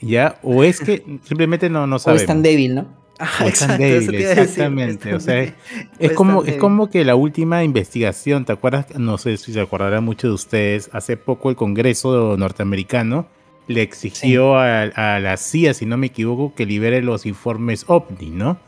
ya, 0.00 0.38
o 0.42 0.64
es 0.64 0.80
que 0.80 1.04
simplemente 1.24 1.68
no, 1.68 1.86
no 1.86 1.96
o 1.96 1.98
sabemos. 1.98 2.22
es 2.22 2.26
tan 2.26 2.42
débil, 2.42 2.76
¿no? 2.76 2.88
Ajá, 3.18 3.44
O 3.44 3.48
es 3.48 3.58
tan 3.58 3.76
débil, 3.78 4.10
decir, 4.10 4.28
exactamente, 4.30 5.12
o 5.12 5.20
sea, 5.20 5.42
Es 5.42 6.12
o 6.12 6.14
como, 6.14 6.42
es 6.42 6.56
como 6.56 6.88
que 6.88 7.04
la 7.04 7.16
última 7.16 7.64
investigación, 7.64 8.46
¿te 8.46 8.52
acuerdas? 8.52 8.98
No 8.98 9.18
sé 9.18 9.36
si 9.36 9.52
se 9.52 9.60
acordarán 9.60 10.04
muchos 10.04 10.30
de 10.30 10.34
ustedes, 10.34 10.88
hace 10.94 11.18
poco 11.18 11.50
el 11.50 11.56
Congreso 11.56 12.34
norteamericano 12.38 13.28
le 13.68 13.82
exigió 13.82 14.56
a, 14.56 14.82
a 14.82 15.20
la 15.20 15.36
CIA, 15.36 15.74
si 15.74 15.86
no 15.86 15.96
me 15.96 16.08
equivoco, 16.08 16.54
que 16.54 16.66
libere 16.66 17.02
los 17.02 17.26
informes 17.26 17.84
OVNI, 17.86 18.30
¿no? 18.30 18.58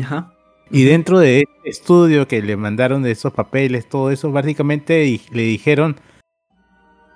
Ajá. 0.00 0.32
Y 0.70 0.84
dentro 0.84 1.18
de 1.18 1.40
este 1.40 1.68
estudio 1.68 2.28
que 2.28 2.42
le 2.42 2.56
mandaron 2.56 3.02
de 3.02 3.10
esos 3.10 3.32
papeles, 3.32 3.88
todo 3.88 4.10
eso, 4.10 4.30
básicamente 4.30 5.20
le 5.32 5.42
dijeron, 5.42 5.96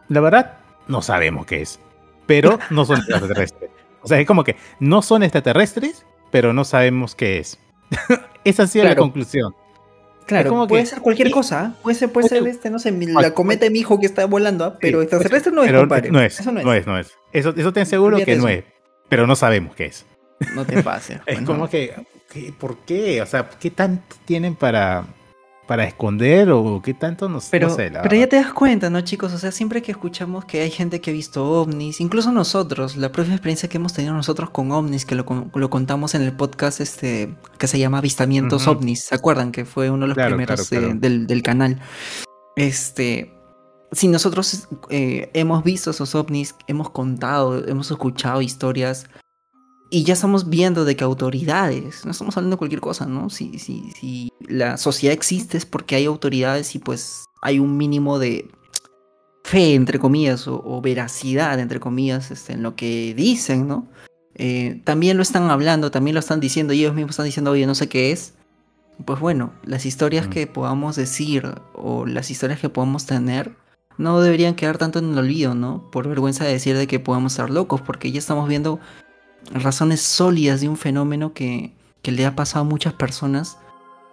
la 0.08 0.20
verdad, 0.20 0.58
no 0.88 1.02
sabemos 1.02 1.46
qué 1.46 1.62
es, 1.62 1.78
pero 2.26 2.58
no 2.70 2.84
son 2.84 2.98
extraterrestres. 3.08 3.70
O 4.02 4.08
sea, 4.08 4.18
es 4.18 4.26
como 4.26 4.42
que 4.42 4.56
no 4.80 5.02
son 5.02 5.22
extraterrestres, 5.22 6.04
pero 6.30 6.52
no 6.52 6.64
sabemos 6.64 7.14
qué 7.14 7.38
es. 7.38 7.58
Esa 8.44 8.64
ha 8.64 8.66
sido 8.66 8.84
la 8.86 8.96
conclusión. 8.96 9.54
Claro, 10.26 10.50
como 10.50 10.66
puede 10.68 10.82
que- 10.84 10.88
ser 10.90 11.00
cualquier 11.00 11.28
y- 11.28 11.30
cosa, 11.30 11.60
¿ah? 11.60 11.74
puede 11.82 11.94
ser, 11.96 12.10
puede 12.10 12.28
ser 12.28 12.46
este, 12.46 12.70
no 12.70 12.78
sé, 12.78 12.92
mi- 12.92 13.06
la 13.06 13.32
cometa 13.34 13.64
de 13.64 13.70
mi 13.70 13.80
hijo 13.80 13.98
que 14.00 14.06
está 14.06 14.24
volando, 14.26 14.76
pero 14.80 14.98
Sí, 15.00 15.04
extraterrestre 15.04 15.52
no 15.52 15.62
es, 15.64 15.72
compadre. 15.72 16.10
no 16.10 16.20
es, 16.20 16.38
Eso 16.40 16.52
no 16.52 16.60
es. 16.60 16.64
no 16.66 16.74
es, 16.74 16.86
no 16.86 16.98
es. 16.98 17.12
Eso, 17.32 17.54
eso 17.56 17.72
te 17.72 17.80
aseguro 17.80 18.16
Olvídate 18.16 18.32
que 18.32 18.38
no 18.38 18.48
es, 18.48 18.64
pero 19.08 19.26
no 19.26 19.36
sabemos 19.36 19.74
qué 19.74 19.86
es. 19.86 20.06
No 20.54 20.64
te 20.64 20.82
pases. 20.82 21.18
Es 21.26 21.40
como 21.42 21.68
que, 21.68 21.94
¿qué- 22.32 22.52
¿por 22.58 22.78
qué? 22.78 23.20
O 23.22 23.26
sea, 23.26 23.48
¿qué 23.60 23.70
tanto 23.70 24.16
tienen 24.24 24.54
para, 24.54 25.04
para 25.72 25.84
esconder 25.84 26.50
o 26.50 26.82
qué 26.82 26.92
tanto? 26.92 27.30
No, 27.30 27.38
pero, 27.50 27.68
no 27.68 27.74
sé. 27.74 27.88
La 27.88 28.02
pero 28.02 28.14
ya 28.14 28.28
te 28.28 28.36
das 28.36 28.52
cuenta, 28.52 28.90
¿no, 28.90 29.00
chicos? 29.00 29.32
O 29.32 29.38
sea, 29.38 29.50
siempre 29.52 29.80
que 29.80 29.90
escuchamos 29.90 30.44
que 30.44 30.60
hay 30.60 30.70
gente 30.70 31.00
que 31.00 31.08
ha 31.08 31.14
visto 31.14 31.50
ovnis, 31.50 31.98
incluso 32.02 32.30
nosotros, 32.30 32.98
la 32.98 33.10
propia 33.10 33.32
experiencia 33.32 33.70
que 33.70 33.78
hemos 33.78 33.94
tenido 33.94 34.12
nosotros 34.12 34.50
con 34.50 34.70
ovnis, 34.70 35.06
que 35.06 35.14
lo, 35.14 35.24
lo 35.54 35.70
contamos 35.70 36.14
en 36.14 36.20
el 36.20 36.32
podcast 36.34 36.82
este 36.82 37.34
que 37.56 37.68
se 37.68 37.78
llama 37.78 37.98
Avistamientos 37.98 38.66
ovnis, 38.66 39.04
¿se 39.04 39.14
acuerdan? 39.14 39.50
Que 39.50 39.64
fue 39.64 39.88
uno 39.88 40.06
de 40.06 40.14
los 40.14 40.26
primeros 40.26 40.68
del, 40.68 41.26
del, 41.26 41.42
canal. 41.42 41.80
Este, 42.54 43.32
si 43.92 44.08
nosotros 44.08 44.68
eh, 44.90 45.30
hemos 45.32 45.64
visto 45.64 45.92
esos 45.92 46.14
ovnis, 46.14 46.54
hemos 46.66 46.90
contado, 46.90 47.66
hemos 47.66 47.90
escuchado 47.90 48.42
historias 48.42 49.06
y 49.92 50.04
ya 50.04 50.14
estamos 50.14 50.48
viendo 50.48 50.86
de 50.86 50.96
que 50.96 51.04
autoridades, 51.04 52.06
no 52.06 52.12
estamos 52.12 52.34
hablando 52.34 52.56
de 52.56 52.58
cualquier 52.58 52.80
cosa, 52.80 53.04
¿no? 53.04 53.28
Si, 53.28 53.58
si, 53.58 53.90
si 53.90 54.32
la 54.48 54.78
sociedad 54.78 55.12
existe 55.12 55.58
es 55.58 55.66
porque 55.66 55.96
hay 55.96 56.06
autoridades 56.06 56.74
y 56.74 56.78
pues 56.78 57.26
hay 57.42 57.58
un 57.58 57.76
mínimo 57.76 58.18
de 58.18 58.48
fe, 59.44 59.74
entre 59.74 59.98
comillas, 59.98 60.48
o, 60.48 60.80
veracidad, 60.80 61.60
entre 61.60 61.78
comillas, 61.78 62.30
este, 62.30 62.54
en 62.54 62.62
lo 62.62 62.74
que 62.74 63.12
dicen, 63.14 63.68
¿no? 63.68 63.86
Eh, 64.34 64.80
también 64.84 65.18
lo 65.18 65.22
están 65.22 65.50
hablando, 65.50 65.90
también 65.90 66.14
lo 66.14 66.20
están 66.20 66.40
diciendo, 66.40 66.72
y 66.72 66.80
ellos 66.80 66.94
mismos 66.94 67.10
están 67.10 67.26
diciendo, 67.26 67.50
oye, 67.50 67.66
no 67.66 67.74
sé 67.74 67.90
qué 67.90 68.12
es. 68.12 68.32
Pues 69.04 69.20
bueno, 69.20 69.52
las 69.62 69.84
historias 69.84 70.26
mm. 70.28 70.30
que 70.30 70.46
podamos 70.46 70.96
decir 70.96 71.54
o 71.74 72.06
las 72.06 72.30
historias 72.30 72.60
que 72.60 72.70
podamos 72.70 73.04
tener 73.04 73.54
no 73.98 74.22
deberían 74.22 74.54
quedar 74.54 74.78
tanto 74.78 75.00
en 75.00 75.12
el 75.12 75.18
olvido, 75.18 75.54
¿no? 75.54 75.90
Por 75.90 76.08
vergüenza 76.08 76.46
de 76.46 76.52
decir 76.52 76.78
de 76.78 76.86
que 76.86 76.98
podemos 76.98 77.34
estar 77.34 77.50
locos, 77.50 77.82
porque 77.82 78.10
ya 78.10 78.20
estamos 78.20 78.48
viendo 78.48 78.80
razones 79.52 80.00
sólidas 80.00 80.60
de 80.60 80.68
un 80.68 80.76
fenómeno 80.76 81.32
que, 81.32 81.72
que 82.02 82.12
le 82.12 82.26
ha 82.26 82.36
pasado 82.36 82.64
a 82.64 82.68
muchas 82.68 82.92
personas 82.94 83.58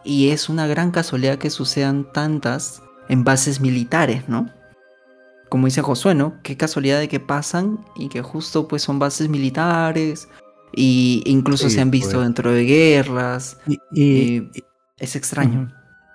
y 0.04 0.30
es 0.30 0.50
una 0.50 0.68
gran 0.68 0.92
casualidad 0.92 1.38
que 1.38 1.50
sucedan 1.50 2.12
tantas 2.12 2.82
en 3.10 3.24
bases 3.24 3.60
militares, 3.60 4.28
¿no? 4.28 4.50
Como 5.50 5.66
dice 5.66 5.82
Josué, 5.82 6.14
¿no? 6.14 6.36
Qué 6.44 6.56
casualidad 6.58 7.00
de 7.00 7.08
que 7.08 7.20
pasan 7.20 7.80
y 7.96 8.08
que 8.08 8.22
justo 8.22 8.68
pues 8.68 8.84
son 8.84 9.00
bases 9.00 9.30
militares 9.30 10.30
y 10.76 11.24
incluso 11.26 11.70
se 11.70 11.82
han 11.82 11.90
visto 11.90 12.16
pues. 12.16 12.26
dentro 12.26 12.52
de 12.52 12.64
guerras 12.66 13.58
y, 13.92 14.38
eh, 14.38 14.50
es 14.98 15.16
extraño. 15.16 15.74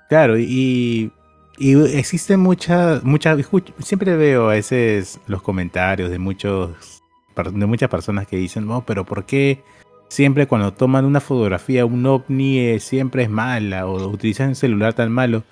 Claro, 0.08 0.38
y, 0.38 1.10
y 1.58 1.74
existe 1.96 2.36
mucha, 2.36 3.00
mucha, 3.02 3.36
siempre 3.80 4.16
veo 4.16 4.50
a 4.50 4.52
veces 4.52 5.18
los 5.26 5.42
comentarios 5.42 6.10
de 6.10 6.18
muchos 6.18 6.93
de 7.34 7.66
muchas 7.66 7.88
personas 7.88 8.26
que 8.26 8.36
dicen, 8.36 8.66
no, 8.66 8.84
pero 8.86 9.04
¿por 9.04 9.24
qué 9.24 9.62
siempre 10.08 10.46
cuando 10.46 10.72
toman 10.72 11.04
una 11.04 11.20
fotografía, 11.20 11.84
un 11.86 12.06
ovni, 12.06 12.58
eh, 12.58 12.80
siempre 12.80 13.24
es 13.24 13.30
mala 13.30 13.86
o 13.86 14.08
utilizan 14.08 14.50
un 14.50 14.54
celular 14.54 14.94
tan 14.94 15.10
malo? 15.10 15.42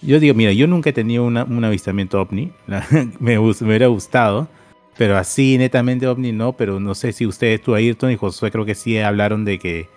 Yo 0.00 0.20
digo, 0.20 0.34
mira, 0.34 0.52
yo 0.52 0.66
nunca 0.66 0.90
he 0.90 0.92
tenido 0.92 1.24
un 1.24 1.64
avistamiento 1.64 2.20
ovni, 2.20 2.52
me, 3.20 3.38
hubiera 3.38 3.88
gustado, 3.88 4.48
pero 4.96 5.16
así 5.16 5.58
netamente 5.58 6.06
ovni 6.06 6.32
no, 6.32 6.52
pero 6.52 6.78
no 6.80 6.94
sé 6.94 7.12
si 7.12 7.26
ustedes, 7.26 7.60
tú, 7.60 7.74
Ayrton 7.74 8.12
y 8.12 8.16
Josué, 8.16 8.50
creo 8.50 8.64
que 8.64 8.74
sí 8.74 8.98
hablaron 8.98 9.44
de 9.44 9.58
que, 9.58 9.88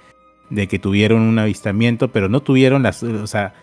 de 0.50 0.68
que 0.68 0.80
tuvieron 0.80 1.22
un 1.22 1.38
avistamiento, 1.38 2.12
pero 2.12 2.30
no 2.30 2.42
tuvieron 2.42 2.84
las, 2.84 3.04
o 3.04 3.28
sea, 3.28 3.54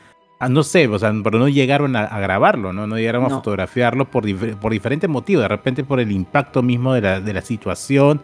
Ah, 0.41 0.49
no 0.49 0.62
sé, 0.62 0.86
o 0.86 0.99
sea, 0.99 1.12
pero 1.24 1.39
no 1.39 1.49
llegaron 1.49 1.97
a, 1.97 2.07
grabarlo, 2.20 2.72
¿no? 2.72 2.86
No 2.86 2.97
llegaron 2.97 3.24
a 3.24 3.30
fotografiarlo 3.30 4.05
por, 4.05 4.24
por 4.57 4.72
diferentes 4.72 5.11
motivos, 5.11 5.43
de 5.43 5.49
repente 5.49 5.82
por 5.82 5.99
el 5.99 6.12
impacto 6.12 6.62
mismo 6.62 6.95
de 6.95 7.01
la, 7.01 7.20
de 7.20 7.32
la 7.32 7.43
situación, 7.43 8.22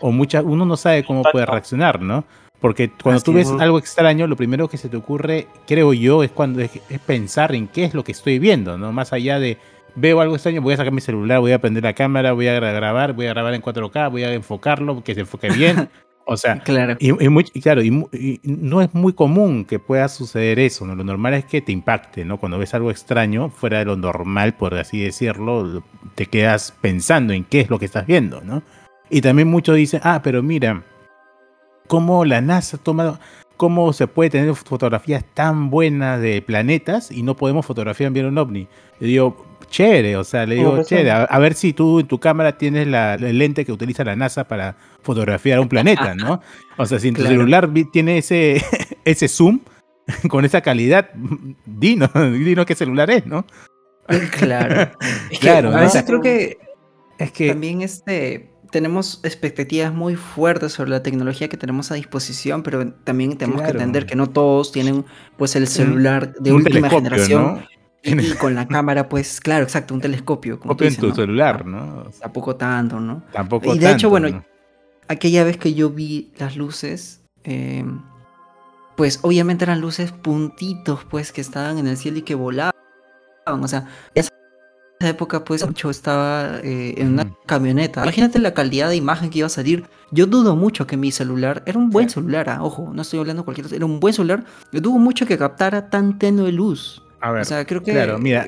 o 0.00 0.12
mucha, 0.12 0.42
uno 0.42 0.64
no 0.64 0.76
sabe 0.76 1.04
cómo 1.04 1.22
puede 1.24 1.46
reaccionar, 1.46 2.00
¿no? 2.00 2.24
Porque 2.60 2.90
cuando 2.90 3.22
tú 3.22 3.32
ves 3.32 3.50
algo 3.60 3.78
extraño, 3.78 4.26
lo 4.26 4.36
primero 4.36 4.68
que 4.68 4.78
se 4.78 4.88
te 4.88 4.96
ocurre, 4.96 5.46
creo 5.66 5.92
yo, 5.92 6.22
es 6.24 6.30
cuando 6.30 6.60
es, 6.60 6.70
pensar 7.06 7.54
en 7.54 7.68
qué 7.68 7.84
es 7.84 7.94
lo 7.94 8.02
que 8.02 8.12
estoy 8.12 8.38
viendo, 8.38 8.76
¿no? 8.76 8.92
Más 8.92 9.12
allá 9.12 9.38
de 9.38 9.58
veo 9.94 10.20
algo 10.20 10.34
extraño, 10.34 10.60
voy 10.60 10.74
a 10.74 10.76
sacar 10.76 10.92
mi 10.92 11.00
celular, 11.00 11.40
voy 11.40 11.52
a 11.52 11.60
prender 11.60 11.84
la 11.84 11.92
cámara, 11.92 12.32
voy 12.32 12.48
a 12.48 12.58
grabar, 12.58 13.12
voy 13.12 13.26
a 13.26 13.30
grabar 13.30 13.54
en 13.54 13.62
4K, 13.62 14.10
voy 14.10 14.24
a 14.24 14.32
enfocarlo, 14.32 15.02
que 15.02 15.14
se 15.14 15.20
enfoque 15.20 15.50
bien. 15.50 15.88
O 16.30 16.36
sea, 16.36 16.58
claro. 16.58 16.94
Y, 17.00 17.10
muy, 17.30 17.44
claro, 17.44 17.82
y, 17.82 17.90
no 18.42 18.82
es 18.82 18.92
muy 18.92 19.14
común 19.14 19.64
que 19.64 19.78
pueda 19.78 20.08
suceder 20.08 20.58
eso, 20.58 20.84
¿no? 20.84 20.94
Lo 20.94 21.02
normal 21.02 21.32
es 21.32 21.46
que 21.46 21.62
te 21.62 21.72
impacte, 21.72 22.26
¿no? 22.26 22.36
Cuando 22.36 22.58
ves 22.58 22.74
algo 22.74 22.90
extraño, 22.90 23.48
fuera 23.48 23.78
de 23.78 23.86
lo 23.86 23.96
normal, 23.96 24.52
por 24.52 24.74
así 24.74 25.00
decirlo, 25.00 25.82
te 26.16 26.26
quedas 26.26 26.74
pensando 26.82 27.32
en 27.32 27.44
qué 27.44 27.60
es 27.60 27.70
lo 27.70 27.78
que 27.78 27.86
estás 27.86 28.06
viendo, 28.06 28.42
¿no? 28.42 28.62
Y 29.08 29.22
también 29.22 29.48
muchos 29.48 29.74
dicen, 29.76 30.02
ah, 30.04 30.20
pero 30.22 30.42
mira, 30.42 30.82
cómo 31.86 32.26
la 32.26 32.42
NASA 32.42 32.76
toma, 32.76 33.18
cómo 33.56 33.94
se 33.94 34.06
puede 34.06 34.28
tener 34.28 34.54
fotografías 34.54 35.24
tan 35.32 35.70
buenas 35.70 36.20
de 36.20 36.42
planetas 36.42 37.10
y 37.10 37.22
no 37.22 37.36
podemos 37.36 37.64
fotografiar 37.64 38.12
bien 38.12 38.26
un 38.26 38.36
ovni. 38.36 38.68
Yo 39.00 39.06
digo, 39.06 39.46
chévere, 39.68 40.16
o 40.16 40.24
sea, 40.24 40.46
le 40.46 40.56
digo, 40.56 40.82
chévere, 40.82 41.10
a, 41.10 41.38
ver 41.38 41.54
si 41.54 41.72
tú 41.72 42.00
en 42.00 42.06
tu 42.06 42.18
cámara 42.18 42.58
tienes 42.58 42.86
la, 42.86 43.14
el 43.14 43.38
lente 43.38 43.64
que 43.64 43.72
utiliza 43.72 44.04
la 44.04 44.16
NASA 44.16 44.48
para 44.48 44.76
fotografiar 45.02 45.60
un 45.60 45.68
planeta, 45.68 46.14
¿no? 46.14 46.40
O 46.76 46.86
sea, 46.86 46.98
si 46.98 47.08
en 47.08 47.14
tu 47.14 47.22
celular 47.22 47.70
tiene 47.92 48.18
ese, 48.18 48.62
ese 49.04 49.28
zoom 49.28 49.60
con 50.28 50.44
esa 50.44 50.60
calidad, 50.60 51.10
dinos, 51.66 52.10
dinos 52.14 52.66
qué 52.66 52.74
celular 52.74 53.10
es, 53.10 53.26
¿no? 53.26 53.46
Claro. 54.38 54.90
claro. 55.38 55.76
a 55.76 55.82
veces 55.82 56.02
creo 56.06 56.22
que 56.22 56.56
es 57.18 57.30
que 57.30 57.48
también 57.48 57.82
este 57.82 58.50
tenemos 58.70 59.20
expectativas 59.22 59.92
muy 59.92 60.16
fuertes 60.16 60.72
sobre 60.72 60.90
la 60.90 61.02
tecnología 61.02 61.48
que 61.48 61.56
tenemos 61.56 61.90
a 61.90 61.94
disposición, 61.94 62.62
pero 62.62 62.92
también 62.92 63.36
tenemos 63.36 63.62
que 63.62 63.70
entender 63.70 64.06
que 64.06 64.14
no 64.14 64.28
todos 64.28 64.72
tienen 64.72 65.04
pues 65.36 65.56
el 65.56 65.66
celular 65.66 66.34
de 66.34 66.52
última 66.52 66.90
generación. 66.90 67.66
Y, 68.02 68.30
con 68.34 68.54
la 68.54 68.66
cámara, 68.66 69.08
pues, 69.08 69.40
claro, 69.40 69.64
exacto, 69.64 69.94
un 69.94 70.00
telescopio. 70.00 70.60
Como 70.60 70.76
en 70.78 70.96
tu 70.96 71.14
celular, 71.14 71.66
¿no? 71.66 72.04
Tampoco 72.20 72.56
tanto, 72.56 73.00
¿no? 73.00 73.22
Tampoco 73.32 73.74
Y 73.74 73.78
de 73.78 73.90
hecho, 73.90 74.08
bueno, 74.08 74.44
aquella 75.08 75.44
vez 75.44 75.56
que 75.56 75.74
yo 75.74 75.90
vi 75.90 76.32
las 76.38 76.56
luces, 76.56 77.20
eh, 77.44 77.84
pues 78.96 79.20
obviamente 79.22 79.64
eran 79.64 79.80
luces 79.80 80.12
puntitos, 80.12 81.04
pues, 81.04 81.32
que 81.32 81.40
estaban 81.40 81.78
en 81.78 81.86
el 81.86 81.96
cielo 81.96 82.18
y 82.18 82.22
que 82.22 82.34
volaban. 82.34 82.72
O 83.46 83.68
sea, 83.68 83.88
esa 84.14 84.30
época, 85.00 85.44
pues, 85.44 85.66
mucho 85.66 85.90
estaba 85.90 86.60
eh, 86.62 86.94
en 86.98 87.14
una 87.14 87.34
camioneta. 87.46 88.02
Imagínate 88.02 88.38
la 88.38 88.54
calidad 88.54 88.88
de 88.88 88.96
imagen 88.96 89.30
que 89.30 89.38
iba 89.38 89.46
a 89.46 89.50
salir. 89.50 89.86
Yo 90.12 90.26
dudo 90.26 90.54
mucho 90.54 90.86
que 90.86 90.96
mi 90.96 91.10
celular, 91.10 91.62
era 91.66 91.78
un 91.78 91.90
buen 91.90 92.08
celular, 92.08 92.48
ah, 92.48 92.62
ojo, 92.62 92.90
no 92.94 93.02
estoy 93.02 93.18
hablando 93.18 93.42
de 93.42 93.44
cualquier 93.44 93.74
era 93.74 93.84
un 93.84 93.98
buen 93.98 94.14
celular. 94.14 94.44
Yo 94.72 94.80
dudo 94.80 94.98
mucho 94.98 95.26
que 95.26 95.36
captara 95.36 95.90
tan 95.90 96.18
tenue 96.18 96.52
luz. 96.52 97.02
A 97.20 97.32
ver, 97.32 97.42
o 97.42 97.44
sea, 97.44 97.64
creo 97.64 97.82
que 97.82 97.92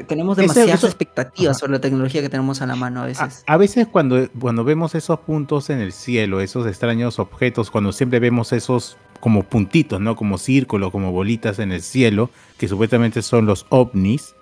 tenemos 0.07 0.37
demasiadas 0.37 0.85
expectativas 0.85 1.59
sobre 1.59 1.73
la 1.73 1.81
tecnología 1.81 2.23
que 2.23 2.29
tenemos 2.29 2.63
a 2.63 2.67
la 2.67 2.77
mano 2.77 3.03
a 3.03 3.07
veces. 3.07 3.43
A, 3.47 3.57
veces 3.57 3.89
cuando, 3.89 4.29
cuando 4.39 4.63
vemos 4.63 4.95
esos 4.95 5.19
puntos 5.21 5.71
en 5.71 5.81
el 5.81 5.93
cielo, 5.93 6.41
esos 6.41 6.67
extraños 6.67 7.19
objetos, 7.19 7.71
cuando 7.71 7.93
siempre 7.93 8.21
vemos 8.21 8.53
esos 8.53 8.97
como 9.19 9.43
puntitos, 9.43 10.01
¿no? 10.01 10.15
Como 10.15 10.39
círculos, 10.39 10.93
como 10.93 11.11
bolitas 11.11 11.59
en 11.59 11.73
el 11.73 11.83
cielo, 11.83 12.31
que 12.59 12.69
supuestamente 12.69 13.23
son 13.23 13.47
los 13.47 13.67
ovnis, 13.71 14.35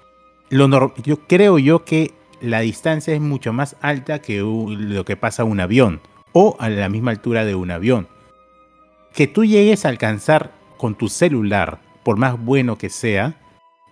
lo 0.51 0.95
yo 0.97 1.26
creo 1.26 1.59
yo 1.59 1.85
que 1.85 2.12
la 2.41 2.61
distancia 2.61 3.14
es 3.14 3.20
mucho 3.20 3.53
más 3.53 3.76
alta 3.81 4.20
que 4.20 4.39
lo 4.39 5.05
que 5.05 5.16
pasa 5.16 5.43
a 5.43 5.47
un 5.47 5.61
avión, 5.61 6.01
o 6.33 6.57
a 6.61 6.68
la 6.68 6.89
misma 6.89 7.11
altura 7.11 7.45
de 7.45 7.55
un 7.55 7.70
avión. 7.70 8.09
Que 9.12 9.26
tú 9.26 9.45
llegues 9.45 9.85
a 9.85 9.89
alcanzar 9.89 10.53
con 10.76 10.95
tu 10.95 11.09
celular, 11.09 11.81
por 12.05 12.16
más 12.16 12.39
bueno 12.39 12.76
que 12.79 12.91
sea, 12.91 13.37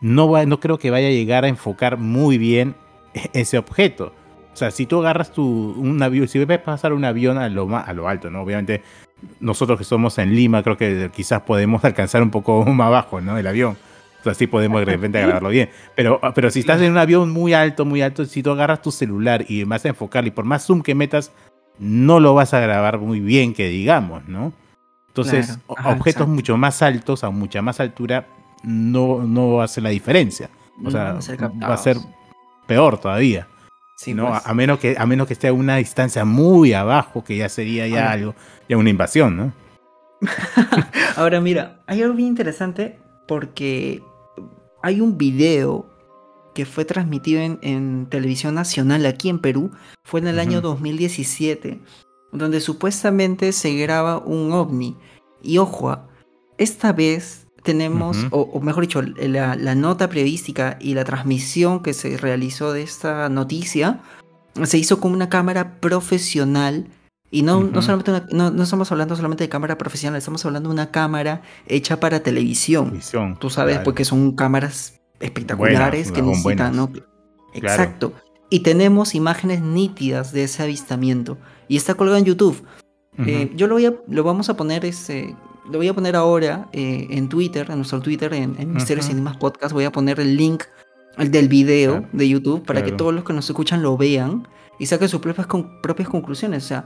no, 0.06 0.30
va, 0.30 0.46
no 0.46 0.60
creo 0.60 0.78
que 0.78 0.90
vaya 0.90 1.08
a 1.08 1.10
llegar 1.10 1.44
a 1.44 1.48
enfocar 1.48 1.98
muy 1.98 2.38
bien 2.38 2.76
ese 3.32 3.58
objeto. 3.58 4.12
O 4.52 4.56
sea, 4.56 4.70
si 4.70 4.86
tú 4.86 5.00
agarras 5.00 5.32
tu, 5.32 5.72
un 5.72 6.00
avión, 6.00 6.28
si 6.28 6.42
ves 6.44 6.60
pasar 6.60 6.92
un 6.92 7.04
avión 7.04 7.38
a 7.38 7.48
lo, 7.48 7.76
a 7.76 7.92
lo 7.92 8.08
alto, 8.08 8.30
¿no? 8.30 8.42
Obviamente, 8.42 8.82
nosotros 9.40 9.78
que 9.78 9.84
somos 9.84 10.16
en 10.18 10.34
Lima, 10.34 10.62
creo 10.62 10.76
que 10.76 11.10
quizás 11.12 11.42
podemos 11.42 11.84
alcanzar 11.84 12.22
un 12.22 12.30
poco 12.30 12.64
más 12.66 12.86
abajo, 12.86 13.20
¿no? 13.20 13.36
El 13.36 13.46
avión. 13.48 13.76
O 14.20 14.22
sea, 14.22 14.34
sí 14.34 14.46
podemos 14.46 14.80
de 14.80 14.86
repente 14.86 15.18
agarrarlo 15.18 15.48
bien. 15.48 15.70
Pero, 15.96 16.20
pero 16.34 16.50
si 16.50 16.60
estás 16.60 16.80
en 16.82 16.92
un 16.92 16.98
avión 16.98 17.30
muy 17.30 17.52
alto, 17.52 17.84
muy 17.84 18.00
alto, 18.00 18.24
si 18.24 18.42
tú 18.42 18.52
agarras 18.52 18.82
tu 18.82 18.92
celular 18.92 19.44
y 19.48 19.64
vas 19.64 19.84
a 19.84 19.88
enfocarlo 19.88 20.28
y 20.28 20.32
por 20.32 20.44
más 20.44 20.64
zoom 20.64 20.82
que 20.82 20.94
metas, 20.94 21.32
no 21.78 22.20
lo 22.20 22.34
vas 22.34 22.54
a 22.54 22.60
grabar 22.60 22.98
muy 22.98 23.20
bien, 23.20 23.54
que 23.54 23.68
digamos, 23.68 24.26
¿no? 24.28 24.52
Entonces, 25.08 25.58
objetos 25.66 26.28
mucho 26.28 26.56
más 26.56 26.82
altos, 26.82 27.24
a 27.24 27.30
mucha 27.30 27.62
más 27.62 27.80
altura, 27.80 28.26
no, 28.66 29.22
no 29.22 29.62
hace 29.62 29.80
la 29.80 29.90
diferencia. 29.90 30.50
O 30.84 30.90
sea, 30.90 31.18
va 31.62 31.72
a 31.72 31.76
ser 31.78 31.96
peor 32.66 32.98
todavía. 32.98 33.48
¿no? 34.08 34.28
Pues. 34.28 34.42
a, 34.44 34.54
menos 34.54 34.78
que, 34.78 34.94
a 34.98 35.06
menos 35.06 35.26
que 35.26 35.32
esté 35.32 35.48
a 35.48 35.52
una 35.52 35.76
distancia 35.76 36.24
muy 36.24 36.74
abajo, 36.74 37.24
que 37.24 37.36
ya 37.36 37.48
sería 37.48 37.86
ya 37.86 38.10
algo, 38.10 38.34
ya 38.68 38.76
una 38.76 38.90
invasión, 38.90 39.36
¿no? 39.36 39.52
Ahora 41.16 41.40
mira, 41.40 41.82
hay 41.86 42.02
algo 42.02 42.14
bien 42.14 42.28
interesante 42.28 42.98
porque 43.26 44.02
hay 44.82 45.00
un 45.00 45.16
video 45.16 45.86
que 46.54 46.66
fue 46.66 46.84
transmitido 46.84 47.42
en, 47.42 48.06
televisión 48.06 48.54
nacional 48.54 49.04
aquí 49.06 49.28
en 49.28 49.40
Perú, 49.40 49.72
fue 50.04 50.20
en 50.20 50.26
el 50.26 50.38
año 50.38 50.60
2017, 50.60 51.80
donde 52.32 52.60
supuestamente 52.60 53.52
se 53.52 53.74
graba 53.74 54.18
un 54.18 54.52
ovni. 54.52 54.96
Y 55.42 55.58
ojo, 55.58 55.98
esta 56.56 56.92
vez 56.92 57.45
tenemos, 57.66 58.16
o, 58.30 58.40
o 58.40 58.60
mejor 58.62 58.84
dicho, 58.84 59.02
la, 59.02 59.54
la 59.56 59.74
nota 59.74 60.08
periodística 60.08 60.78
y 60.80 60.94
la 60.94 61.04
transmisión 61.04 61.82
que 61.82 61.92
se 61.92 62.16
realizó 62.16 62.72
de 62.72 62.82
esta 62.82 63.28
noticia 63.28 64.00
se 64.64 64.78
hizo 64.78 64.98
con 65.00 65.12
una 65.12 65.28
cámara 65.28 65.78
profesional. 65.80 66.86
Y 67.30 67.42
no, 67.42 67.62
no 67.62 67.82
solamente 67.82 68.12
una- 68.12 68.26
no, 68.30 68.50
no 68.50 68.62
estamos 68.62 68.90
hablando 68.92 69.16
solamente 69.16 69.44
de 69.44 69.48
cámara 69.50 69.76
profesional, 69.76 70.16
estamos 70.16 70.44
hablando 70.46 70.68
de 70.70 70.74
una 70.74 70.90
cámara 70.90 71.42
hecha 71.66 71.98
para 72.00 72.20
televisión. 72.20 72.92
Visión, 72.92 73.36
Tú 73.38 73.50
sabes, 73.50 73.74
claro. 73.74 73.84
porque 73.84 74.04
son 74.06 74.32
cámaras 74.36 75.00
espectaculares 75.20 76.10
Buenas, 76.10 76.12
que 76.12 76.22
necesitan, 76.22 76.76
¿no? 76.76 76.90
Exacto. 77.52 78.12
Y 78.48 78.60
tenemos 78.60 79.14
imágenes 79.14 79.60
nítidas 79.60 80.32
de 80.32 80.44
ese 80.44 80.62
avistamiento. 80.62 81.36
Y 81.68 81.76
está 81.76 81.94
colgado 81.94 82.16
en 82.18 82.24
YouTube. 82.24 82.64
Eh, 83.18 83.50
yo 83.56 83.66
lo 83.66 83.74
voy 83.74 83.86
a, 83.86 83.94
lo 84.08 84.22
vamos 84.24 84.48
a 84.48 84.56
poner, 84.56 84.84
este, 84.84 85.34
lo 85.70 85.78
voy 85.78 85.88
a 85.88 85.94
poner 85.94 86.16
ahora 86.16 86.68
eh, 86.72 87.06
en 87.10 87.28
Twitter, 87.28 87.66
en 87.70 87.76
nuestro 87.76 88.00
Twitter, 88.00 88.32
en, 88.34 88.56
en 88.58 88.72
Misterios 88.72 89.06
y 89.06 89.08
Ujú. 89.10 89.16
Enigmas 89.18 89.36
Podcast. 89.38 89.72
Voy 89.72 89.84
a 89.84 89.92
poner 89.92 90.20
el 90.20 90.36
link 90.36 90.64
el 91.18 91.30
del 91.30 91.48
video 91.48 91.92
Claro, 92.00 92.08
de 92.12 92.28
YouTube 92.28 92.64
para 92.66 92.84
que 92.84 92.92
todos 92.92 93.14
los 93.14 93.24
que 93.24 93.32
nos 93.32 93.48
escuchan 93.48 93.82
lo 93.82 93.96
vean 93.96 94.46
y 94.78 94.86
saquen 94.86 95.08
sus 95.08 95.20
propias, 95.20 95.46
con- 95.46 95.80
propias 95.80 96.08
conclusiones. 96.08 96.64
O 96.64 96.68
sea, 96.68 96.84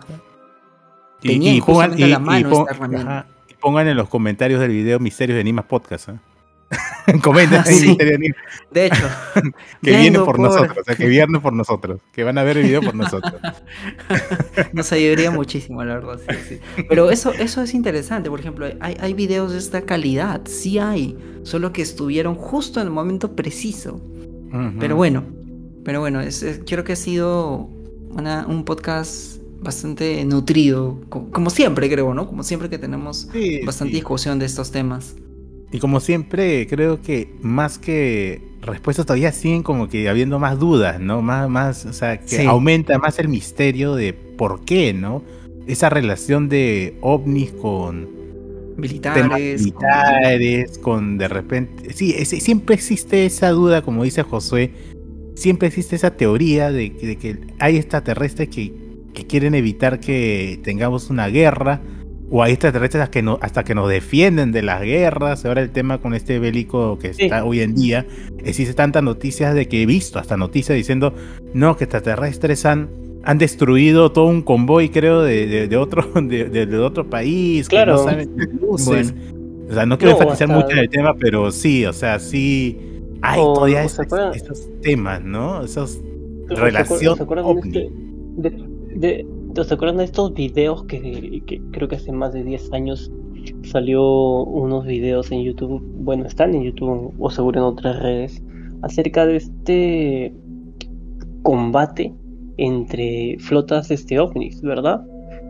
Y, 1.22 1.28
tenían 1.28 1.54
y 1.56 1.60
pongan, 1.60 1.90
justamente 1.90 2.04
a 2.04 2.06
y- 2.06 2.10
la 2.10 2.16
y 2.16 2.20
mano 2.20 2.50
pon- 2.50 2.60
esta 2.62 2.74
herramienta. 2.74 3.18
ajá, 3.20 3.26
y 3.48 3.54
pongan 3.54 3.88
en 3.88 3.96
los 3.96 4.08
comentarios 4.08 4.60
del 4.60 4.70
video 4.70 4.98
Misterios 5.00 5.34
de 5.34 5.40
Enigmas 5.40 5.64
Podcast. 5.66 6.10
¿ah? 6.10 6.20
Comenten 7.22 7.58
Ah, 7.58 7.64
ahí 7.66 7.74
sí. 7.74 7.96
De 8.70 8.86
hecho, 8.86 9.08
que 9.82 9.96
viene 9.96 10.20
por, 10.20 10.38
nosotros, 10.38 10.78
o 10.80 10.84
sea, 10.84 10.94
que 10.94 11.06
viene 11.08 11.40
por 11.40 11.52
nosotros, 11.52 12.00
que 12.12 12.22
van 12.22 12.38
a 12.38 12.44
ver 12.44 12.58
el 12.58 12.64
video 12.64 12.80
por 12.82 12.94
nosotros. 12.94 13.34
Nos 14.72 14.92
ayudaría 14.92 15.30
muchísimo, 15.32 15.82
la 15.84 15.94
verdad, 15.94 16.20
sí, 16.28 16.36
sí. 16.48 16.84
Pero 16.88 17.10
eso, 17.10 17.32
eso 17.32 17.62
es 17.62 17.74
interesante, 17.74 18.30
por 18.30 18.38
ejemplo, 18.38 18.66
hay, 18.80 18.96
hay 19.00 19.12
videos 19.14 19.52
de 19.52 19.58
esta 19.58 19.82
calidad, 19.82 20.42
sí 20.46 20.78
hay, 20.78 21.16
solo 21.42 21.72
que 21.72 21.82
estuvieron 21.82 22.34
justo 22.36 22.80
en 22.80 22.86
el 22.86 22.92
momento 22.92 23.34
preciso. 23.34 24.00
Pero 24.78 24.94
bueno, 24.96 25.24
pero 25.84 26.00
bueno, 26.00 26.20
es, 26.20 26.42
es- 26.42 26.60
creo 26.66 26.84
que 26.84 26.92
ha 26.92 26.96
sido 26.96 27.68
una- 28.10 28.46
un 28.46 28.64
podcast 28.64 29.40
bastante 29.60 30.24
nutrido, 30.24 31.00
co- 31.08 31.28
como, 31.30 31.50
siempre 31.50 31.88
creo, 31.90 32.14
¿no? 32.14 32.26
Como 32.26 32.42
siempre 32.44 32.68
que 32.70 32.78
tenemos 32.78 33.28
Sí, 33.32 33.60
bastante 33.64 33.92
sí. 33.92 33.96
discusión 33.96 34.38
de 34.38 34.46
estos 34.46 34.70
temas. 34.72 35.14
Y 35.72 35.78
como 35.78 36.00
siempre, 36.00 36.66
creo 36.66 37.00
que 37.00 37.32
más 37.42 37.78
que 37.78 38.42
respuestas 38.60 39.06
todavía 39.06 39.30
siguen 39.32 39.62
como 39.62 39.88
que 39.88 40.08
habiendo 40.08 40.38
más 40.38 40.58
dudas, 40.58 40.98
¿no? 41.00 41.22
Más, 41.22 41.48
más, 41.48 41.86
o 41.86 41.92
sea, 41.92 42.18
que 42.20 42.38
Sí. 42.38 42.44
aumenta 42.46 42.98
más 42.98 43.18
el 43.18 43.28
misterio 43.28 43.94
de 43.94 44.12
por 44.12 44.64
qué, 44.64 44.92
¿no? 44.92 45.22
Esa 45.66 45.88
relación 45.88 46.48
de 46.48 46.96
ovnis 47.00 47.52
con 47.52 48.08
Militares. 48.76 49.60
militares, 49.62 50.78
con 50.78 51.18
de 51.18 51.28
repente... 51.28 51.92
Sí, 51.92 52.14
es- 52.16 52.28
siempre 52.30 52.74
existe 52.74 53.26
esa 53.26 53.50
duda, 53.50 53.82
como 53.82 54.04
dice 54.04 54.22
Josué, 54.22 54.72
siempre 55.34 55.68
existe 55.68 55.96
esa 55.96 56.10
teoría 56.16 56.70
de, 56.72 56.92
que- 56.96 57.06
de 57.06 57.16
que 57.16 57.36
hay 57.58 57.76
extraterrestres 57.76 58.48
que, 58.48 58.72
que 59.14 59.26
quieren 59.26 59.54
evitar 59.54 60.00
que 60.00 60.58
tengamos 60.64 61.10
una 61.10 61.28
guerra, 61.28 61.80
o 62.30 62.42
hay 62.42 62.52
extraterrestres 62.52 63.02
hasta 63.02 63.10
que, 63.10 63.22
no, 63.22 63.38
hasta 63.42 63.64
que 63.64 63.74
nos 63.74 63.88
defienden 63.88 64.52
de 64.52 64.62
las 64.62 64.82
guerras. 64.82 65.44
Ahora 65.44 65.62
el 65.62 65.70
tema 65.70 65.98
con 65.98 66.14
este 66.14 66.38
bélico 66.38 66.98
que 66.98 67.12
Sí. 67.12 67.24
está 67.24 67.44
hoy 67.44 67.60
en 67.60 67.74
día, 67.74 68.06
existe 68.44 68.72
tantas 68.74 69.02
noticias 69.02 69.54
de 69.54 69.66
que 69.68 69.82
he 69.82 69.86
visto 69.86 70.18
hasta 70.18 70.36
noticias 70.36 70.76
diciendo, 70.76 71.12
no, 71.54 71.76
que 71.76 71.84
extraterrestres 71.84 72.64
han, 72.66 72.88
han 73.24 73.38
destruido 73.38 74.12
todo 74.12 74.26
un 74.26 74.42
convoy, 74.42 74.88
creo, 74.90 75.22
de, 75.22 75.46
de, 75.46 75.68
de 75.68 75.76
otro, 75.76 76.02
de, 76.22 76.48
de- 76.48 76.78
otro 76.78 77.10
país, 77.10 77.68
que 77.68 77.76
Claro. 77.76 77.94
no 77.94 78.04
saben 78.04 78.30
luces. 78.60 79.12
Bueno. 79.12 79.40
O 79.70 79.74
sea, 79.74 79.86
no 79.86 79.98
quiero 79.98 80.14
No, 80.14 80.20
enfatizar 80.22 80.50
hasta- 80.50 80.56
mucho 80.62 80.72
en 80.72 80.78
el 80.78 80.88
tema, 80.90 81.14
pero 81.18 81.50
sí, 81.52 81.84
o 81.86 81.92
sea, 81.92 82.18
sí 82.18 82.78
hay 83.22 83.40
O- 83.40 83.54
todavía 83.54 83.84
esos, 83.84 84.06
temas, 84.82 85.22
¿no? 85.22 85.64
Esos 85.64 85.90
¿Se 85.92 86.00
acuer- 86.54 86.56
relación 86.58 87.16
¿Se 87.16 87.22
acuerdan 87.22 87.46
de, 87.70 89.26
¿se 89.54 89.74
acuerdan 89.74 89.98
de 89.98 90.04
estos 90.04 90.32
videos 90.34 90.84
que, 90.84 91.42
que 91.46 91.60
creo 91.72 91.88
que 91.88 91.96
hace 91.96 92.12
más 92.12 92.32
de 92.32 92.42
10 92.44 92.72
años 92.72 93.10
salió 93.62 94.02
unos 94.44 94.84
videos 94.86 95.30
en 95.32 95.42
YouTube? 95.42 95.82
Bueno, 95.98 96.24
están 96.26 96.54
en 96.54 96.62
YouTube 96.64 97.14
o 97.18 97.30
seguro 97.30 97.58
en 97.60 97.64
otras 97.66 98.00
redes 98.02 98.42
acerca 98.82 99.26
de 99.26 99.36
este 99.36 100.34
combate 101.42 102.14
entre 102.56 103.36
flotas 103.38 103.90
este 103.90 104.18
ovnis, 104.18 104.60
¿verdad? 104.62 105.02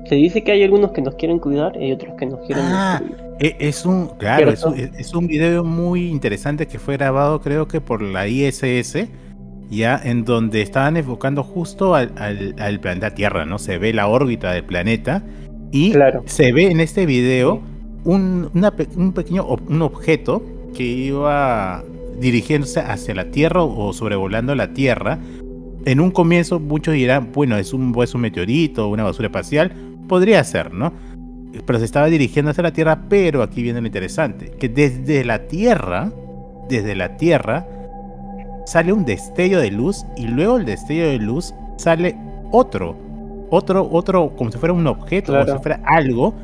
Se 0.08 0.14
dice 0.14 0.42
que 0.42 0.52
hay 0.52 0.62
algunos 0.62 0.92
que 0.92 1.02
nos 1.02 1.14
quieren 1.16 1.38
cuidar 1.38 1.76
y 1.76 1.84
hay 1.86 1.92
otros 1.92 2.14
que 2.18 2.26
nos 2.26 2.40
quieren 2.46 2.64
Ah, 2.68 3.00
destruir. 3.00 3.30
E- 3.40 3.56
Es 3.58 3.84
un, 3.84 4.08
claro, 4.18 4.50
es 4.50 4.60
¿Cierto? 4.60 4.74
un, 4.76 4.94
es 4.98 5.14
un 5.14 5.26
video 5.26 5.64
muy 5.64 6.08
interesante 6.08 6.66
que 6.66 6.78
fue 6.78 6.96
grabado 6.96 7.40
creo 7.40 7.66
que 7.68 7.80
por 7.80 8.02
la 8.02 8.26
ISS, 8.28 9.08
ya 9.70 10.00
en 10.02 10.24
donde 10.24 10.62
estaban 10.62 10.96
enfocando 10.96 11.42
justo 11.42 11.94
al, 11.94 12.12
al- 12.16 12.54
al 12.58 12.80
planeta 12.80 13.14
Tierra, 13.14 13.44
¿no? 13.46 13.58
Se 13.58 13.78
ve 13.78 13.92
la 13.92 14.08
órbita 14.08 14.52
del 14.52 14.64
planeta 14.64 15.22
y 15.72 15.92
Claro. 15.92 16.22
se 16.26 16.52
ve 16.52 16.70
en 16.70 16.80
este 16.80 17.06
video 17.06 17.60
un, 18.04 18.50
una 18.54 18.72
un 18.96 19.12
pequeño 19.12 19.46
ob- 19.46 19.68
un 19.68 19.82
objeto 19.82 20.42
que 20.74 20.82
iba 20.84 21.84
dirigiéndose 22.18 22.80
hacia 22.80 23.14
la 23.14 23.30
Tierra 23.30 23.62
o 23.62 23.92
sobrevolando 23.92 24.54
la 24.54 24.72
Tierra. 24.74 25.18
En 25.86 26.00
un 26.00 26.10
comienzo 26.10 26.60
muchos 26.60 26.94
dirán, 26.94 27.30
bueno, 27.32 27.56
es 27.56 27.72
un, 27.72 27.94
es 28.02 28.14
un 28.14 28.20
meteorito, 28.20 28.88
una 28.88 29.04
basura 29.04 29.26
espacial, 29.28 29.72
podría 30.08 30.42
ser, 30.44 30.72
¿no? 30.74 30.92
pero 31.66 31.78
se 31.80 31.84
estaba 31.84 32.06
dirigiendo 32.06 32.50
hacia 32.52 32.62
la 32.62 32.72
Tierra, 32.72 33.02
pero 33.08 33.42
aquí 33.42 33.62
viene 33.62 33.80
lo 33.80 33.86
interesante, 33.86 34.52
que 34.58 34.68
desde 34.68 35.24
la 35.24 35.46
Tierra, 35.48 36.12
desde 36.68 36.94
la 36.94 37.16
Tierra, 37.16 37.66
sale 38.66 38.92
un 38.92 39.04
destello 39.04 39.60
de 39.60 39.70
luz 39.70 40.04
y 40.16 40.26
luego 40.26 40.58
el 40.58 40.64
destello 40.64 41.08
de 41.08 41.18
luz 41.18 41.54
sale 41.76 42.16
otro, 42.50 42.96
otro, 43.50 43.88
otro, 43.90 44.34
como 44.36 44.50
si 44.50 44.58
fuera 44.58 44.72
un 44.72 44.86
objeto, 44.86 45.32
como 45.32 45.56
si 45.56 45.62
fuera 45.62 45.80
algo, 45.84 46.34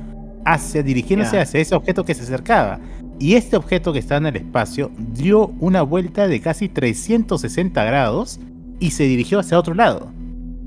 hacia, 0.44 0.82
dirigiéndose 0.82 1.38
hacia 1.38 1.60
ese 1.60 1.74
objeto 1.74 2.04
que 2.04 2.14
se 2.14 2.22
acercaba. 2.22 2.78
Y 3.18 3.34
este 3.34 3.56
objeto 3.56 3.92
que 3.92 3.98
estaba 3.98 4.18
en 4.18 4.26
el 4.26 4.36
espacio 4.36 4.90
dio 5.14 5.48
una 5.60 5.82
vuelta 5.82 6.28
de 6.28 6.40
casi 6.40 6.68
360 6.68 7.84
grados 7.84 8.40
y 8.78 8.90
se 8.90 9.04
dirigió 9.04 9.38
hacia 9.38 9.58
otro 9.58 9.74
lado, 9.74 10.12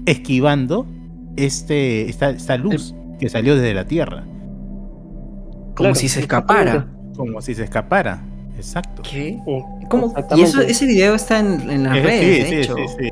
esquivando 0.05 0.87
este, 1.35 2.09
esta, 2.09 2.31
esta 2.31 2.57
luz 2.57 2.95
que 3.19 3.29
salió 3.29 3.55
desde 3.55 3.73
la 3.73 3.85
Tierra. 3.85 4.23
Como 4.23 5.73
Claro, 5.75 5.95
si 5.95 6.09
se 6.09 6.21
escapara. 6.21 6.87
Como 7.15 7.41
si 7.41 7.53
se 7.53 7.63
escapara. 7.63 8.21
Exacto. 8.57 9.03
¿Qué? 9.03 9.39
Eh, 9.45 9.63
¿Cómo? 9.89 10.13
Y 10.35 10.41
eso, 10.41 10.61
ese 10.61 10.85
video 10.85 11.15
está 11.15 11.39
en, 11.39 11.69
en 11.69 11.83
las 11.83 11.97
Eh, 11.97 12.01
redes, 12.01 12.21
sí, 12.21 12.55
de 12.55 12.63
sí, 12.63 12.71
hecho. 12.71 12.75
sí. 12.97 13.09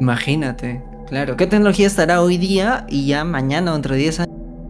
Imagínate. 0.00 0.82
Claro. 1.08 1.36
¿Qué 1.36 1.46
tecnología 1.46 1.86
estará 1.86 2.22
hoy 2.22 2.38
día 2.38 2.86
y 2.88 3.06
ya 3.06 3.24
mañana 3.24 3.72
o 3.72 3.74
dentro 3.74 3.94
de 3.94 4.00
10 4.00 4.20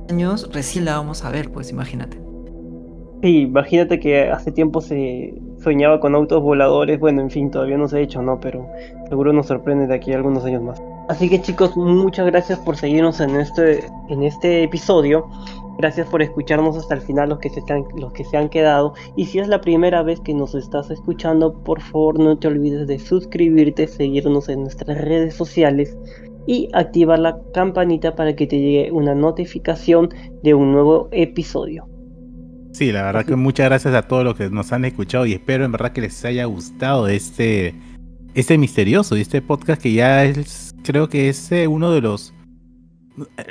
años 0.08 0.48
recién 0.52 0.86
la 0.86 0.96
vamos 0.96 1.24
a 1.24 1.30
ver? 1.30 1.50
Pues 1.50 1.70
imagínate. 1.70 2.18
Sí, 3.22 3.42
imagínate 3.42 4.00
que 4.00 4.30
hace 4.30 4.50
tiempo 4.50 4.80
se 4.80 5.34
soñaba 5.62 6.00
con 6.00 6.14
autos 6.14 6.42
voladores, 6.42 6.98
bueno, 6.98 7.20
en 7.20 7.30
fin, 7.30 7.50
todavía 7.50 7.76
no 7.76 7.86
se 7.86 7.98
ha 7.98 8.00
hecho, 8.00 8.22
¿no? 8.22 8.40
Pero 8.40 8.66
seguro 9.10 9.34
nos 9.34 9.46
sorprende 9.46 9.86
de 9.86 9.94
aquí 9.94 10.12
a 10.12 10.16
algunos 10.16 10.42
años 10.46 10.62
más. 10.62 10.82
Así 11.10 11.28
que 11.28 11.42
chicos, 11.42 11.76
muchas 11.76 12.24
gracias 12.26 12.58
por 12.60 12.76
seguirnos 12.76 13.20
en 13.20 13.36
este, 13.36 13.84
en 14.08 14.22
este 14.22 14.62
episodio. 14.62 15.28
Gracias 15.80 16.08
por 16.08 16.20
escucharnos 16.20 16.76
hasta 16.76 16.94
el 16.94 17.00
final 17.00 17.30
los 17.30 17.38
que, 17.38 17.48
se 17.48 17.60
están, 17.60 17.84
los 17.96 18.12
que 18.12 18.22
se 18.22 18.36
han 18.36 18.50
quedado. 18.50 18.92
Y 19.16 19.24
si 19.24 19.38
es 19.38 19.48
la 19.48 19.62
primera 19.62 20.02
vez 20.02 20.20
que 20.20 20.34
nos 20.34 20.54
estás 20.54 20.90
escuchando, 20.90 21.54
por 21.64 21.80
favor 21.80 22.18
no 22.18 22.38
te 22.38 22.48
olvides 22.48 22.86
de 22.86 22.98
suscribirte, 22.98 23.88
seguirnos 23.88 24.50
en 24.50 24.60
nuestras 24.60 25.00
redes 25.00 25.32
sociales 25.32 25.96
y 26.46 26.68
activar 26.74 27.18
la 27.18 27.38
campanita 27.54 28.14
para 28.14 28.36
que 28.36 28.46
te 28.46 28.58
llegue 28.60 28.92
una 28.92 29.14
notificación 29.14 30.10
de 30.42 30.52
un 30.52 30.72
nuevo 30.72 31.08
episodio. 31.12 31.88
Sí, 32.72 32.92
la 32.92 33.04
verdad 33.04 33.24
que 33.24 33.36
muchas 33.36 33.70
gracias 33.70 33.94
a 33.94 34.02
todos 34.02 34.22
los 34.22 34.36
que 34.36 34.50
nos 34.50 34.70
han 34.74 34.84
escuchado 34.84 35.24
y 35.24 35.32
espero 35.32 35.64
en 35.64 35.72
verdad 35.72 35.92
que 35.92 36.02
les 36.02 36.22
haya 36.26 36.44
gustado 36.44 37.08
este, 37.08 37.74
este 38.34 38.58
misterioso 38.58 39.16
y 39.16 39.22
este 39.22 39.40
podcast 39.40 39.80
que 39.80 39.94
ya 39.94 40.26
es, 40.26 40.74
creo 40.84 41.08
que 41.08 41.30
es 41.30 41.50
eh, 41.52 41.66
uno 41.66 41.90
de 41.90 42.02
los... 42.02 42.34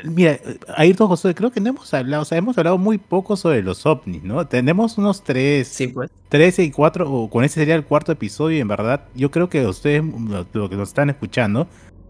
Mira, 0.04 0.40
Ayrton 0.76 1.08
José, 1.08 1.34
creo 1.36 1.52
que 1.52 1.60
no 1.62 1.70
hemos 1.70 1.94
hablado, 1.94 2.24
o 2.24 2.26
sea, 2.26 2.38
hemos 2.38 2.58
hablado 2.58 2.78
muy 2.78 2.98
poco 2.98 3.36
sobre 3.36 3.62
los 3.62 3.86
ovnis, 3.86 4.24
¿no? 4.24 4.48
Tenemos 4.48 4.98
unos 4.98 5.24
tres, 5.24 5.68
Sí, 5.68 5.88
pues. 5.88 6.10
13 6.30 6.64
y 6.64 6.72
4, 6.72 7.12
o 7.12 7.30
con 7.30 7.44
ese 7.44 7.56
sería 7.56 7.76
el 7.76 7.86
cuarto 7.86 8.12
episodio, 8.12 8.58
y 8.58 8.62
en 8.62 8.68
verdad, 8.68 9.06
yo 9.16 9.32
creo 9.32 9.50
que 9.50 9.62
a 9.62 9.70
ustedes, 9.70 10.04
lo, 10.04 10.46
lo 10.52 10.70
que 10.70 10.76
nos 10.76 10.90
están 10.90 11.10
escuchando, 11.10 11.68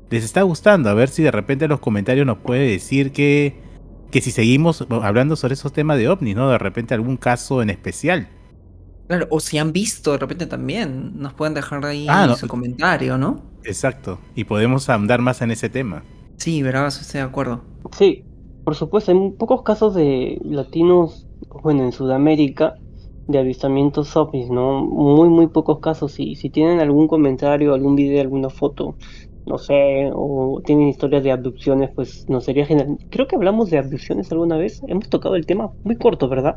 les 0.09 0.23
está 0.23 0.41
gustando. 0.41 0.89
A 0.89 0.93
ver 0.93 1.09
si 1.09 1.23
de 1.23 1.31
repente 1.31 1.65
en 1.65 1.69
los 1.71 1.79
comentarios 1.79 2.25
nos 2.25 2.39
puede 2.39 2.67
decir 2.69 3.11
que, 3.11 3.55
que 4.11 4.21
si 4.21 4.31
seguimos 4.31 4.85
hablando 4.89 5.35
sobre 5.35 5.53
esos 5.53 5.71
temas 5.71 5.97
de 5.97 6.09
ovnis, 6.09 6.35
¿no? 6.35 6.49
De 6.49 6.57
repente 6.57 6.93
algún 6.93 7.17
caso 7.17 7.61
en 7.61 7.69
especial. 7.69 8.27
Claro, 9.07 9.27
o 9.31 9.39
si 9.39 9.57
han 9.57 9.71
visto 9.73 10.11
de 10.11 10.17
repente 10.19 10.45
también, 10.45 11.13
nos 11.19 11.33
pueden 11.33 11.53
dejar 11.55 11.83
ahí 11.85 12.05
Ah, 12.09 12.27
no. 12.27 12.35
su 12.35 12.47
comentario, 12.47 13.17
¿no? 13.17 13.43
Exacto. 13.63 14.19
Y 14.35 14.43
podemos 14.43 14.87
andar 14.89 15.21
más 15.21 15.41
en 15.41 15.51
ese 15.51 15.69
tema. 15.69 16.03
Sí, 16.39 16.63
verás, 16.63 17.01
estoy 17.01 17.19
de 17.21 17.27
acuerdo. 17.27 17.63
Sí, 17.97 18.25
por 18.63 18.75
supuesto, 18.75 19.11
hay 19.11 19.31
pocos 19.37 19.63
casos 19.63 19.95
de 19.95 20.37
latinos, 20.43 21.27
bueno, 21.63 21.83
en 21.83 21.91
Sudamérica, 21.91 22.75
de 23.27 23.39
avistamientos 23.39 24.15
ovnis, 24.17 24.49
¿no? 24.49 24.83
Muy, 24.85 25.29
muy 25.29 25.47
pocos 25.47 25.79
casos. 25.79 26.19
Y 26.19 26.35
si 26.35 26.49
tienen 26.49 26.79
algún 26.79 27.07
comentario, 27.07 27.73
algún 27.73 27.95
video, 27.95 28.21
alguna 28.21 28.49
foto, 28.49 28.97
no 29.45 29.57
sé, 29.57 30.09
o 30.13 30.61
tienen 30.65 30.87
historias 30.89 31.23
de 31.23 31.31
abducciones, 31.31 31.91
pues 31.95 32.23
nos 32.27 32.45
sería 32.45 32.65
genial. 32.65 32.97
Creo 33.09 33.27
que 33.27 33.35
hablamos 33.35 33.69
de 33.69 33.77
abducciones 33.79 34.31
alguna 34.31 34.57
vez. 34.57 34.79
Hemos 34.87 35.09
tocado 35.09 35.35
el 35.35 35.45
tema 35.45 35.71
muy 35.83 35.97
corto, 35.97 36.29
¿verdad? 36.29 36.55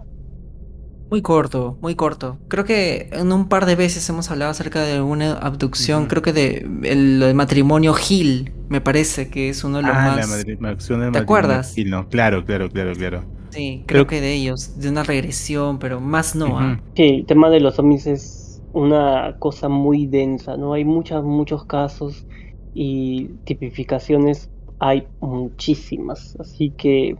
Muy 1.12 1.20
corto, 1.20 1.76
muy 1.82 1.94
corto. 1.94 2.38
Creo 2.48 2.64
que 2.64 3.10
en 3.12 3.32
un 3.32 3.46
par 3.50 3.66
de 3.66 3.76
veces 3.76 4.08
hemos 4.08 4.30
hablado 4.30 4.50
acerca 4.50 4.82
de 4.82 5.02
una 5.02 5.34
abducción. 5.34 6.06
Creo 6.06 6.22
que 6.22 6.32
de 6.32 6.66
el, 6.84 7.22
el 7.22 7.34
matrimonio 7.34 7.94
Hill, 8.08 8.50
me 8.70 8.80
parece 8.80 9.28
que 9.28 9.50
es 9.50 9.62
uno 9.62 9.76
de 9.76 9.82
los 9.82 9.92
Ah, 9.94 10.16
más. 10.16 10.30
la 10.30 10.42
¿Te 10.42 10.56
matrimonio 10.56 11.20
acuerdas? 11.20 11.76
Hill, 11.76 11.90
no, 11.90 12.08
claro, 12.08 12.42
claro, 12.46 12.70
claro, 12.70 12.94
claro. 12.94 13.24
Sí, 13.50 13.84
creo 13.86 14.06
Creo- 14.06 14.06
que 14.06 14.20
de 14.22 14.32
ellos, 14.32 14.80
de 14.80 14.88
una 14.88 15.02
regresión, 15.02 15.78
pero 15.78 16.00
más 16.00 16.34
no. 16.34 16.58
ah. 16.58 16.80
Sí, 16.96 17.02
el 17.02 17.26
tema 17.26 17.50
de 17.50 17.60
los 17.60 17.78
ovnis 17.78 18.06
es 18.06 18.62
una 18.72 19.36
cosa 19.38 19.68
muy 19.68 20.06
densa, 20.06 20.56
¿no? 20.56 20.72
Hay 20.72 20.86
muchos, 20.86 21.22
muchos 21.24 21.66
casos 21.66 22.26
y 22.72 23.26
tipificaciones 23.44 24.48
hay 24.82 25.08
muchísimas, 25.20 26.34
así 26.40 26.74
que 26.76 27.16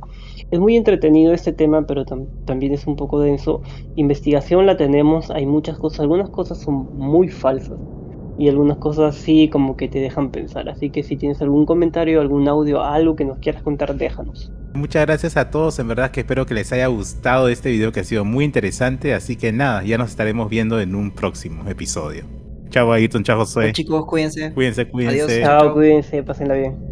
es 0.51 0.59
muy 0.61 0.77
entretenido 0.77 1.33
este 1.33 1.53
tema, 1.53 1.87
pero 1.87 2.05
tam- 2.05 2.31
también 2.45 2.75
es 2.75 2.87
un 2.87 2.97
poco 2.97 3.21
denso. 3.21 3.63
Investigación 3.95 4.67
la 4.67 4.77
tenemos, 4.77 5.31
hay 5.31 5.47
muchas 5.47 5.79
cosas, 5.79 6.01
algunas 6.01 6.31
cosas 6.31 6.61
son 6.61 6.89
muy 6.93 7.29
falsas 7.29 7.81
y 8.37 8.49
algunas 8.49 8.79
cosas 8.79 9.17
sí 9.17 9.49
como 9.51 9.77
que 9.77 9.89
te 9.89 10.01
dejan 10.01 10.31
pensar, 10.31 10.69
así 10.69 10.91
que 10.91 11.03
si 11.03 11.17
tienes 11.17 11.41
algún 11.43 11.67
comentario, 11.67 12.21
algún 12.21 12.49
audio, 12.49 12.83
algo 12.83 13.15
que 13.17 13.25
nos 13.25 13.39
quieras 13.39 13.63
contar, 13.63 13.95
déjanos. 13.97 14.53
Muchas 14.75 15.05
gracias 15.07 15.37
a 15.37 15.51
todos, 15.51 15.79
en 15.79 15.89
verdad 15.89 16.11
que 16.11 16.21
espero 16.21 16.47
que 16.47 16.55
les 16.55 16.73
haya 16.73 16.87
gustado 16.87 17.49
este 17.49 17.71
video 17.71 17.93
que 17.93 18.01
ha 18.01 18.05
sido 18.05 18.25
muy 18.25 18.45
interesante, 18.45 19.13
así 19.13 19.37
que 19.37 19.53
nada, 19.53 19.85
ya 19.85 19.99
nos 19.99 20.11
estaremos 20.11 20.49
viendo 20.49 20.81
en 20.81 20.95
un 20.95 21.11
próximo 21.11 21.69
episodio. 21.69 22.25
Chao 22.71 22.91
Ayrton, 22.91 23.23
chao 23.23 23.39
José. 23.41 23.73
Chicos, 23.73 24.07
cuídense. 24.07 24.53
Cuídense, 24.55 24.89
cuídense. 24.91 25.27
Adiós. 25.27 25.43
Chao, 25.43 25.75
cuídense, 25.75 26.23
pásenla 26.23 26.55
bien. 26.55 26.92